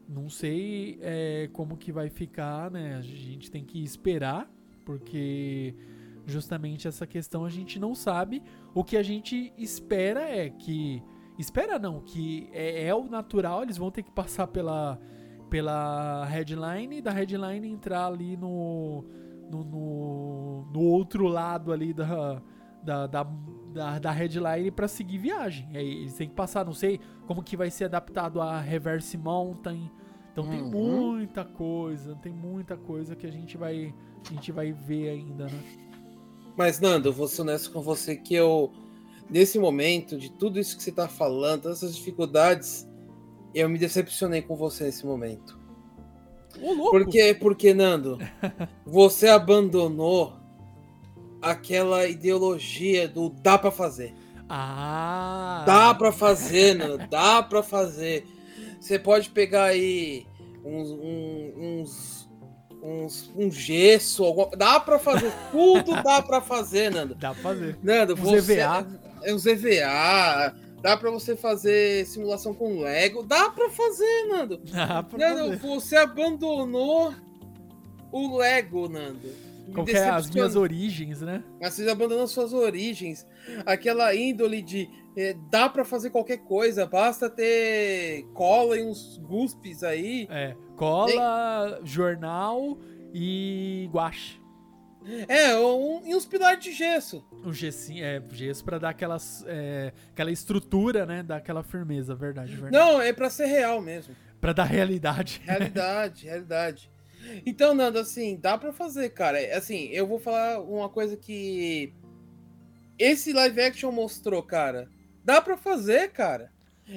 Não 0.08 0.30
sei 0.30 0.98
é, 1.02 1.50
como 1.52 1.76
que 1.76 1.92
vai 1.92 2.08
ficar, 2.08 2.70
né? 2.70 2.96
A 2.96 3.02
gente 3.02 3.50
tem 3.50 3.62
que 3.62 3.84
esperar, 3.84 4.50
porque 4.86 5.74
justamente 6.24 6.88
essa 6.88 7.06
questão 7.06 7.44
a 7.44 7.50
gente 7.50 7.78
não 7.78 7.94
sabe. 7.94 8.42
O 8.74 8.82
que 8.82 8.96
a 8.96 9.02
gente 9.02 9.52
espera 9.58 10.22
é 10.22 10.48
que. 10.48 11.02
Espera 11.38 11.78
não, 11.78 12.00
que 12.00 12.48
é, 12.54 12.86
é 12.86 12.94
o 12.94 13.04
natural, 13.04 13.62
eles 13.62 13.76
vão 13.76 13.90
ter 13.90 14.02
que 14.02 14.10
passar 14.10 14.46
pela, 14.46 14.98
pela 15.50 16.24
headline, 16.24 17.02
da 17.02 17.12
headline 17.12 17.68
entrar 17.68 18.06
ali 18.06 18.36
no, 18.36 19.04
no, 19.50 19.64
no, 19.64 20.66
no 20.72 20.80
outro 20.80 21.26
lado 21.28 21.72
ali 21.72 21.92
da, 21.92 22.42
da, 22.82 23.06
da, 23.06 23.22
da, 23.72 23.98
da 23.98 24.10
headline 24.10 24.70
para 24.70 24.88
seguir 24.88 25.18
viagem. 25.18 25.68
Aí 25.76 25.86
eles 26.02 26.14
têm 26.14 26.28
que 26.28 26.34
passar, 26.34 26.64
não 26.64 26.72
sei 26.72 27.00
como 27.26 27.42
que 27.42 27.56
vai 27.56 27.70
ser 27.70 27.84
adaptado 27.84 28.40
a 28.40 28.60
Reverse 28.60 29.16
Mountain. 29.18 29.90
Então 30.32 30.46
tem 30.46 30.62
Uhum. 30.62 30.70
muita 30.70 31.44
coisa, 31.44 32.14
tem 32.16 32.32
muita 32.32 32.76
coisa 32.76 33.16
que 33.16 33.26
a 33.26 33.30
gente 33.30 33.56
vai, 33.56 33.94
a 34.28 34.32
gente 34.32 34.52
vai 34.52 34.72
ver 34.72 35.10
ainda, 35.10 35.48
né? 35.48 35.64
Mas, 36.56 36.80
Nando, 36.80 37.08
eu 37.08 37.12
vou 37.12 37.28
ser 37.28 37.42
honesto 37.42 37.70
com 37.72 37.80
você 37.80 38.16
que 38.16 38.34
eu, 38.34 38.72
nesse 39.30 39.58
momento, 39.58 40.18
de 40.18 40.30
tudo 40.30 40.58
isso 40.58 40.76
que 40.76 40.82
você 40.82 40.92
tá 40.92 41.08
falando, 41.08 41.62
todas 41.62 41.78
essas 41.82 41.96
dificuldades, 41.96 42.88
eu 43.54 43.68
me 43.68 43.78
decepcionei 43.78 44.42
com 44.42 44.56
você 44.56 44.84
nesse 44.84 45.06
momento. 45.06 45.57
Porque, 46.90 47.34
porque, 47.34 47.72
Nando, 47.74 48.18
você 48.86 49.28
abandonou 49.28 50.34
aquela 51.40 52.06
ideologia 52.06 53.06
do 53.06 53.30
dá 53.30 53.56
pra 53.58 53.70
fazer. 53.70 54.14
Ah! 54.48 55.62
Dá 55.66 55.94
pra 55.94 56.10
fazer, 56.10 56.74
Nando, 56.74 57.06
dá 57.08 57.42
pra 57.42 57.62
fazer. 57.62 58.26
Você 58.80 58.98
pode 58.98 59.28
pegar 59.30 59.64
aí 59.64 60.26
uns, 60.64 60.90
um- 60.90 61.52
uns, 61.56 62.30
uns, 62.82 63.32
um 63.36 63.50
gesso, 63.50 64.24
alguma, 64.24 64.50
dá 64.56 64.80
pra 64.80 64.98
fazer, 64.98 65.32
tudo 65.52 66.02
dá 66.02 66.22
pra 66.22 66.40
fazer, 66.40 66.90
Nando. 66.90 67.14
Dá 67.14 67.32
pra 67.34 67.42
fazer. 67.42 67.78
Nando, 67.82 68.16
você, 68.16 68.52
EVA. 68.60 68.86
É 69.22 69.34
uns 69.34 69.46
EVA, 69.46 70.54
dá 70.82 70.96
pra 70.96 71.10
você 71.10 71.36
fazer 71.36 72.06
simulação 72.06 72.54
com 72.54 72.80
Lego, 72.80 73.22
dá 73.22 73.50
pra 73.50 73.68
fazer, 73.70 74.26
Nando. 74.28 74.58
Dá 74.70 75.02
pra 75.02 75.18
Nando, 75.18 75.58
fazer. 75.58 75.66
você 75.66 75.96
abandonou 75.96 77.14
o 78.12 78.36
Lego, 78.38 78.88
Nando. 78.88 79.28
Me 79.66 79.74
Qual 79.74 79.84
que 79.84 79.92
é 79.96 80.08
as 80.08 80.30
minhas 80.30 80.56
origens, 80.56 81.20
né? 81.20 81.44
Mas 81.60 81.74
Você 81.74 81.88
abandonou 81.88 82.26
suas 82.26 82.52
origens. 82.54 83.26
Aquela 83.66 84.14
índole 84.14 84.62
de 84.62 84.88
eh, 85.14 85.36
dá 85.50 85.68
pra 85.68 85.84
fazer 85.84 86.10
qualquer 86.10 86.38
coisa, 86.38 86.86
basta 86.86 87.28
ter 87.28 88.24
cola 88.32 88.78
e 88.78 88.82
uns 88.82 89.18
guspes 89.18 89.82
aí. 89.82 90.26
É, 90.30 90.56
cola, 90.76 91.80
jornal 91.84 92.78
e 93.12 93.90
guache. 93.92 94.40
É, 95.26 95.56
um, 95.56 96.06
e 96.06 96.14
uns 96.14 96.26
pilares 96.26 96.62
de 96.62 96.72
gesso. 96.72 97.24
O 97.44 97.52
gessinho, 97.52 98.04
é, 98.04 98.22
gesso 98.32 98.64
pra 98.64 98.78
dar 98.78 98.90
aquelas, 98.90 99.44
é, 99.46 99.92
aquela 100.10 100.30
estrutura, 100.30 101.06
né? 101.06 101.22
Dar 101.22 101.36
aquela 101.36 101.62
firmeza, 101.62 102.14
verdade, 102.14 102.52
verdade. 102.52 102.72
Não, 102.76 103.00
é 103.00 103.12
pra 103.12 103.30
ser 103.30 103.46
real 103.46 103.80
mesmo. 103.80 104.14
Pra 104.40 104.52
dar 104.52 104.64
realidade. 104.64 105.40
Realidade, 105.46 106.26
realidade. 106.26 106.90
Então, 107.44 107.74
Nando, 107.74 107.98
assim, 107.98 108.36
dá 108.40 108.56
pra 108.56 108.72
fazer, 108.72 109.10
cara. 109.10 109.40
É, 109.40 109.54
Assim, 109.54 109.88
eu 109.88 110.06
vou 110.06 110.18
falar 110.20 110.60
uma 110.60 110.88
coisa 110.88 111.16
que 111.16 111.92
esse 112.98 113.32
live 113.32 113.60
action 113.60 113.90
mostrou, 113.90 114.42
cara. 114.42 114.88
Dá 115.24 115.40
pra 115.40 115.56
fazer, 115.56 116.10
cara. 116.12 116.52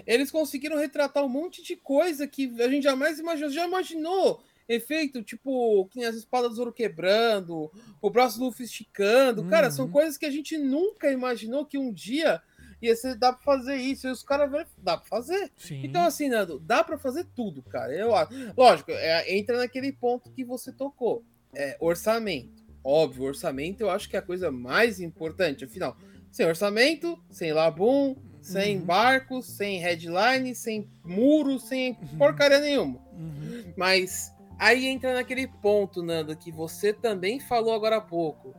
Eles 0.07 0.31
conseguiram 0.31 0.77
retratar 0.77 1.23
um 1.23 1.29
monte 1.29 1.63
de 1.63 1.75
coisa 1.75 2.27
que 2.27 2.53
a 2.61 2.69
gente 2.69 2.83
jamais 2.83 3.19
imaginou. 3.19 3.49
Já 3.51 3.67
imaginou 3.67 4.43
efeito, 4.73 5.21
tipo, 5.23 5.85
que 5.87 6.03
as 6.03 6.15
espadas 6.15 6.49
do 6.51 6.55
Zoro 6.55 6.73
quebrando, 6.73 7.71
o 8.01 8.09
braço 8.09 8.37
do 8.39 8.45
Luffy 8.45 8.65
esticando. 8.65 9.45
Cara, 9.45 9.69
são 9.71 9.85
Uhum. 9.85 9.91
coisas 9.91 10.17
que 10.17 10.25
a 10.25 10.31
gente 10.31 10.57
nunca 10.57 11.11
imaginou 11.11 11.65
que 11.65 11.77
um 11.77 11.91
dia 11.91 12.41
ia 12.81 12.95
ser, 12.95 13.15
dá 13.15 13.31
pra 13.33 13.43
fazer 13.43 13.75
isso. 13.75 14.07
E 14.07 14.11
os 14.11 14.23
caras, 14.23 14.67
dá 14.77 14.97
pra 14.97 15.05
fazer. 15.07 15.51
Sim. 15.57 15.81
Então, 15.83 16.03
assim, 16.03 16.29
Nando, 16.29 16.59
dá 16.59 16.83
pra 16.83 16.97
fazer 16.97 17.25
tudo, 17.35 17.61
cara. 17.61 17.93
Eu 17.93 18.15
acho. 18.15 18.31
Lógico, 18.57 18.91
é, 18.91 19.35
entra 19.37 19.57
naquele 19.57 19.91
ponto 19.91 20.31
que 20.31 20.43
você 20.43 20.71
tocou. 20.71 21.23
é, 21.53 21.75
orçamento. 21.81 22.63
Óbvio, 22.83 23.25
orçamento 23.25 23.81
eu 23.81 23.89
acho 23.89 24.09
que 24.09 24.15
é 24.15 24.19
a 24.19 24.23
coisa 24.23 24.49
mais 24.49 24.99
importante. 25.01 25.65
Afinal, 25.65 25.97
sem 26.31 26.45
orçamento, 26.47 27.21
sem 27.29 27.51
labum, 27.51 28.15
sem 28.41 28.77
Uhum. 28.79 28.85
barcos, 28.85 29.45
sem 29.47 29.77
headline, 29.77 30.55
sem 30.55 30.87
muro, 31.03 31.59
sem 31.59 31.93
porcaria 32.17 32.59
nenhuma. 32.59 32.99
Uhum. 33.11 33.73
Mas 33.77 34.31
aí 34.61 34.85
entra 34.85 35.13
naquele 35.15 35.47
ponto, 35.47 36.03
Nando, 36.03 36.35
que 36.37 36.51
você 36.51 36.93
também 36.93 37.39
falou 37.39 37.73
agora 37.73 37.97
há 37.97 38.01
pouco. 38.01 38.53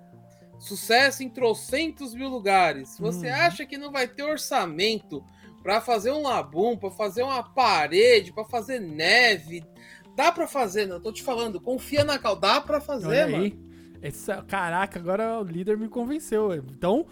Sucesso 0.59 1.23
em 1.23 1.29
trocentos 1.29 2.15
mil 2.15 2.29
lugares. 2.29 2.99
Você 2.99 3.29
Uhum. 3.29 3.35
acha 3.35 3.65
que 3.67 3.79
não 3.79 3.91
vai 3.91 4.07
ter 4.09 4.23
orçamento 4.23 5.25
para 5.63 5.81
fazer 5.81 6.11
um 6.11 6.23
labum, 6.23 6.77
para 6.77 6.91
fazer 6.91 7.23
uma 7.23 7.43
parede, 7.43 8.33
para 8.33 8.45
fazer 8.45 8.81
neve? 8.81 9.65
Dá 10.17 10.31
para 10.31 10.47
fazer, 10.47 10.87
não 10.87 11.01
tô 11.01 11.13
te 11.13 11.23
falando. 11.23 11.61
Confia 11.61 12.05
na 12.05 12.19
cal, 12.19 12.37
dá 12.37 12.61
para 12.61 12.81
fazer, 12.81 13.07
Olha 13.07 13.27
mano. 13.29 13.45
aí. 13.45 13.59
Essa, 14.03 14.43
caraca, 14.43 14.99
agora 14.99 15.41
o 15.41 15.45
líder 15.45 15.77
me 15.79 15.89
convenceu. 15.89 16.53
Então, 16.55 17.07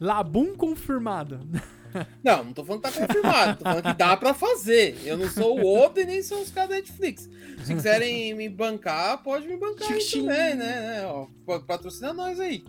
Labum 0.00 0.54
confirmado. 0.54 1.40
Não, 2.22 2.44
não 2.44 2.52
tô 2.52 2.64
falando 2.64 2.82
que 2.82 2.90
tá 2.90 3.06
confirmado, 3.06 3.58
tô 3.58 3.64
falando 3.64 3.82
que 3.84 3.94
dá 3.94 4.16
pra 4.16 4.34
fazer. 4.34 5.00
Eu 5.04 5.16
não 5.16 5.28
sou 5.30 5.58
o 5.60 5.64
outro 5.64 6.02
e 6.02 6.06
nem 6.06 6.22
sou 6.22 6.40
os 6.42 6.50
caras 6.50 6.70
da 6.70 6.76
Netflix. 6.76 7.28
Se 7.64 7.74
quiserem 7.74 8.34
me 8.34 8.48
bancar, 8.48 9.22
pode 9.22 9.46
me 9.46 9.56
bancar 9.56 9.92
aí 9.92 10.04
também, 10.04 10.54
né? 10.56 11.04
Ó, 11.06 11.26
pa- 11.46 11.60
patrocina 11.60 12.12
nós 12.12 12.40
aí. 12.40 12.64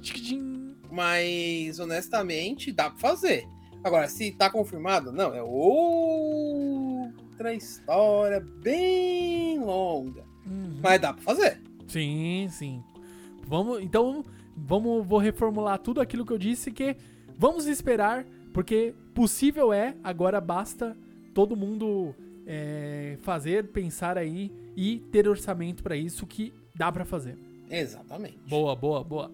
Mas, 0.91 1.79
honestamente, 1.79 2.71
dá 2.71 2.89
pra 2.89 2.99
fazer. 2.99 3.45
Agora, 3.83 4.07
se 4.07 4.31
tá 4.31 4.49
confirmado, 4.49 5.11
não, 5.11 5.33
é 5.33 5.41
outra 5.43 7.53
história 7.53 8.39
bem 8.39 9.59
longa. 9.59 10.23
Uhum. 10.45 10.79
Mas 10.81 11.01
dá 11.01 11.13
pra 11.13 11.23
fazer. 11.23 11.61
Sim, 11.87 12.47
sim. 12.49 12.83
Vamos, 13.47 13.81
então, 13.83 14.23
vamos, 14.55 15.05
vou 15.05 15.19
reformular 15.19 15.77
tudo 15.79 16.01
aquilo 16.01 16.25
que 16.25 16.33
eu 16.33 16.37
disse 16.37 16.71
que 16.71 16.95
vamos 17.37 17.67
esperar, 17.67 18.25
porque 18.55 18.95
possível 19.13 19.73
é, 19.73 19.97
agora 20.01 20.39
basta 20.39 20.95
todo 21.33 21.57
mundo 21.57 22.15
é, 22.47 23.17
fazer, 23.21 23.67
pensar 23.67 24.17
aí 24.17 24.49
e 24.77 24.99
ter 25.11 25.27
orçamento 25.27 25.83
pra 25.83 25.97
isso 25.97 26.25
que 26.25 26.53
dá 26.73 26.89
pra 26.89 27.03
fazer. 27.03 27.37
Exatamente. 27.69 28.37
Boa, 28.47 28.73
boa, 28.73 29.03
boa. 29.03 29.29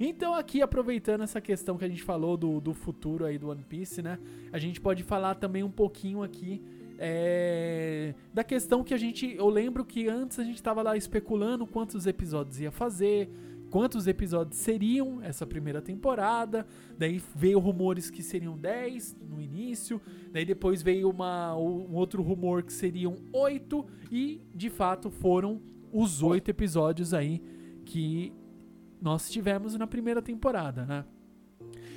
Então 0.00 0.34
aqui, 0.34 0.60
aproveitando 0.60 1.22
essa 1.22 1.40
questão 1.40 1.78
que 1.78 1.84
a 1.84 1.88
gente 1.88 2.02
falou 2.02 2.36
do, 2.36 2.60
do 2.60 2.74
futuro 2.74 3.24
aí 3.24 3.38
do 3.38 3.48
One 3.48 3.62
Piece, 3.62 4.02
né? 4.02 4.18
A 4.52 4.58
gente 4.58 4.80
pode 4.80 5.04
falar 5.04 5.36
também 5.36 5.62
um 5.62 5.70
pouquinho 5.70 6.24
aqui 6.24 6.60
é, 6.98 8.12
da 8.32 8.42
questão 8.42 8.82
que 8.82 8.92
a 8.92 8.98
gente... 8.98 9.36
Eu 9.36 9.48
lembro 9.50 9.84
que 9.84 10.08
antes 10.08 10.40
a 10.40 10.42
gente 10.42 10.60
tava 10.60 10.82
lá 10.82 10.96
especulando 10.96 11.64
quantos 11.64 12.08
episódios 12.08 12.60
ia 12.60 12.72
fazer, 12.72 13.30
quantos 13.74 14.06
episódios 14.06 14.56
seriam 14.60 15.20
essa 15.20 15.44
primeira 15.44 15.82
temporada. 15.82 16.64
Daí 16.96 17.20
veio 17.34 17.58
rumores 17.58 18.08
que 18.08 18.22
seriam 18.22 18.56
10 18.56 19.16
no 19.28 19.40
início. 19.40 20.00
Daí 20.30 20.44
depois 20.44 20.80
veio 20.80 21.10
uma, 21.10 21.56
um 21.56 21.92
outro 21.96 22.22
rumor 22.22 22.62
que 22.62 22.72
seriam 22.72 23.16
8. 23.32 23.84
E, 24.12 24.40
de 24.54 24.70
fato, 24.70 25.10
foram 25.10 25.60
os 25.92 26.22
oito 26.22 26.48
episódios 26.52 27.12
aí 27.12 27.42
que 27.84 28.32
nós 29.02 29.28
tivemos 29.28 29.74
na 29.74 29.88
primeira 29.88 30.22
temporada, 30.22 30.86
né? 30.86 31.04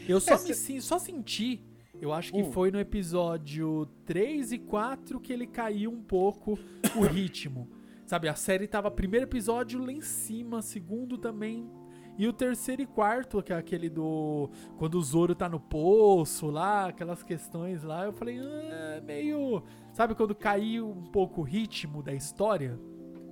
Eu 0.09 0.19
só, 0.19 0.33
Essa- 0.33 0.71
me 0.73 0.81
só 0.81 0.97
senti, 0.97 1.61
eu 2.01 2.11
acho 2.11 2.33
que 2.33 2.41
Hum. 2.41 2.51
foi 2.51 2.71
no 2.71 2.79
episódio 2.79 3.87
3 4.03 4.51
e 4.51 4.57
4 4.57 5.19
que 5.19 5.31
ele 5.31 5.45
caiu 5.45 5.91
um 5.91 6.01
pouco 6.01 6.57
o 6.95 7.01
ritmo. 7.01 7.67
Sabe, 8.07 8.29
a 8.29 8.35
série 8.35 8.67
tava 8.67 8.89
primeiro 8.89 9.25
episódio 9.25 9.83
lá 9.83 9.91
em 9.91 9.99
cima, 9.99 10.61
segundo 10.61 11.17
também. 11.17 11.69
E 12.17 12.25
o 12.25 12.31
terceiro 12.31 12.81
e 12.81 12.85
quarto, 12.85 13.43
que 13.43 13.51
é 13.51 13.57
aquele 13.57 13.89
do. 13.89 14.49
Quando 14.77 14.95
o 14.95 15.01
Zoro 15.03 15.35
tá 15.35 15.49
no 15.49 15.59
poço 15.59 16.49
lá, 16.49 16.87
aquelas 16.87 17.21
questões 17.21 17.83
lá, 17.83 18.05
eu 18.05 18.13
falei, 18.13 18.39
ah, 18.39 19.01
meio. 19.05 19.61
Sabe 19.91 20.15
quando 20.15 20.33
caiu 20.33 20.89
um 20.89 21.11
pouco 21.11 21.41
o 21.41 21.43
ritmo 21.43 22.01
da 22.01 22.13
história? 22.13 22.79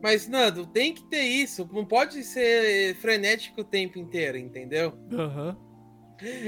Mas, 0.03 0.28
Nando, 0.28 0.67
tem 0.67 0.93
que 0.93 1.05
ter 1.05 1.23
isso. 1.23 1.67
Não 1.71 1.86
pode 1.86 2.21
ser 2.26 2.95
frenético 2.97 3.61
o 3.61 3.63
tempo 3.63 3.97
inteiro, 3.97 4.38
entendeu? 4.38 4.93
Aham. 5.13 5.57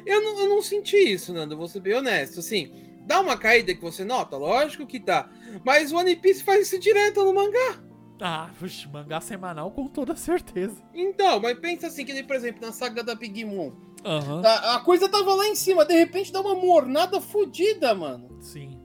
Eu 0.06 0.22
não, 0.22 0.40
eu 0.42 0.50
não 0.50 0.62
senti 0.62 0.98
isso, 0.98 1.34
Nando, 1.34 1.56
vou 1.56 1.68
ser 1.70 1.80
bem 1.80 1.94
honesto. 1.94 2.42
Assim, 2.42 2.74
dá 3.06 3.22
uma 3.22 3.38
caída 3.38 3.74
que 3.74 3.82
você 3.82 4.04
nota, 4.04 4.36
lógico 4.36 4.86
que 4.86 5.00
dá. 5.00 5.30
Mas 5.66 5.94
o 5.94 5.98
One 5.98 6.16
Piece 6.18 6.44
faz 6.44 6.68
isso 6.68 6.78
direto 6.78 7.24
no 7.24 7.34
mangá. 7.34 7.87
Ah, 8.20 8.50
puxa, 8.58 8.90
mangá 8.90 9.22
semanal 9.22 9.70
com 9.72 9.88
toda 9.88 10.16
certeza. 10.16 10.82
Então, 10.94 11.40
mas 11.40 11.60
pensa 11.60 11.88
assim, 11.88 12.04
que 12.04 12.14
nem, 12.14 12.24
por 12.24 12.36
exemplo, 12.36 12.66
na 12.66 12.72
saga 12.72 13.04
da 13.04 13.14
Big 13.14 13.46
Moon. 13.46 13.72
Aham. 14.04 14.42
A, 14.44 14.76
a 14.76 14.80
coisa 14.80 15.08
tava 15.10 15.34
lá 15.36 15.48
em 15.48 15.56
cima, 15.56 15.86
de 15.86 15.94
repente 15.94 16.32
dá 16.32 16.42
uma 16.42 16.56
mornada 16.56 17.22
fodida, 17.22 17.94
mano. 17.94 18.42
Sim. 18.42 18.80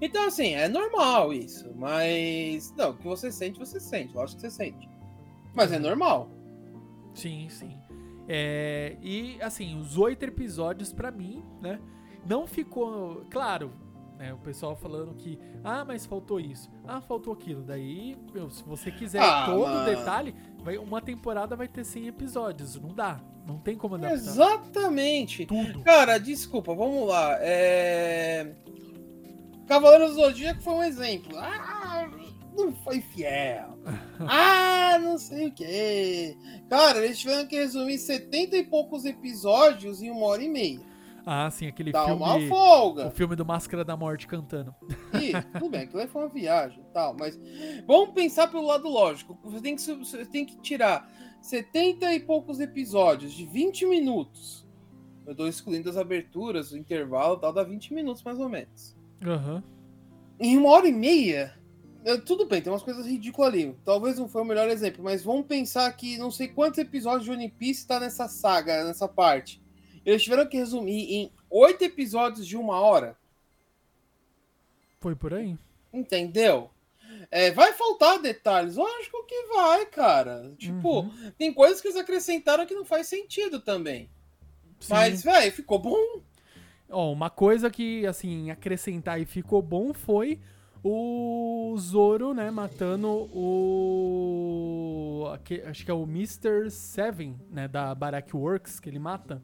Então, 0.00 0.24
assim, 0.26 0.54
é 0.54 0.68
normal 0.68 1.32
isso. 1.32 1.72
Mas. 1.74 2.72
Não, 2.76 2.90
o 2.90 2.96
que 2.96 3.04
você 3.04 3.32
sente, 3.32 3.58
você 3.58 3.80
sente. 3.80 4.14
Lógico 4.14 4.40
que 4.40 4.48
você 4.48 4.50
sente. 4.50 4.88
Mas 5.52 5.72
é 5.72 5.78
normal. 5.78 6.30
Sim, 7.12 7.48
sim. 7.48 7.76
É, 8.28 8.96
e 9.02 9.36
assim, 9.42 9.78
os 9.78 9.98
oito 9.98 10.22
episódios 10.24 10.92
pra 10.92 11.10
mim, 11.10 11.42
né? 11.60 11.80
Não 12.26 12.46
ficou. 12.46 13.24
Claro, 13.30 13.72
né, 14.18 14.32
o 14.32 14.38
pessoal 14.38 14.74
falando 14.76 15.14
que. 15.14 15.38
Ah, 15.62 15.84
mas 15.84 16.06
faltou 16.06 16.38
isso. 16.40 16.70
Ah, 16.86 17.00
faltou 17.00 17.32
aquilo. 17.32 17.62
Daí, 17.62 18.16
meu, 18.32 18.48
se 18.50 18.62
você 18.64 18.90
quiser 18.90 19.20
Ah, 19.22 19.46
todo 19.46 19.62
o 19.64 19.68
mano. 19.68 19.84
detalhe, 19.84 20.34
vai, 20.62 20.76
uma 20.78 21.00
temporada 21.00 21.56
vai 21.56 21.68
ter 21.68 21.84
100 21.84 22.06
episódios. 22.08 22.80
Não 22.80 22.90
dá. 22.90 23.20
Não 23.46 23.58
tem 23.58 23.76
como 23.76 23.96
adaptar 23.96 24.14
Exatamente. 24.16 25.44
tudo. 25.46 25.82
Cara, 25.82 26.16
desculpa, 26.18 26.74
vamos 26.74 27.06
lá. 27.08 27.36
É... 27.40 28.54
Cavaleiros 29.66 30.10
do 30.14 30.22
Zodíaco 30.22 30.62
foi 30.62 30.74
um 30.74 30.82
exemplo. 30.82 31.36
Ah, 31.38 32.08
não 32.56 32.72
foi 32.72 33.00
fiel. 33.00 33.74
Ah, 34.20 34.96
não 35.00 35.18
sei 35.18 35.48
o 35.48 35.52
quê. 35.52 36.36
Cara, 36.70 37.04
eles 37.04 37.18
tiveram 37.18 37.46
que 37.48 37.56
resumir 37.56 37.98
70 37.98 38.56
e 38.56 38.62
poucos 38.64 39.04
episódios 39.04 40.00
em 40.00 40.08
uma 40.08 40.26
hora 40.26 40.42
e 40.42 40.48
meia. 40.48 40.80
Ah, 41.26 41.50
sim, 41.50 41.66
aquele 41.66 41.90
Dá 41.90 42.04
uma 42.06 42.32
filme. 42.32 42.46
O 42.46 42.48
folga. 42.48 43.10
filme 43.10 43.34
do 43.34 43.44
Máscara 43.46 43.84
da 43.84 43.96
Morte 43.96 44.26
cantando. 44.26 44.74
E, 45.14 45.32
tudo 45.58 45.70
bem, 45.70 45.82
aquilo 45.82 46.00
aí 46.02 46.06
foi 46.08 46.22
uma 46.22 46.28
viagem 46.28 46.80
e 46.80 46.92
tal, 46.92 47.14
mas 47.18 47.38
vamos 47.86 48.10
pensar 48.14 48.48
pelo 48.48 48.66
lado 48.66 48.88
lógico. 48.88 49.38
Você 49.44 49.60
tem 49.60 49.74
que, 49.76 49.82
você 49.94 50.26
tem 50.26 50.44
que 50.44 50.56
tirar 50.60 51.10
70 51.40 52.12
e 52.14 52.20
poucos 52.20 52.60
episódios 52.60 53.32
de 53.32 53.46
20 53.46 53.86
minutos. 53.86 54.66
Eu 55.26 55.34
tô 55.34 55.46
excluindo 55.46 55.88
as 55.88 55.96
aberturas, 55.96 56.72
o 56.72 56.76
intervalo 56.76 57.36
e 57.36 57.40
tal, 57.40 57.52
dá 57.52 57.62
20 57.62 57.94
minutos 57.94 58.22
mais 58.22 58.38
ou 58.38 58.48
menos. 58.48 58.94
Aham. 59.24 59.62
Em 60.38 60.58
uma 60.58 60.68
hora 60.68 60.86
e 60.86 60.92
meia, 60.92 61.58
eu- 62.04 62.22
tudo 62.22 62.44
bem, 62.46 62.60
tem 62.60 62.70
umas 62.70 62.82
coisas 62.82 63.06
ridículas 63.06 63.48
ali. 63.50 63.74
Talvez 63.82 64.18
não 64.18 64.28
foi 64.28 64.42
o 64.42 64.44
melhor 64.44 64.68
exemplo, 64.68 65.02
mas 65.02 65.24
vamos 65.24 65.46
pensar 65.46 65.90
que 65.96 66.18
não 66.18 66.30
sei 66.30 66.48
quantos 66.48 66.78
episódios 66.78 67.24
de 67.24 67.30
One 67.30 67.48
Piece 67.50 67.86
tá 67.86 67.98
nessa 67.98 68.28
saga, 68.28 68.84
nessa 68.84 69.08
parte. 69.08 69.63
Eles 70.04 70.22
tiveram 70.22 70.46
que 70.46 70.56
resumir 70.56 71.12
em 71.12 71.32
oito 71.50 71.82
episódios 71.82 72.46
de 72.46 72.56
uma 72.56 72.78
hora. 72.80 73.16
Foi 75.00 75.14
por 75.14 75.32
aí. 75.34 75.56
Entendeu? 75.92 76.70
É, 77.30 77.50
vai 77.50 77.72
faltar 77.72 78.18
detalhes? 78.20 78.76
Lógico 78.76 79.24
que 79.26 79.46
vai, 79.54 79.86
cara. 79.86 80.52
Tipo, 80.58 81.00
Uhum. 81.00 81.32
tem 81.38 81.52
coisas 81.52 81.80
que 81.80 81.88
eles 81.88 81.98
acrescentaram 81.98 82.66
que 82.66 82.74
não 82.74 82.84
faz 82.84 83.06
sentido 83.06 83.60
também. 83.60 84.10
Sim. 84.80 84.92
Mas, 84.92 85.22
velho, 85.22 85.52
ficou 85.52 85.78
bom. 85.78 86.20
Ó, 86.90 87.12
uma 87.12 87.30
coisa 87.30 87.70
que, 87.70 88.06
assim, 88.06 88.50
acrescentar 88.50 89.20
e 89.20 89.24
ficou 89.24 89.62
bom 89.62 89.94
foi 89.94 90.40
o 90.82 91.74
Zoro, 91.78 92.34
né, 92.34 92.50
matando 92.50 93.08
o... 94.14 95.26
acho 95.66 95.84
que 95.84 95.90
é 95.90 95.94
o 95.94 96.02
Mr. 96.04 96.70
Seven, 96.70 97.40
né, 97.50 97.66
da 97.66 97.94
Barak 97.94 98.36
Works, 98.36 98.78
que 98.80 98.88
ele 98.90 98.98
mata. 98.98 99.42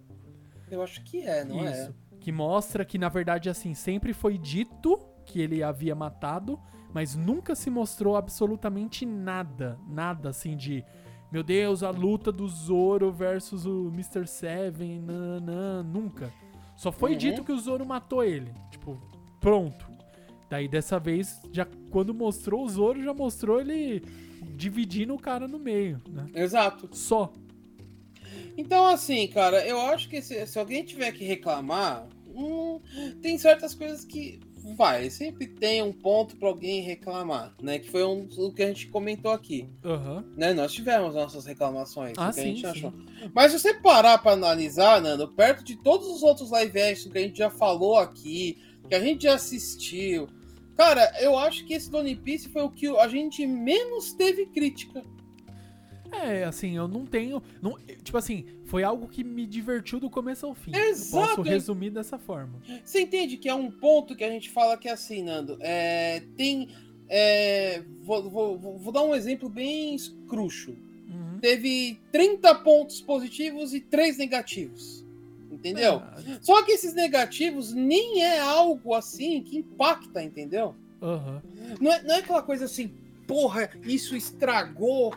Eu 0.70 0.82
acho 0.82 1.02
que 1.04 1.22
é, 1.22 1.44
não 1.44 1.66
é? 1.66 1.72
Isso. 1.72 1.94
Que 2.20 2.30
mostra 2.30 2.84
que, 2.84 2.98
na 2.98 3.08
verdade, 3.08 3.48
assim, 3.48 3.74
sempre 3.74 4.12
foi 4.12 4.36
dito 4.38 4.98
que 5.24 5.40
ele 5.40 5.62
havia 5.62 5.94
matado, 5.94 6.58
mas 6.92 7.14
nunca 7.16 7.54
se 7.54 7.70
mostrou 7.70 8.16
absolutamente 8.16 9.04
nada. 9.06 9.78
Nada, 9.88 10.28
assim, 10.30 10.56
de... 10.56 10.84
Meu 11.32 11.42
Deus, 11.44 11.82
a 11.82 11.90
luta 11.90 12.32
do 12.32 12.48
Zoro 12.48 13.12
versus 13.12 13.64
o 13.64 13.88
Mr. 13.94 14.26
Seven, 14.26 15.00
nanã, 15.00 15.82
nunca. 15.82 16.32
Só 16.76 16.90
foi 16.90 17.12
Uhum. 17.12 17.18
dito 17.18 17.44
que 17.44 17.52
o 17.52 17.58
Zoro 17.58 17.86
matou 17.86 18.24
ele. 18.24 18.52
Tipo, 18.70 19.00
pronto. 19.40 19.88
Daí, 20.48 20.66
dessa 20.66 20.98
vez, 20.98 21.40
já 21.52 21.64
quando 21.90 22.12
mostrou 22.12 22.64
o 22.64 22.68
Zoro, 22.68 23.00
já 23.00 23.14
mostrou 23.14 23.60
ele 23.60 24.02
dividindo 24.56 25.14
o 25.14 25.18
cara 25.20 25.46
no 25.46 25.58
meio, 25.60 26.00
né? 26.08 26.26
Exato. 26.34 26.88
Só. 26.92 27.32
Então, 28.60 28.86
assim, 28.86 29.26
cara, 29.26 29.66
eu 29.66 29.80
acho 29.80 30.08
que 30.08 30.20
se, 30.20 30.46
se 30.46 30.58
alguém 30.58 30.84
tiver 30.84 31.10
que 31.12 31.24
reclamar, 31.24 32.06
hum, 32.26 32.78
tem 33.22 33.38
certas 33.38 33.74
coisas 33.74 34.04
que 34.04 34.38
Vai, 34.76 35.08
sempre 35.08 35.46
tem 35.46 35.82
um 35.82 35.90
ponto 35.90 36.36
para 36.36 36.48
alguém 36.48 36.82
reclamar, 36.82 37.54
né? 37.62 37.78
Que 37.78 37.88
foi 37.88 38.04
um, 38.04 38.28
o 38.36 38.52
que 38.52 38.62
a 38.62 38.66
gente 38.66 38.88
comentou 38.88 39.32
aqui. 39.32 39.66
Aham. 39.82 40.22
Né? 40.36 40.52
Nós 40.52 40.70
tivemos 40.70 41.14
nossas 41.14 41.46
reclamações. 41.46 42.12
Ah, 42.18 42.28
o 42.28 42.34
que 42.34 42.40
a 42.40 42.42
sim, 42.42 42.56
gente 42.56 42.60
sim. 42.60 42.66
achou. 42.66 42.92
Mas 43.34 43.52
se 43.52 43.58
você 43.58 43.72
parar 43.72 44.18
para 44.18 44.32
analisar, 44.32 45.00
Nando, 45.00 45.26
perto 45.28 45.64
de 45.64 45.76
todos 45.76 46.06
os 46.08 46.22
outros 46.22 46.50
live 46.50 46.78
action 46.78 47.10
que 47.10 47.16
a 47.16 47.22
gente 47.22 47.38
já 47.38 47.48
falou 47.48 47.96
aqui, 47.96 48.58
que 48.86 48.94
a 48.94 49.00
gente 49.00 49.22
já 49.22 49.34
assistiu, 49.34 50.28
cara, 50.76 51.10
eu 51.20 51.38
acho 51.38 51.64
que 51.64 51.72
esse 51.72 51.90
do 51.90 51.96
One 51.96 52.14
Piece 52.16 52.50
foi 52.50 52.62
o 52.62 52.70
que 52.70 52.86
a 52.98 53.08
gente 53.08 53.46
menos 53.46 54.12
teve 54.12 54.44
crítica. 54.44 55.02
É, 56.12 56.44
assim, 56.44 56.76
eu 56.76 56.88
não 56.88 57.06
tenho. 57.06 57.42
Não, 57.62 57.76
tipo 58.02 58.16
assim, 58.18 58.44
foi 58.64 58.82
algo 58.82 59.06
que 59.08 59.22
me 59.24 59.46
divertiu 59.46 60.00
do 60.00 60.10
começo 60.10 60.46
ao 60.46 60.54
fim. 60.54 60.74
Exato. 60.74 61.26
Posso 61.36 61.42
resumir 61.42 61.90
dessa 61.90 62.18
forma. 62.18 62.60
Você 62.84 63.00
entende 63.02 63.36
que 63.36 63.48
é 63.48 63.54
um 63.54 63.70
ponto 63.70 64.14
que 64.16 64.24
a 64.24 64.30
gente 64.30 64.50
fala 64.50 64.76
que 64.76 64.88
é 64.88 64.92
assim, 64.92 65.22
Nando? 65.22 65.56
É, 65.60 66.22
tem. 66.36 66.68
é, 67.08 67.82
vou, 68.02 68.30
vou- 68.30 68.58
vou- 68.58 68.92
dar 68.92 69.02
um 69.02 69.14
exemplo 69.14 69.48
bem 69.48 69.94
escrucho. 69.96 70.70
Uhum. 71.08 71.38
Teve 71.40 71.98
30 72.12 72.54
pontos 72.54 73.00
positivos 73.00 73.74
e 73.74 73.80
3 73.80 74.16
negativos. 74.16 75.04
Entendeu? 75.50 75.96
Ah, 75.96 76.16
Só 76.40 76.62
que 76.62 76.70
esses 76.72 76.94
negativos 76.94 77.72
nem 77.72 78.22
é 78.22 78.38
algo 78.38 78.94
assim 78.94 79.42
que 79.42 79.58
impacta, 79.58 80.22
entendeu? 80.22 80.74
Aham. 81.02 81.42
Não 81.80 81.92
é, 81.92 82.02
não 82.04 82.14
é 82.14 82.18
aquela 82.18 82.42
coisa 82.42 82.66
assim, 82.66 82.92
porra, 83.26 83.68
isso 83.84 84.14
estragou 84.14 85.12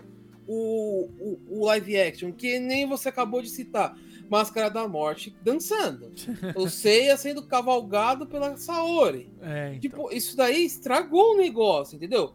o, 0.47 1.09
o, 1.19 1.59
o 1.59 1.65
live 1.65 1.99
action, 1.99 2.31
que 2.31 2.59
nem 2.59 2.87
você 2.87 3.09
acabou 3.09 3.41
de 3.41 3.49
citar. 3.49 3.97
Máscara 4.29 4.69
da 4.69 4.87
Morte 4.87 5.35
dançando. 5.43 6.11
O 6.55 6.67
Seiya 6.67 7.15
sendo 7.17 7.45
cavalgado 7.45 8.25
pela 8.25 8.57
Saori. 8.57 9.29
É, 9.41 9.75
então. 9.75 9.79
Tipo, 9.79 10.11
isso 10.11 10.35
daí 10.35 10.65
estragou 10.65 11.33
o 11.33 11.37
negócio, 11.37 11.95
entendeu? 11.95 12.33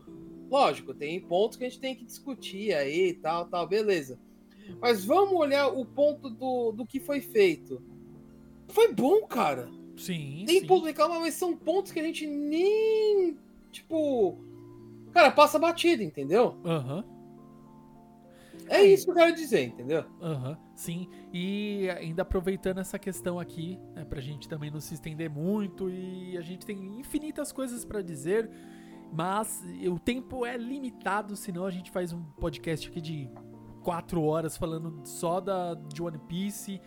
Lógico, 0.51 0.95
tem 0.95 1.21
pontos 1.21 1.59
que 1.59 1.65
a 1.65 1.69
gente 1.69 1.81
tem 1.81 1.95
que 1.95 2.05
discutir 2.05 2.73
aí, 2.73 3.15
tal, 3.15 3.47
tal, 3.47 3.67
beleza. 3.67 4.19
Mas 4.81 5.05
vamos 5.05 5.35
olhar 5.35 5.69
o 5.69 5.85
ponto 5.85 6.31
do, 6.31 6.73
do 6.73 6.87
que 6.87 7.01
foi 7.01 7.21
feito. 7.21 7.83
Foi 8.69 8.93
bom, 8.93 9.27
cara. 9.27 9.69
sim. 9.97 10.45
Tem 10.47 10.61
sim. 10.61 10.67
ponto 10.67 10.87
reclamar, 10.87 11.21
mas 11.21 11.35
são 11.35 11.57
pontos 11.57 11.91
que 11.91 12.01
a 12.01 12.03
gente 12.03 12.27
nem. 12.27 13.37
Tipo. 13.73 14.39
Cara, 15.13 15.31
passa 15.31 15.59
batido, 15.59 16.03
entendeu? 16.03 16.57
Aham. 16.65 17.05
É 18.69 18.83
isso 18.83 19.05
que 19.07 19.11
eu 19.11 19.15
quero 19.15 19.35
dizer, 19.35 19.69
entendeu? 19.69 20.05
Aham, 20.21 20.57
sim. 20.75 21.09
E 21.33 21.89
ainda 21.91 22.23
aproveitando 22.23 22.79
essa 22.79 22.99
questão 22.99 23.39
aqui, 23.39 23.79
né, 23.95 24.05
pra 24.05 24.21
gente 24.21 24.49
também 24.49 24.71
não 24.71 24.81
se 24.81 24.95
estender 24.95 25.29
muito 25.31 25.89
e 25.91 26.37
a 26.37 26.41
gente 26.43 26.65
tem 26.67 26.99
infinitas 26.99 27.51
coisas 27.53 27.85
pra 27.85 28.03
dizer, 28.03 28.51
mas 29.13 29.65
o 29.91 29.99
tempo 29.99 30.45
é 30.45 30.57
limitado, 30.57 31.35
senão 31.37 31.65
a 31.65 31.71
gente 31.71 31.91
faz 31.91 32.13
um 32.13 32.23
podcast 32.23 32.89
aqui 32.89 33.01
de 33.01 33.31
quatro 33.83 34.23
horas 34.23 34.57
falando 34.57 35.01
só 35.07 35.41
da, 35.41 35.75
de 35.75 36.03
One 36.03 36.19
Piece 36.29 36.81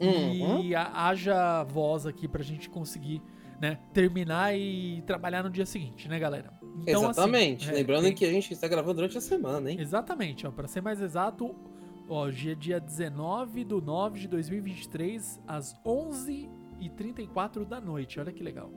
Uhum. 0.00 0.60
e 0.62 0.74
a- 0.74 0.90
haja 1.08 1.62
voz 1.64 2.06
aqui 2.06 2.26
pra 2.28 2.42
gente 2.42 2.70
conseguir, 2.70 3.20
né, 3.60 3.78
terminar 3.92 4.56
e 4.56 5.02
trabalhar 5.06 5.42
no 5.42 5.50
dia 5.50 5.66
seguinte, 5.66 6.08
né, 6.08 6.18
galera? 6.18 6.57
Então, 6.82 7.02
assim, 7.02 7.20
Exatamente. 7.20 7.68
é, 7.70 7.72
Lembrando 7.72 8.04
tem- 8.04 8.14
que 8.14 8.24
a 8.24 8.30
gente 8.30 8.52
está 8.52 8.66
gravando 8.68 8.94
durante 8.94 9.18
a 9.18 9.20
semana, 9.20 9.70
hein? 9.70 9.78
Exatamente, 9.80 10.46
ó, 10.46 10.50
para 10.50 10.66
ser 10.68 10.80
mais 10.80 11.00
exato, 11.00 11.54
ó, 12.08 12.22
hoje 12.26 12.52
é 12.52 12.54
dia 12.54 12.80
19 12.80 13.64
do 13.64 13.80
9 13.82 14.20
de 14.20 14.28
2023, 14.28 15.40
às 15.46 15.74
11h34 15.84 17.64
da 17.64 17.80
noite. 17.80 18.18
Olha 18.20 18.32
que 18.32 18.42
legal. 18.42 18.70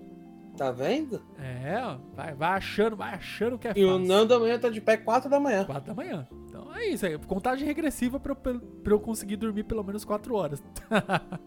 Tá 0.58 0.70
vendo? 0.72 1.22
É, 1.40 1.82
ó, 1.82 1.98
vai, 2.14 2.34
vai 2.36 2.50
achando, 2.58 2.96
vai 2.98 3.14
achando 3.14 3.58
que 3.58 3.68
é 3.70 3.74
E 3.76 3.86
o 3.86 3.90
fácil. 3.94 4.06
Nando 4.08 4.34
amanhã 4.34 4.60
tá 4.60 4.70
de 4.70 4.82
pé 4.82 4.98
4 4.98 5.30
da 5.30 5.40
manhã. 5.40 5.64
4 5.64 5.88
da 5.88 5.94
manhã. 5.94 6.28
Então 6.48 6.76
é 6.76 6.88
isso 6.90 7.06
aí, 7.06 7.18
contagem 7.20 7.66
regressiva 7.66 8.20
pra, 8.20 8.34
eu- 8.46 8.60
pra 8.60 8.94
eu 8.94 9.00
conseguir 9.00 9.38
dormir 9.38 9.64
pelo 9.64 9.82
menos 9.84 10.04
4 10.04 10.36
horas. 10.36 10.62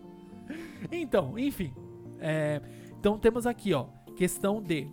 então, 0.90 1.38
enfim. 1.38 1.74
é, 2.18 2.60
então 2.98 3.18
temos 3.18 3.46
aqui, 3.46 3.74
ó, 3.74 3.86
questão 4.16 4.62
de 4.62 4.88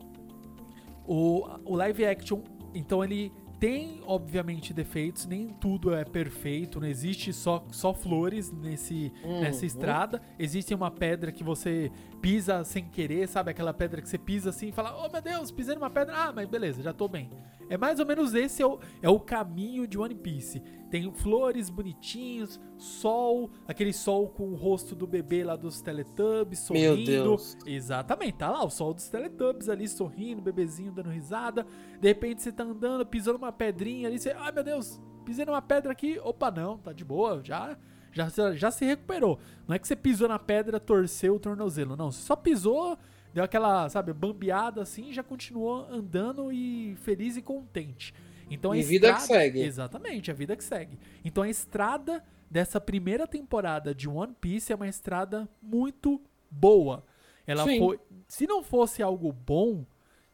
o, 1.13 1.45
o 1.65 1.75
live 1.75 2.05
action, 2.05 2.41
então 2.73 3.03
ele 3.03 3.31
tem, 3.59 4.01
obviamente, 4.07 4.73
defeitos, 4.73 5.27
nem 5.27 5.49
tudo 5.49 5.93
é 5.93 6.03
perfeito, 6.03 6.79
não 6.79 6.87
existe 6.87 7.31
só, 7.31 7.63
só 7.71 7.93
flores 7.93 8.51
nesse, 8.51 9.11
nessa 9.23 9.59
Uhum. 9.59 9.65
estrada. 9.67 10.21
Existe 10.39 10.73
uma 10.73 10.89
pedra 10.89 11.31
que 11.31 11.43
você 11.43 11.91
pisa 12.19 12.63
sem 12.63 12.85
querer, 12.85 13.27
sabe? 13.27 13.51
Aquela 13.51 13.71
pedra 13.73 14.01
que 14.01 14.09
você 14.09 14.17
pisa 14.17 14.49
assim 14.49 14.69
e 14.69 14.71
fala, 14.71 14.95
oh 15.05 15.11
meu 15.11 15.21
Deus, 15.21 15.51
pisei 15.51 15.75
numa 15.75 15.91
pedra, 15.91 16.15
ah, 16.15 16.33
mas 16.33 16.47
beleza, 16.49 16.81
já 16.81 16.91
tô 16.91 17.07
bem. 17.07 17.29
É 17.71 17.77
mais 17.77 17.99
ou 18.01 18.05
menos 18.05 18.33
esse 18.35 18.61
é 18.61 18.65
o, 18.65 18.79
é 19.01 19.09
o 19.09 19.17
caminho 19.19 19.87
de 19.87 19.97
One 19.97 20.13
Piece. 20.13 20.59
Tem 20.89 21.09
flores 21.13 21.69
bonitinhos, 21.69 22.59
sol, 22.77 23.49
aquele 23.65 23.93
sol 23.93 24.27
com 24.27 24.49
o 24.49 24.55
rosto 24.55 24.93
do 24.93 25.07
bebê 25.07 25.41
lá 25.41 25.55
dos 25.55 25.81
Teletubbies 25.81 26.69
Meu 26.69 26.89
sorrindo. 26.91 27.05
Deus. 27.05 27.57
Exatamente, 27.65 28.33
tá 28.33 28.49
lá 28.51 28.65
o 28.65 28.69
sol 28.69 28.93
dos 28.93 29.07
Teletubbies 29.07 29.69
ali 29.69 29.87
sorrindo, 29.87 30.41
bebezinho 30.41 30.91
dando 30.91 31.09
risada. 31.09 31.65
De 31.99 32.09
repente 32.09 32.41
você 32.41 32.51
tá 32.51 32.63
andando, 32.65 33.05
pisando 33.05 33.37
numa 33.39 33.53
pedrinha 33.53 34.09
ali, 34.09 34.19
você, 34.19 34.31
ai 34.31 34.51
meu 34.51 34.63
Deus, 34.65 34.99
pisei 35.23 35.45
numa 35.45 35.61
pedra 35.61 35.93
aqui. 35.93 36.19
Opa, 36.23 36.51
não, 36.51 36.77
tá 36.77 36.91
de 36.91 37.05
boa, 37.05 37.41
já 37.41 37.77
já, 38.11 38.29
se- 38.29 38.57
já 38.57 38.69
se 38.69 38.83
recuperou. 38.83 39.39
Não 39.65 39.73
é 39.73 39.79
que 39.79 39.87
você 39.87 39.95
pisou 39.95 40.27
na 40.27 40.37
pedra, 40.37 40.77
torceu 40.77 41.35
o 41.35 41.39
tornozelo, 41.39 41.95
não, 41.95 42.11
você 42.11 42.21
só 42.21 42.35
pisou, 42.35 42.97
deu 43.33 43.43
aquela, 43.43 43.87
sabe, 43.89 44.13
bambeada 44.13 44.81
assim, 44.81 45.09
e 45.09 45.13
já 45.13 45.23
continuou 45.23 45.87
andando 45.89 46.51
e 46.51 46.95
feliz 46.97 47.37
e 47.37 47.41
contente. 47.41 48.13
Então 48.49 48.71
a 48.71 48.77
E 48.77 48.83
vida 48.83 49.11
que 49.13 49.19
estrada- 49.21 49.41
segue. 49.41 49.61
Exatamente, 49.61 50.29
a 50.31 50.33
vida 50.33 50.55
que 50.55 50.63
segue. 50.63 50.99
Então 51.23 51.43
a 51.43 51.49
estrada 51.49 52.23
dessa 52.49 52.81
primeira 52.81 53.25
temporada 53.25 53.95
de 53.95 54.09
One 54.09 54.35
Piece 54.41 54.73
é 54.73 54.75
uma 54.75 54.87
estrada 54.87 55.47
muito 55.61 56.21
boa. 56.49 57.03
Ela 57.47 57.63
Sim. 57.63 57.79
foi. 57.79 57.99
Se 58.27 58.45
não 58.45 58.61
fosse 58.61 59.01
algo 59.01 59.31
bom, 59.31 59.85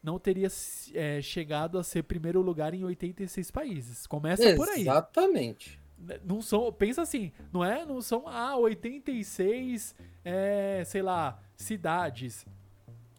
não 0.02 0.18
teria 0.18 0.48
é, 0.94 1.20
chegado 1.22 1.78
a 1.78 1.84
ser 1.84 2.02
primeiro 2.02 2.40
lugar 2.42 2.74
em 2.74 2.84
86 2.84 3.50
países. 3.52 4.06
Começa 4.06 4.54
por 4.56 4.68
aí. 4.68 4.82
Exatamente. 4.82 5.78
Não 6.24 6.40
são, 6.40 6.72
pensa 6.72 7.02
assim, 7.02 7.32
não 7.52 7.64
é? 7.64 7.84
Não 7.84 8.00
são 8.00 8.22
ah, 8.28 8.56
86, 8.56 9.94
é, 10.24 10.82
sei 10.86 11.02
lá, 11.02 11.40
cidades. 11.56 12.46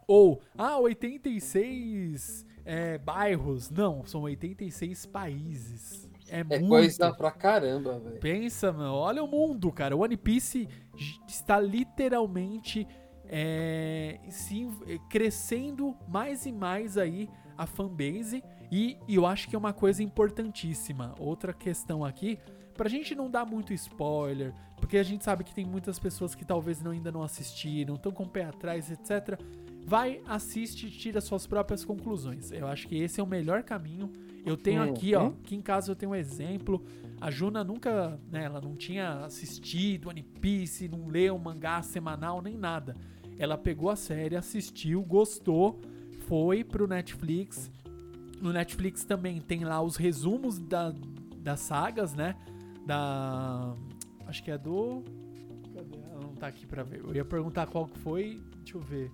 Ou 0.10 0.42
ah, 0.58 0.80
86 0.80 2.44
é, 2.66 2.98
bairros. 2.98 3.70
Não, 3.70 4.04
são 4.04 4.22
86 4.22 5.06
países. 5.06 6.10
É, 6.28 6.40
É 6.40 6.44
muito. 6.44 6.68
coisa 6.68 7.14
pra 7.14 7.30
caramba, 7.30 8.00
velho. 8.00 8.20
Pensa, 8.20 8.74
mano, 8.74 8.96
olha 8.96 9.24
o 9.24 9.28
mundo, 9.28 9.72
cara. 9.72 9.96
O 9.96 10.00
One 10.00 10.18
Piece 10.18 10.68
está 11.28 11.60
literalmente 11.60 12.88
é, 13.26 14.20
se 14.30 14.68
eh, 14.88 14.98
crescendo 15.12 15.96
mais 16.08 16.48
e 16.48 16.52
mais 16.52 16.98
aí 16.98 17.30
a 17.56 17.68
fanbase. 17.68 18.44
E, 18.72 18.98
e 19.08 19.14
eu 19.14 19.28
acho 19.28 19.48
que 19.48 19.56
é 19.56 19.60
uma 19.60 19.74
coisa 19.74 20.02
importantíssima. 20.02 21.14
Outra 21.20 21.54
questão 21.54 22.04
aqui, 22.04 22.40
pra 22.74 22.90
gente 22.90 23.14
não 23.14 23.30
dar 23.30 23.46
muito 23.46 23.74
spoiler, 23.74 24.56
porque 24.78 24.98
a 24.98 25.04
gente 25.04 25.24
sabe 25.24 25.44
que 25.44 25.54
tem 25.54 25.66
muitas 25.66 26.00
pessoas 26.00 26.34
que 26.34 26.44
talvez 26.44 26.82
não, 26.82 26.92
ainda 26.92 27.12
não 27.12 27.22
assistiram, 27.22 27.94
estão 27.94 28.12
com 28.12 28.24
o 28.24 28.30
pé 28.30 28.46
atrás, 28.46 28.90
etc. 28.90 29.40
Vai, 29.90 30.22
assiste 30.28 30.86
e 30.86 30.92
tira 30.92 31.20
suas 31.20 31.48
próprias 31.48 31.84
conclusões. 31.84 32.52
Eu 32.52 32.68
acho 32.68 32.88
que 32.88 32.96
esse 32.96 33.20
é 33.20 33.24
o 33.24 33.26
melhor 33.28 33.64
caminho. 33.64 34.12
Eu 34.46 34.56
tenho 34.56 34.84
aqui, 34.84 35.16
ó, 35.16 35.24
Uhum. 35.24 35.28
aqui 35.44 35.56
em 35.56 35.62
casa 35.64 35.92
eu 35.92 35.96
tenho 35.96 36.12
um 36.12 36.16
exemplo. 36.16 36.86
A 37.20 37.32
Juna 37.32 37.64
nunca, 37.64 38.20
né, 38.32 38.44
ela 38.44 38.62
não 38.62 38.76
tinha 38.76 39.26
assistido 39.26 40.10
One 40.10 40.22
Piece, 40.22 40.88
não 40.88 41.08
leu 41.08 41.34
um 41.36 41.40
mangá 41.40 41.82
semanal, 41.82 42.40
nem 42.40 42.56
nada. 42.56 42.96
Ela 43.40 43.58
pegou 43.58 43.90
a 43.90 43.96
série, 43.96 44.36
assistiu, 44.36 45.02
gostou, 45.02 45.80
foi 46.28 46.64
pro 46.64 46.88
Netflix. 46.88 47.72
No 48.40 48.54
Netflix 48.54 49.04
também 49.04 49.42
tem 49.42 49.64
lá 49.66 49.82
os 49.82 49.96
resumos 49.96 50.60
da, 50.60 50.94
das 51.38 51.62
sagas, 51.62 52.14
né? 52.14 52.36
Da. 52.86 53.74
Acho 54.28 54.44
que 54.44 54.52
é 54.52 54.58
do. 54.58 55.04
Cadê? 55.74 55.98
Ela 56.12 56.22
não 56.22 56.36
tá 56.36 56.46
aqui 56.48 56.68
pra 56.68 56.84
ver. 56.84 57.00
Eu 57.04 57.16
ia 57.16 57.26
perguntar 57.26 57.66
qual 57.68 57.88
que 57.88 57.98
foi. 57.98 58.40
Deixa 58.60 58.78
eu 58.78 58.82
ver. 58.82 59.12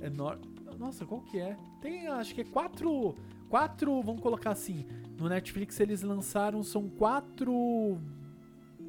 É 0.00 0.10
nor... 0.10 0.38
Nossa, 0.78 1.06
qual 1.06 1.22
que 1.22 1.38
é? 1.38 1.56
Tem, 1.80 2.06
acho 2.06 2.34
que 2.34 2.42
é 2.42 2.44
quatro. 2.44 3.14
Quatro. 3.48 4.02
Vamos 4.02 4.20
colocar 4.20 4.50
assim. 4.50 4.84
No 5.18 5.28
Netflix 5.28 5.80
eles 5.80 6.02
lançaram. 6.02 6.62
São 6.62 6.88
quatro 6.88 7.98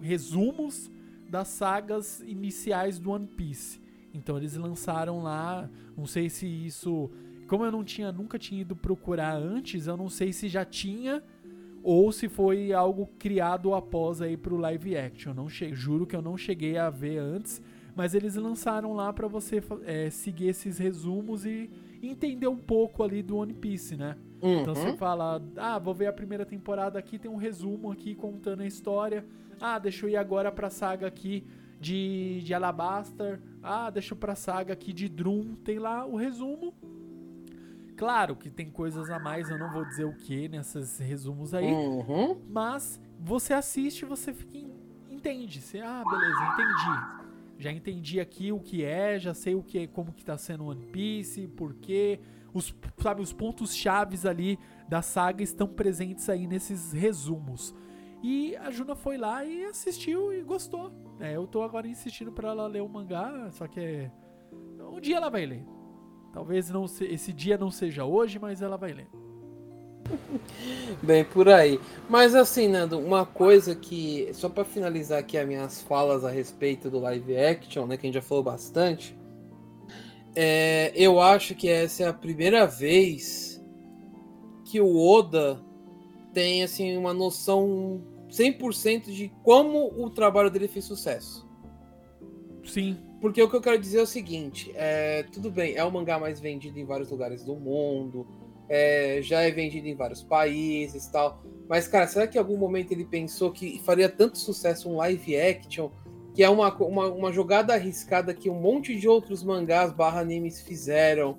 resumos 0.02 0.92
das 1.30 1.48
sagas 1.50 2.22
iniciais 2.22 3.00
do 3.00 3.12
One 3.12 3.28
Piece. 3.28 3.82
Então 4.14 4.38
eles 4.38 4.56
lançaram 4.56 5.22
lá. 5.22 5.70
Não 5.96 6.06
sei 6.06 6.30
se 6.30 6.46
isso. 6.46 7.10
Como 7.48 7.64
eu 7.64 7.72
não 7.72 7.84
tinha, 7.84 8.12
nunca 8.12 8.38
tinha 8.38 8.62
ido 8.62 8.76
procurar 8.76 9.36
antes, 9.38 9.88
eu 9.88 9.96
não 9.96 10.10
sei 10.10 10.34
se 10.34 10.50
já 10.50 10.66
tinha 10.66 11.24
ou 11.82 12.12
se 12.12 12.28
foi 12.28 12.74
algo 12.74 13.08
criado 13.18 13.74
após 13.74 14.22
aí 14.22 14.36
pro 14.36 14.58
live 14.58 14.98
action. 14.98 15.34
Não 15.34 15.48
che- 15.48 15.74
juro 15.74 16.06
que 16.06 16.14
eu 16.16 16.22
não 16.22 16.36
cheguei 16.36 16.78
a 16.78 16.90
ver 16.90 17.20
antes, 17.20 17.62
mas 17.98 18.14
eles 18.14 18.36
lançaram 18.36 18.94
lá 18.94 19.12
para 19.12 19.28
você 19.28 19.62
é, 19.84 20.12
seguir 20.12 20.50
esses 20.50 20.78
resumos 20.78 21.48
e 21.48 21.68
entender 22.00 22.48
um 22.48 22.56
pouco 22.56 23.02
ali 23.02 23.24
do 23.24 23.38
One 23.38 23.56
Piece, 23.56 23.98
né? 23.98 24.16
Uhum. 24.40 24.62
Então 24.62 24.76
você 24.76 24.96
fala, 24.96 25.42
ah, 25.58 25.80
vou 25.80 25.96
ver 25.96 26.06
a 26.06 26.14
primeira 26.14 26.46
temporada 26.46 27.00
aqui, 27.00 27.18
tem 27.18 27.30
um 27.30 27.38
resumo 27.38 27.92
aqui 27.92 28.14
contando 28.14 28.62
a 28.62 28.68
história. 28.68 29.26
Ah, 29.60 29.80
deixa 29.80 30.06
eu 30.06 30.12
ir 30.12 30.16
agora 30.16 30.52
pra 30.52 30.70
saga 30.70 31.08
aqui 31.08 31.44
de, 31.82 32.44
de 32.44 32.54
Alabaster. 32.54 33.42
Ah, 33.64 33.90
deixa 33.90 34.14
eu 34.14 34.18
pra 34.18 34.36
saga 34.36 34.74
aqui 34.74 34.94
de 34.94 35.10
Drum. 35.10 35.56
Tem 35.56 35.80
lá 35.80 36.06
o 36.06 36.16
resumo. 36.16 36.76
Claro 37.96 38.36
que 38.36 38.52
tem 38.52 38.70
coisas 38.70 39.10
a 39.10 39.18
mais, 39.18 39.50
eu 39.50 39.58
não 39.58 39.72
vou 39.72 39.84
dizer 39.84 40.06
o 40.06 40.14
que 40.14 40.48
nesses 40.48 41.00
resumos 41.00 41.56
aí. 41.56 41.74
Uhum. 41.74 42.40
Mas 42.48 43.02
você 43.20 43.56
assiste 43.56 44.06
você 44.06 44.36
fica, 44.36 44.56
entende. 45.10 45.60
Você, 45.60 45.80
ah, 45.80 46.04
beleza, 46.08 46.44
entendi. 46.54 47.17
Já 47.58 47.72
entendi 47.72 48.20
aqui 48.20 48.52
o 48.52 48.60
que 48.60 48.84
é, 48.84 49.18
já 49.18 49.34
sei 49.34 49.56
o 49.56 49.64
que 49.64 49.88
como 49.88 50.14
que 50.14 50.24
tá 50.24 50.38
sendo 50.38 50.66
One 50.66 50.86
Piece, 50.88 51.48
por 51.48 51.74
quê. 51.76 52.20
Os, 52.54 52.74
sabe, 53.00 53.22
os 53.22 53.34
pontos 53.34 53.76
chaves 53.76 54.26
ali 54.26 54.58
da 54.88 55.02
saga 55.02 55.44
estão 55.44 55.68
presentes 55.68 56.30
aí 56.30 56.48
nesses 56.48 56.94
resumos. 56.94 57.74
E 58.24 58.56
a 58.58 58.72
Juna 58.72 58.96
foi 58.96 59.18
lá 59.18 59.46
e 59.46 59.66
assistiu 59.66 60.34
e 60.34 60.42
gostou. 60.42 60.92
É, 61.20 61.36
eu 61.36 61.46
tô 61.48 61.62
agora 61.62 61.88
insistindo 61.88 62.32
para 62.32 62.50
ela 62.50 62.68
ler 62.68 62.82
o 62.82 62.90
mangá, 62.90 63.50
só 63.52 63.68
que 63.68 63.80
é... 63.80 64.12
um 64.92 65.00
dia 65.00 65.18
ela 65.18 65.30
vai 65.30 65.46
ler. 65.46 65.66
Talvez 66.34 66.70
não 66.70 66.88
se... 66.88 67.06
esse 67.06 67.34
dia 67.34 67.58
não 67.58 67.72
seja 67.72 68.06
hoje, 68.06 68.40
mas 68.40 68.62
ela 68.62 68.78
vai 68.78 68.94
ler. 68.94 69.10
Bem, 71.02 71.24
por 71.24 71.50
aí. 71.50 71.80
Mas 72.10 72.36
assim, 72.36 72.68
Nando, 72.68 73.00
uma 73.00 73.26
coisa 73.26 73.76
que. 73.76 74.30
Só 74.34 74.50
para 74.50 74.64
finalizar 74.64 75.20
aqui 75.20 75.38
as 75.38 75.48
minhas 75.48 75.82
falas 75.82 76.24
a 76.24 76.30
respeito 76.30 76.90
do 76.90 77.00
live 77.00 77.38
action, 77.38 77.86
né? 77.86 77.98
Que 77.98 78.06
a 78.06 78.08
gente 78.08 78.16
já 78.16 78.22
falou 78.22 78.44
bastante. 78.44 79.18
É, 80.36 80.92
eu 80.96 81.20
acho 81.20 81.56
que 81.56 81.68
essa 81.68 82.04
é 82.04 82.08
a 82.08 82.14
primeira 82.14 82.66
vez 82.68 83.64
que 84.66 84.80
o 84.80 84.98
Oda 84.98 85.60
tem 86.34 86.62
assim 86.62 86.96
uma 86.96 87.14
noção 87.14 88.04
100% 88.30 89.06
de 89.06 89.32
como 89.44 89.88
o 89.98 90.10
trabalho 90.10 90.52
dele 90.52 90.68
fez 90.68 90.86
sucesso. 90.86 91.48
Sim. 92.64 92.98
Porque 93.20 93.42
o 93.42 93.50
que 93.50 93.56
eu 93.56 93.62
quero 93.62 93.80
dizer 93.80 94.00
é 94.00 94.02
o 94.04 94.08
seguinte: 94.08 94.72
é, 94.76 95.24
tudo 95.24 95.50
bem, 95.50 95.76
é 95.76 95.84
o 95.84 95.92
mangá 95.92 96.20
mais 96.20 96.40
vendido 96.40 96.78
em 96.80 96.86
vários 96.86 97.10
lugares 97.10 97.44
do 97.44 97.56
mundo, 97.56 98.28
é, 98.70 99.20
já 99.22 99.42
é 99.42 99.52
vendido 99.52 99.88
em 99.88 99.96
vários 99.96 100.24
países 100.24 101.08
tal. 101.08 101.42
Mas, 101.68 101.88
cara, 101.88 102.08
será 102.08 102.28
que 102.28 102.38
em 102.38 102.42
algum 102.42 102.58
momento 102.58 102.92
ele 102.92 103.06
pensou 103.06 103.52
que 103.52 103.80
faria 103.84 104.10
tanto 104.10 104.38
sucesso 104.38 104.90
um 104.90 104.98
live 104.98 105.38
action, 105.38 105.90
que 106.34 106.44
é 106.44 106.50
uma, 106.50 106.74
uma, 106.76 107.08
uma 107.08 107.32
jogada 107.32 107.74
arriscada 107.74 108.34
que 108.34 108.50
um 108.50 108.60
monte 108.60 108.98
de 108.98 109.08
outros 109.08 109.44
mangás 109.44 109.92
barra 109.92 110.22
animes 110.22 110.62
fizeram 110.62 111.38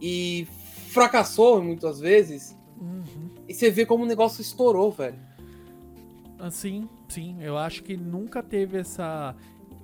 e 0.00 0.46
fracassou 0.88 1.62
muitas 1.62 2.00
vezes? 2.00 2.56
Uhum. 2.80 3.30
E 3.48 3.54
você 3.54 3.70
vê 3.70 3.86
como 3.86 4.04
o 4.04 4.06
negócio 4.06 4.40
estourou, 4.40 4.90
velho. 4.90 5.18
Assim, 6.38 6.88
sim. 7.08 7.36
Eu 7.40 7.56
acho 7.56 7.82
que 7.82 7.96
nunca 7.96 8.42
teve 8.42 8.78
essa. 8.78 9.34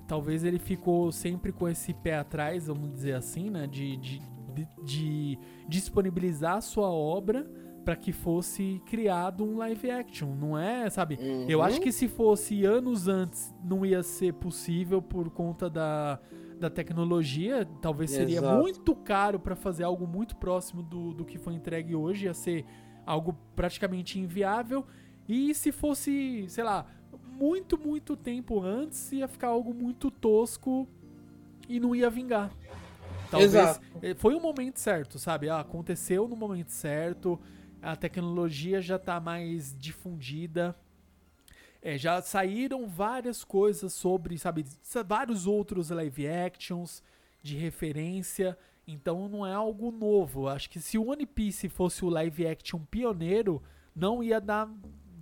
Talvez 0.07 0.45
ele 0.45 0.59
ficou 0.59 1.11
sempre 1.13 1.53
com 1.53 1.69
esse 1.69 1.95
pé 1.95 2.17
atrás, 2.17 2.67
vamos 2.67 2.93
dizer 2.93 3.15
assim, 3.15 3.49
né? 3.49 3.67
De, 3.67 3.97
de, 3.97 4.23
de, 4.53 4.69
de 4.85 5.39
disponibilizar 5.69 6.57
a 6.57 6.61
sua 6.61 6.91
obra 6.91 7.51
para 7.85 7.97
que 7.97 8.13
fosse 8.13 8.81
criado 8.87 9.45
um 9.45 9.57
live 9.59 9.91
action, 9.91 10.35
não 10.35 10.57
é, 10.57 10.89
sabe? 10.89 11.19
Uhum. 11.21 11.47
Eu 11.49 11.63
acho 11.63 11.81
que 11.81 11.91
se 11.91 12.07
fosse 12.07 12.65
anos 12.65 13.09
antes 13.09 13.53
não 13.65 13.85
ia 13.85 14.03
ser 14.03 14.35
possível 14.35 15.03
por 15.03 15.29
conta 15.31 15.69
da, 15.69 16.21
da 16.59 16.71
tecnologia, 16.71 17.69
talvez 17.81 18.11
seria 18.11 18.39
Exato. 18.39 18.61
muito 18.61 18.95
caro 18.95 19.41
para 19.41 19.57
fazer 19.57 19.83
algo 19.83 20.07
muito 20.07 20.37
próximo 20.37 20.83
do, 20.83 21.13
do 21.13 21.25
que 21.25 21.39
foi 21.39 21.55
entregue 21.55 21.95
hoje, 21.95 22.27
ia 22.27 22.35
ser 22.35 22.65
algo 23.05 23.37
praticamente 23.57 24.19
inviável. 24.19 24.87
E 25.29 25.55
se 25.55 25.73
fosse, 25.73 26.45
sei 26.49 26.63
lá, 26.65 26.87
muito, 27.39 27.79
muito 27.79 28.17
tempo 28.17 28.61
antes, 28.61 29.11
ia 29.13 29.27
ficar 29.27 29.49
algo 29.49 29.75
muito 29.75 30.11
tosco 30.11 30.87
e 31.69 31.81
não 31.81 31.95
ia 31.95 32.09
vingar. 32.09 32.51
Talvez 33.33 33.55
Exato. 33.55 33.81
Eh, 34.03 34.15
foi 34.15 34.35
o 34.35 34.41
momento 34.41 34.79
certo, 34.79 35.19
sabe? 35.19 35.49
Ah, 35.49 35.61
aconteceu 35.61 36.29
no 36.29 36.37
momento 36.37 36.69
certo, 36.69 37.41
a 37.81 37.97
tecnologia 37.97 38.83
já 38.83 38.97
está 38.97 39.19
mais 39.19 39.75
difundida. 39.79 40.77
É, 41.81 41.97
já 41.97 42.21
saíram 42.21 42.87
várias 42.87 43.43
coisas 43.43 43.95
sobre, 43.95 44.37
sabe, 44.37 44.67
vários 45.07 45.47
outros 45.47 45.89
live 45.89 46.29
actions 46.29 47.03
de 47.43 47.57
referência. 47.57 48.57
Então 48.87 49.31
não 49.31 49.47
é 49.47 49.55
algo 49.55 49.91
novo. 49.91 50.47
Acho 50.47 50.69
que 50.69 50.79
se 50.79 50.99
o 50.99 51.07
One 51.07 51.25
Piece 51.25 51.71
fosse 51.71 52.05
o 52.05 52.11
live 52.11 52.47
action 52.47 52.81
pioneiro, 52.81 53.63
não 53.97 54.23
ia 54.23 54.43
dar, 54.43 54.71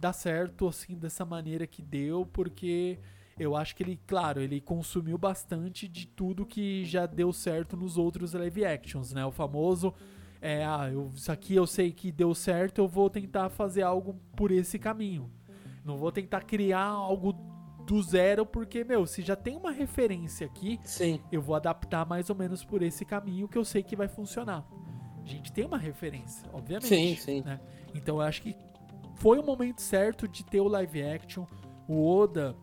dar 0.01 0.13
certo 0.13 0.67
assim 0.67 0.97
dessa 0.97 1.25
maneira 1.25 1.65
que 1.65 1.81
deu, 1.81 2.27
porque 2.27 2.99
eu 3.39 3.57
acho 3.57 3.75
que 3.75 3.83
ele, 3.83 3.99
claro, 4.07 4.41
ele 4.41 4.61
consumiu 4.61 5.17
bastante 5.17 5.89
de 5.89 6.07
tudo 6.07 6.45
que 6.45 6.85
já 6.85 7.07
deu 7.07 7.33
certo 7.33 7.77
nos 7.77 7.97
outros 7.97 8.33
live 8.35 8.65
actions, 8.65 9.13
né? 9.13 9.25
O 9.25 9.31
famoso 9.31 9.95
é, 10.41 10.65
ah, 10.65 10.89
eu, 10.91 11.11
isso 11.15 11.31
aqui 11.31 11.55
eu 11.55 11.67
sei 11.67 11.93
que 11.93 12.11
deu 12.11 12.35
certo, 12.35 12.79
eu 12.79 12.89
vou 12.89 13.11
tentar 13.11 13.51
fazer 13.51 13.83
algo 13.83 14.19
por 14.35 14.51
esse 14.51 14.79
caminho. 14.79 15.31
Não 15.85 15.99
vou 15.99 16.11
tentar 16.11 16.43
criar 16.43 16.85
algo 16.85 17.33
do 17.87 18.03
zero, 18.03 18.47
porque, 18.47 18.85
meu, 18.85 19.07
se 19.07 19.23
já 19.23 19.37
tem 19.37 19.57
uma 19.57 19.71
referência 19.71 20.47
aqui, 20.47 20.79
Sim. 20.85 21.21
eu 21.31 21.43
vou 21.43 21.55
adaptar 21.55 22.07
mais 22.07 22.31
ou 22.31 22.37
menos 22.37 22.65
por 22.65 22.83
esse 22.83 23.05
caminho 23.05 23.49
que 23.49 23.59
eu 23.59 23.65
sei 23.65 23.83
que 23.83 23.97
vai 23.97 24.09
funcionar. 24.09 24.65
A 25.23 25.27
gente 25.27 25.53
tem 25.53 25.65
uma 25.65 25.79
referência, 25.79 26.49
obviamente. 26.53 26.89
Sim, 26.89 27.17
sim. 27.17 27.43
Né? 27.43 27.61
Então 27.95 28.17
eu 28.17 28.23
acho 28.23 28.43
que 28.43 28.57
foi 29.17 29.39
o 29.39 29.43
momento 29.43 29.83
certo 29.83 30.27
de 30.27 30.45
ter 30.45 30.61
o 30.61 30.69
live 30.69 31.03
action. 31.03 31.45
O 31.87 32.07
Oda, 32.07 32.57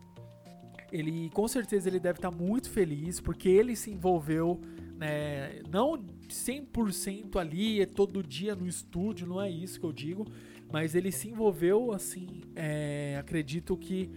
ele 0.90 1.30
com 1.30 1.46
certeza 1.46 1.88
ele 1.88 2.00
deve 2.00 2.18
estar 2.18 2.30
muito 2.30 2.70
feliz, 2.70 3.20
porque 3.20 3.48
ele 3.48 3.76
se 3.76 3.90
envolveu, 3.90 4.60
né, 4.96 5.60
não 5.70 5.98
100% 6.28 7.36
ali, 7.36 7.80
é 7.80 7.86
todo 7.86 8.22
dia 8.22 8.54
no 8.54 8.66
estúdio, 8.66 9.26
não 9.26 9.40
é 9.40 9.50
isso 9.50 9.78
que 9.78 9.86
eu 9.86 9.92
digo, 9.92 10.26
mas 10.72 10.94
ele 10.94 11.10
se 11.10 11.28
envolveu, 11.28 11.92
assim, 11.92 12.42
é, 12.54 13.16
acredito 13.18 13.76
que 13.76 14.10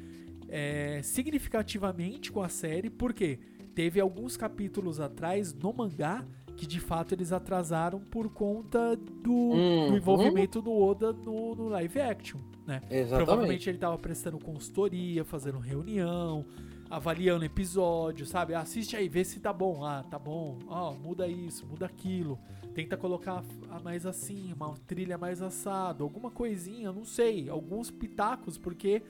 é, 0.49 1.01
significativamente 1.01 2.32
com 2.32 2.41
a 2.41 2.49
série, 2.49 2.89
porque 2.89 3.39
teve 3.74 3.99
alguns 3.99 4.36
capítulos 4.36 4.99
atrás 4.99 5.53
no 5.53 5.72
mangá 5.72 6.26
que 6.62 6.68
de 6.68 6.80
fato 6.80 7.16
eles 7.16 7.32
atrasaram 7.32 7.99
por 7.99 8.30
conta 8.30 8.95
do, 8.95 9.32
uhum. 9.32 9.89
do 9.89 9.97
envolvimento 9.97 10.62
do 10.62 10.72
Oda 10.72 11.12
no, 11.12 11.55
no, 11.55 11.68
live 11.70 11.99
action, 11.99 12.39
né? 12.68 12.84
Exatamente. 12.88 13.26
Provavelmente 13.26 13.68
ele 13.72 13.78
estava 13.78 13.97
prestando 13.97 14.38
consultoria, 14.38 15.26
fazendo 15.26 15.57
reunião, 15.57 16.45
avaliando 16.88 17.43
episódio, 17.43 18.28
sabe? 18.28 18.53
Assiste 18.53 18.95
aí, 18.95 19.09
vê 19.09 19.24
se 19.24 19.39
tá 19.39 19.51
bom. 19.51 19.84
Ah, 19.84 20.03
tá 20.03 20.20
bom. 20.20 20.59
Ó, 20.68 20.91
oh, 20.91 20.93
muda 20.93 21.28
isso, 21.28 21.66
muda 21.66 21.88
aquilo. 21.88 22.38
Tenta 22.76 22.95
colocar 22.95 23.43
mais 23.84 24.05
assim, 24.05 24.53
uma 24.53 24.76
trilha 24.86 25.18
mais 25.18 25.41
assado, 25.41 26.03
alguma 26.03 26.30
coisinha, 26.30 26.91
não 26.91 27.05
sei, 27.05 27.49
alguns 27.49 27.89
pitacos, 27.89 28.59
porque 28.59 29.01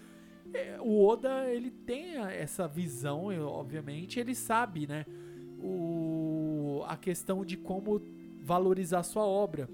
é, 0.53 0.77
o 0.79 1.05
Oda 1.05 1.49
ele 1.49 1.69
tem 1.69 2.15
essa 2.15 2.65
visão, 2.65 3.25
obviamente, 3.45 4.21
ele 4.21 4.33
sabe, 4.33 4.87
né, 4.87 5.05
o, 5.61 6.10
a 6.91 6.97
questão 6.97 7.45
de 7.45 7.55
como 7.55 8.01
valorizar 8.43 9.01
sua 9.03 9.23
obra. 9.23 9.69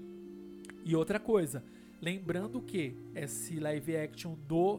E 0.84 0.94
outra 0.94 1.18
coisa, 1.18 1.64
lembrando 2.00 2.62
que 2.62 2.94
esse 3.12 3.58
live 3.58 3.96
action 3.96 4.36
do 4.46 4.78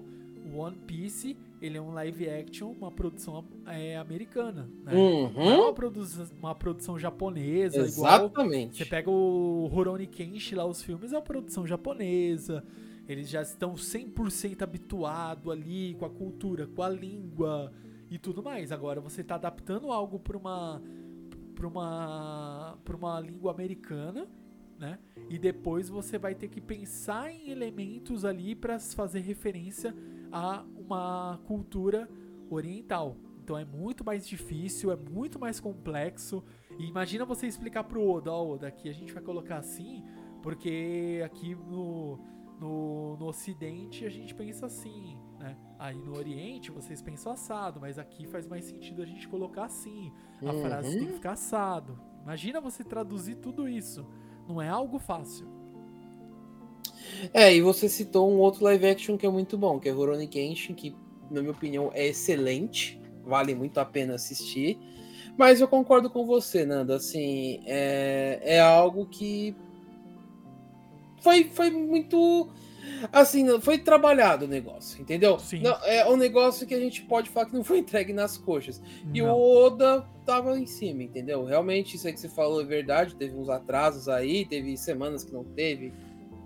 One 0.56 0.78
Piece 0.88 1.36
ele 1.62 1.78
é 1.78 1.82
um 1.82 1.92
live 1.92 2.30
action, 2.30 2.72
uma 2.72 2.90
produção 2.90 3.44
é, 3.68 3.98
americana. 3.98 4.70
Né? 4.86 4.94
Uhum. 4.94 5.34
Não 5.34 5.52
é 5.52 5.58
uma, 5.58 5.74
produ 5.74 6.02
uma 6.40 6.56
produção 6.56 6.98
japonesa. 6.98 7.82
Exatamente. 7.82 8.54
Igual 8.54 8.72
você 8.74 8.86
pega 8.86 9.12
o 9.12 9.68
Rurouni 9.70 10.08
Kenshi 10.08 10.56
lá, 10.56 10.66
os 10.66 10.82
filmes, 10.82 11.12
é 11.12 11.18
uma 11.18 11.22
produção 11.22 11.68
japonesa. 11.68 12.64
Eles 13.06 13.30
já 13.30 13.42
estão 13.42 13.74
100% 13.74 14.62
habituados 14.62 15.52
ali 15.52 15.94
com 16.00 16.06
a 16.06 16.10
cultura, 16.10 16.68
com 16.68 16.82
a 16.82 16.88
língua 16.88 17.74
e 18.10 18.18
tudo 18.18 18.42
mais. 18.42 18.72
Agora 18.72 19.02
você 19.02 19.20
está 19.20 19.36
adaptando 19.36 19.92
algo 19.92 20.18
para 20.18 20.38
uma 20.38 20.82
para 21.60 21.68
uma 21.68 22.80
para 22.86 22.96
uma 22.96 23.20
língua 23.20 23.52
americana, 23.52 24.26
né? 24.78 24.98
E 25.30 25.38
depois 25.38 25.90
você 25.90 26.18
vai 26.18 26.34
ter 26.34 26.48
que 26.48 26.62
pensar 26.62 27.30
em 27.30 27.50
elementos 27.50 28.24
ali 28.24 28.56
para 28.56 28.80
fazer 28.80 29.20
referência 29.20 29.94
a 30.32 30.64
uma 30.78 31.38
cultura 31.46 32.10
oriental. 32.50 33.18
Então 33.44 33.58
é 33.58 33.66
muito 33.66 34.06
mais 34.06 34.26
difícil, 34.26 34.90
é 34.90 34.96
muito 34.96 35.38
mais 35.38 35.60
complexo. 35.60 36.42
E 36.78 36.86
imagina 36.86 37.26
você 37.26 37.46
explicar 37.46 37.84
pro 37.84 38.08
Oda, 38.08 38.32
ó, 38.32 38.54
Oda, 38.54 38.68
aqui 38.68 38.88
a 38.88 38.94
gente 38.94 39.12
vai 39.12 39.22
colocar 39.22 39.58
assim, 39.58 40.06
porque 40.42 41.22
aqui 41.26 41.56
no 41.56 42.18
no, 42.58 43.18
no 43.18 43.26
Ocidente 43.26 44.06
a 44.06 44.10
gente 44.10 44.34
pensa 44.34 44.66
assim. 44.66 45.18
Aí 45.80 45.96
no 45.96 46.18
Oriente 46.18 46.72
vocês 46.72 47.02
pensam 47.02 47.32
assado, 47.32 47.80
mas 47.80 47.98
aqui 47.98 48.28
faz 48.28 48.46
mais 48.46 48.66
sentido 48.66 49.02
a 49.02 49.06
gente 49.06 49.28
colocar 49.30 49.64
assim. 49.66 50.12
A 50.46 50.52
Uhum. 50.52 50.62
frase 50.62 50.98
tem 50.98 51.08
que 51.08 51.14
ficar 51.14 51.32
assado. 51.32 51.98
Imagina 52.22 52.60
você 52.60 52.84
traduzir 52.84 53.36
tudo 53.36 53.68
isso. 53.68 54.06
Não 54.48 54.62
é 54.62 54.68
algo 54.68 55.00
fácil. 55.00 55.48
É, 57.34 57.56
e 57.56 57.62
você 57.62 57.88
citou 57.88 58.30
um 58.30 58.40
outro 58.40 58.64
live 58.66 58.86
action 58.88 59.18
que 59.18 59.26
é 59.26 59.30
muito 59.30 59.58
bom, 59.58 59.80
que 59.80 59.88
é 59.88 59.92
Rurouni 59.92 60.28
Kenshin, 60.28 60.74
que, 60.74 60.94
na 61.32 61.40
minha 61.42 61.54
opinião, 61.54 61.92
é 61.94 62.08
excelente. 62.08 63.00
Vale 63.24 63.56
muito 63.56 63.80
a 63.80 63.86
pena 63.86 64.16
assistir. 64.16 64.78
Mas 65.38 65.62
eu 65.62 65.68
concordo 65.68 66.10
com 66.10 66.26
você, 66.26 66.66
Nanda. 66.66 66.96
Assim, 66.98 67.62
é, 67.66 68.40
é 68.44 68.60
algo 68.60 69.06
que 69.06 69.56
foi, 71.22 71.46
foi 71.46 71.70
muito. 71.70 72.50
Assim, 73.12 73.44
não- 73.44 73.60
foi 73.62 73.78
trabalhado 73.78 74.46
o 74.46 74.48
negócio, 74.48 75.02
entendeu? 75.02 75.38
Sim. 75.40 75.62
Não, 75.62 75.76
é 75.86 76.10
um 76.10 76.16
negócio 76.18 76.66
que 76.68 76.74
a 76.74 76.80
gente 76.80 77.02
pode 77.04 77.30
falar 77.30 77.46
que 77.48 77.54
não 77.56 77.64
foi 77.64 77.80
entregue 77.80 78.14
nas 78.14 78.38
coxas. 78.38 78.82
E 79.14 79.22
Não. 79.22 79.34
o 79.36 79.66
Oda 79.66 80.06
tava 80.26 80.58
em 80.60 80.66
cima, 80.66 81.04
entendeu? 81.04 81.44
Realmente, 81.46 81.96
isso 81.96 82.08
aí 82.08 82.14
que 82.14 82.20
você 82.20 82.30
falou 82.30 82.62
é 82.62 82.66
verdade. 82.66 83.16
Teve 83.16 83.36
uns 83.36 83.50
atrasos 83.50 84.08
aí, 84.10 84.46
teve 84.46 84.76
semanas 84.78 85.24
que 85.24 85.32
não 85.34 85.44
teve 85.44 85.94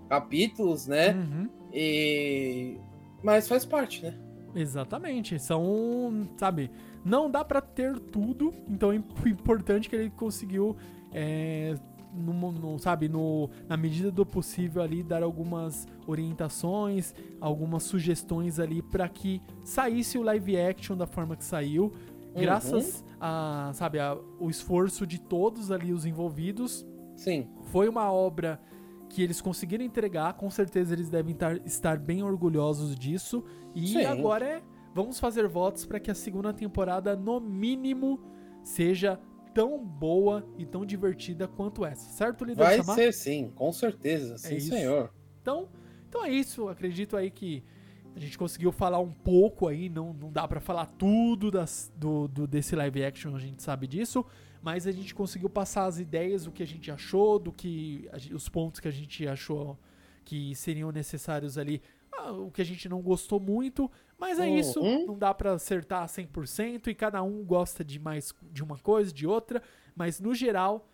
capítulos, 0.08 0.86
né? 0.86 1.12
Uhum. 1.14 1.48
E... 1.72 2.76
Mas 3.22 3.48
faz 3.48 3.64
parte, 3.64 4.02
né? 4.02 4.14
Exatamente. 4.54 5.38
São, 5.38 6.28
sabe, 6.36 6.70
não 7.04 7.30
dá 7.30 7.44
pra 7.44 7.60
ter 7.60 7.98
tudo, 7.98 8.52
então 8.68 8.92
é 8.92 8.96
imp- 8.96 9.26
importante 9.26 9.88
que 9.88 9.96
ele 9.96 10.10
conseguiu, 10.10 10.76
é, 11.12 11.74
no, 12.14 12.52
no- 12.52 12.78
sabe, 12.78 13.08
no, 13.08 13.50
na 13.68 13.76
medida 13.76 14.10
do 14.10 14.24
possível 14.24 14.82
ali, 14.82 15.02
dar 15.02 15.22
algumas 15.22 15.86
orientações, 16.06 17.14
algumas 17.40 17.82
sugestões 17.82 18.58
ali 18.58 18.80
pra 18.82 19.08
que 19.08 19.40
saísse 19.62 20.18
o 20.18 20.22
live 20.22 20.56
action 20.58 20.96
da 20.96 21.06
forma 21.06 21.36
que 21.36 21.44
saiu, 21.44 21.92
graças 22.34 23.04
a, 23.20 23.70
sabe, 23.74 23.98
a, 23.98 24.16
o 24.38 24.48
esforço 24.50 25.06
de 25.06 25.20
todos 25.20 25.70
ali 25.70 25.92
os 25.92 26.04
envolvidos. 26.06 26.84
Sim. 27.16 27.48
Foi 27.66 27.88
uma 27.88 28.10
obra 28.12 28.60
que 29.08 29.22
eles 29.22 29.40
conseguiram 29.40 29.84
entregar, 29.84 30.32
com 30.34 30.50
certeza 30.50 30.92
eles 30.94 31.08
devem 31.08 31.34
tar- 31.34 31.60
estar 31.64 31.98
bem 31.98 32.22
orgulhosos 32.22 32.96
disso. 32.96 33.44
E 33.74 33.88
Sim. 33.88 34.04
agora 34.04 34.44
é, 34.44 34.62
vamos 34.94 35.20
fazer 35.20 35.46
votos 35.46 35.84
para 35.86 36.00
que 36.00 36.10
a 36.10 36.14
segunda 36.14 36.52
temporada, 36.52 37.14
no 37.14 37.38
mínimo, 37.38 38.18
seja 38.62 39.20
tão 39.54 39.78
boa 39.84 40.44
e 40.58 40.66
tão 40.66 40.84
divertida 40.84 41.46
quanto 41.46 41.84
essa, 41.84 42.10
certo, 42.10 42.44
líder 42.44 42.62
Vai 42.62 42.82
ser 42.82 43.12
sim, 43.14 43.50
com 43.54 43.72
certeza. 43.72 44.36
Sim, 44.36 44.56
É 44.56 44.60
senhor. 44.60 45.12
Então, 45.40 45.68
então 46.08 46.24
é 46.24 46.30
isso, 46.30 46.68
acredito 46.68 47.16
aí 47.16 47.30
que 47.30 47.62
a 48.16 48.18
gente 48.20 48.36
conseguiu 48.38 48.70
falar 48.72 48.98
um 49.00 49.10
pouco 49.12 49.66
aí, 49.68 49.88
não, 49.88 50.12
não 50.12 50.30
dá 50.30 50.46
pra 50.46 50.60
falar 50.60 50.86
tudo 50.86 51.50
das, 51.50 51.92
do, 51.96 52.28
do- 52.28 52.46
desse 52.46 52.76
live 52.76 53.04
action, 53.04 53.34
a 53.34 53.40
gente 53.40 53.62
sabe 53.62 53.86
disso, 53.86 54.24
mas 54.62 54.86
a 54.86 54.92
gente 54.92 55.14
conseguiu 55.14 55.50
passar 55.50 55.86
as 55.86 55.98
ideias, 55.98 56.46
o 56.46 56.52
que 56.52 56.62
a 56.62 56.66
gente 56.66 56.90
achou, 56.90 57.38
do 57.38 57.52
que 57.52 58.08
os 58.32 58.48
pontos 58.48 58.80
que 58.80 58.88
a 58.88 58.92
gente 58.92 59.26
achou 59.26 59.78
que 60.24 60.54
seriam 60.54 60.90
necessários 60.92 61.58
ali, 61.58 61.82
ah, 62.12 62.32
o 62.32 62.50
que 62.50 62.62
a 62.62 62.64
gente 62.64 62.88
não 62.88 63.02
gostou 63.02 63.38
muito, 63.40 63.90
mas 64.18 64.38
é 64.38 64.48
isso, 64.48 64.80
Uhum. 64.80 65.06
não 65.06 65.18
dá 65.18 65.32
pra 65.34 65.52
acertar 65.52 66.06
100% 66.08 66.86
e 66.88 66.94
cada 66.94 67.22
um 67.22 67.44
gosta 67.44 67.84
de 67.84 67.98
mais 67.98 68.32
de 68.52 68.62
uma 68.62 68.78
coisa, 68.78 69.12
de 69.12 69.26
outra, 69.26 69.62
mas 69.94 70.20
no 70.20 70.34
geral, 70.34 70.88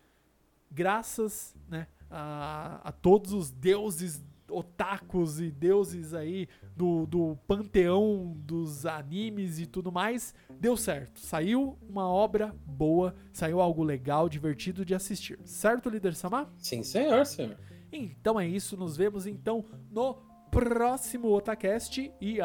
graças 0.70 1.54
né, 1.68 1.86
a, 2.10 2.80
a 2.84 2.92
todos 2.92 3.32
os 3.32 3.50
deuses 3.50 4.22
otakus 4.52 5.38
e 5.40 5.48
deuses 5.48 6.12
aí 6.12 6.48
do, 6.76 7.06
do 7.06 7.38
panteão 7.46 8.32
dos 8.36 8.84
animes 8.84 9.60
e 9.60 9.66
tudo 9.66 9.92
mais, 9.92 10.34
deu 10.58 10.76
certo. 10.76 11.20
Saiu 11.20 11.78
uma 11.88 12.08
obra 12.08 12.52
boa, 12.66 13.14
saiu 13.32 13.60
algo 13.60 13.84
legal, 13.84 14.28
divertido 14.28 14.84
de 14.84 14.92
assistir. 14.92 15.38
Certo, 15.44 15.88
líder 15.88 16.16
Samar? 16.16 16.50
Sim, 16.58 16.82
senhor, 16.82 17.24
senhor. 17.26 17.56
Então 17.92 18.40
é 18.40 18.46
isso, 18.48 18.76
nos 18.76 18.96
vemos 18.96 19.24
então 19.24 19.64
no 19.88 20.14
próximo 20.50 21.28
Otacast 21.32 22.12
e 22.20 22.40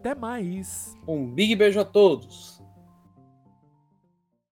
até 0.00 0.14
mais. 0.14 0.96
Um 1.06 1.26
big 1.26 1.54
beijo 1.54 1.78
a 1.78 1.84
todos. 1.84 2.59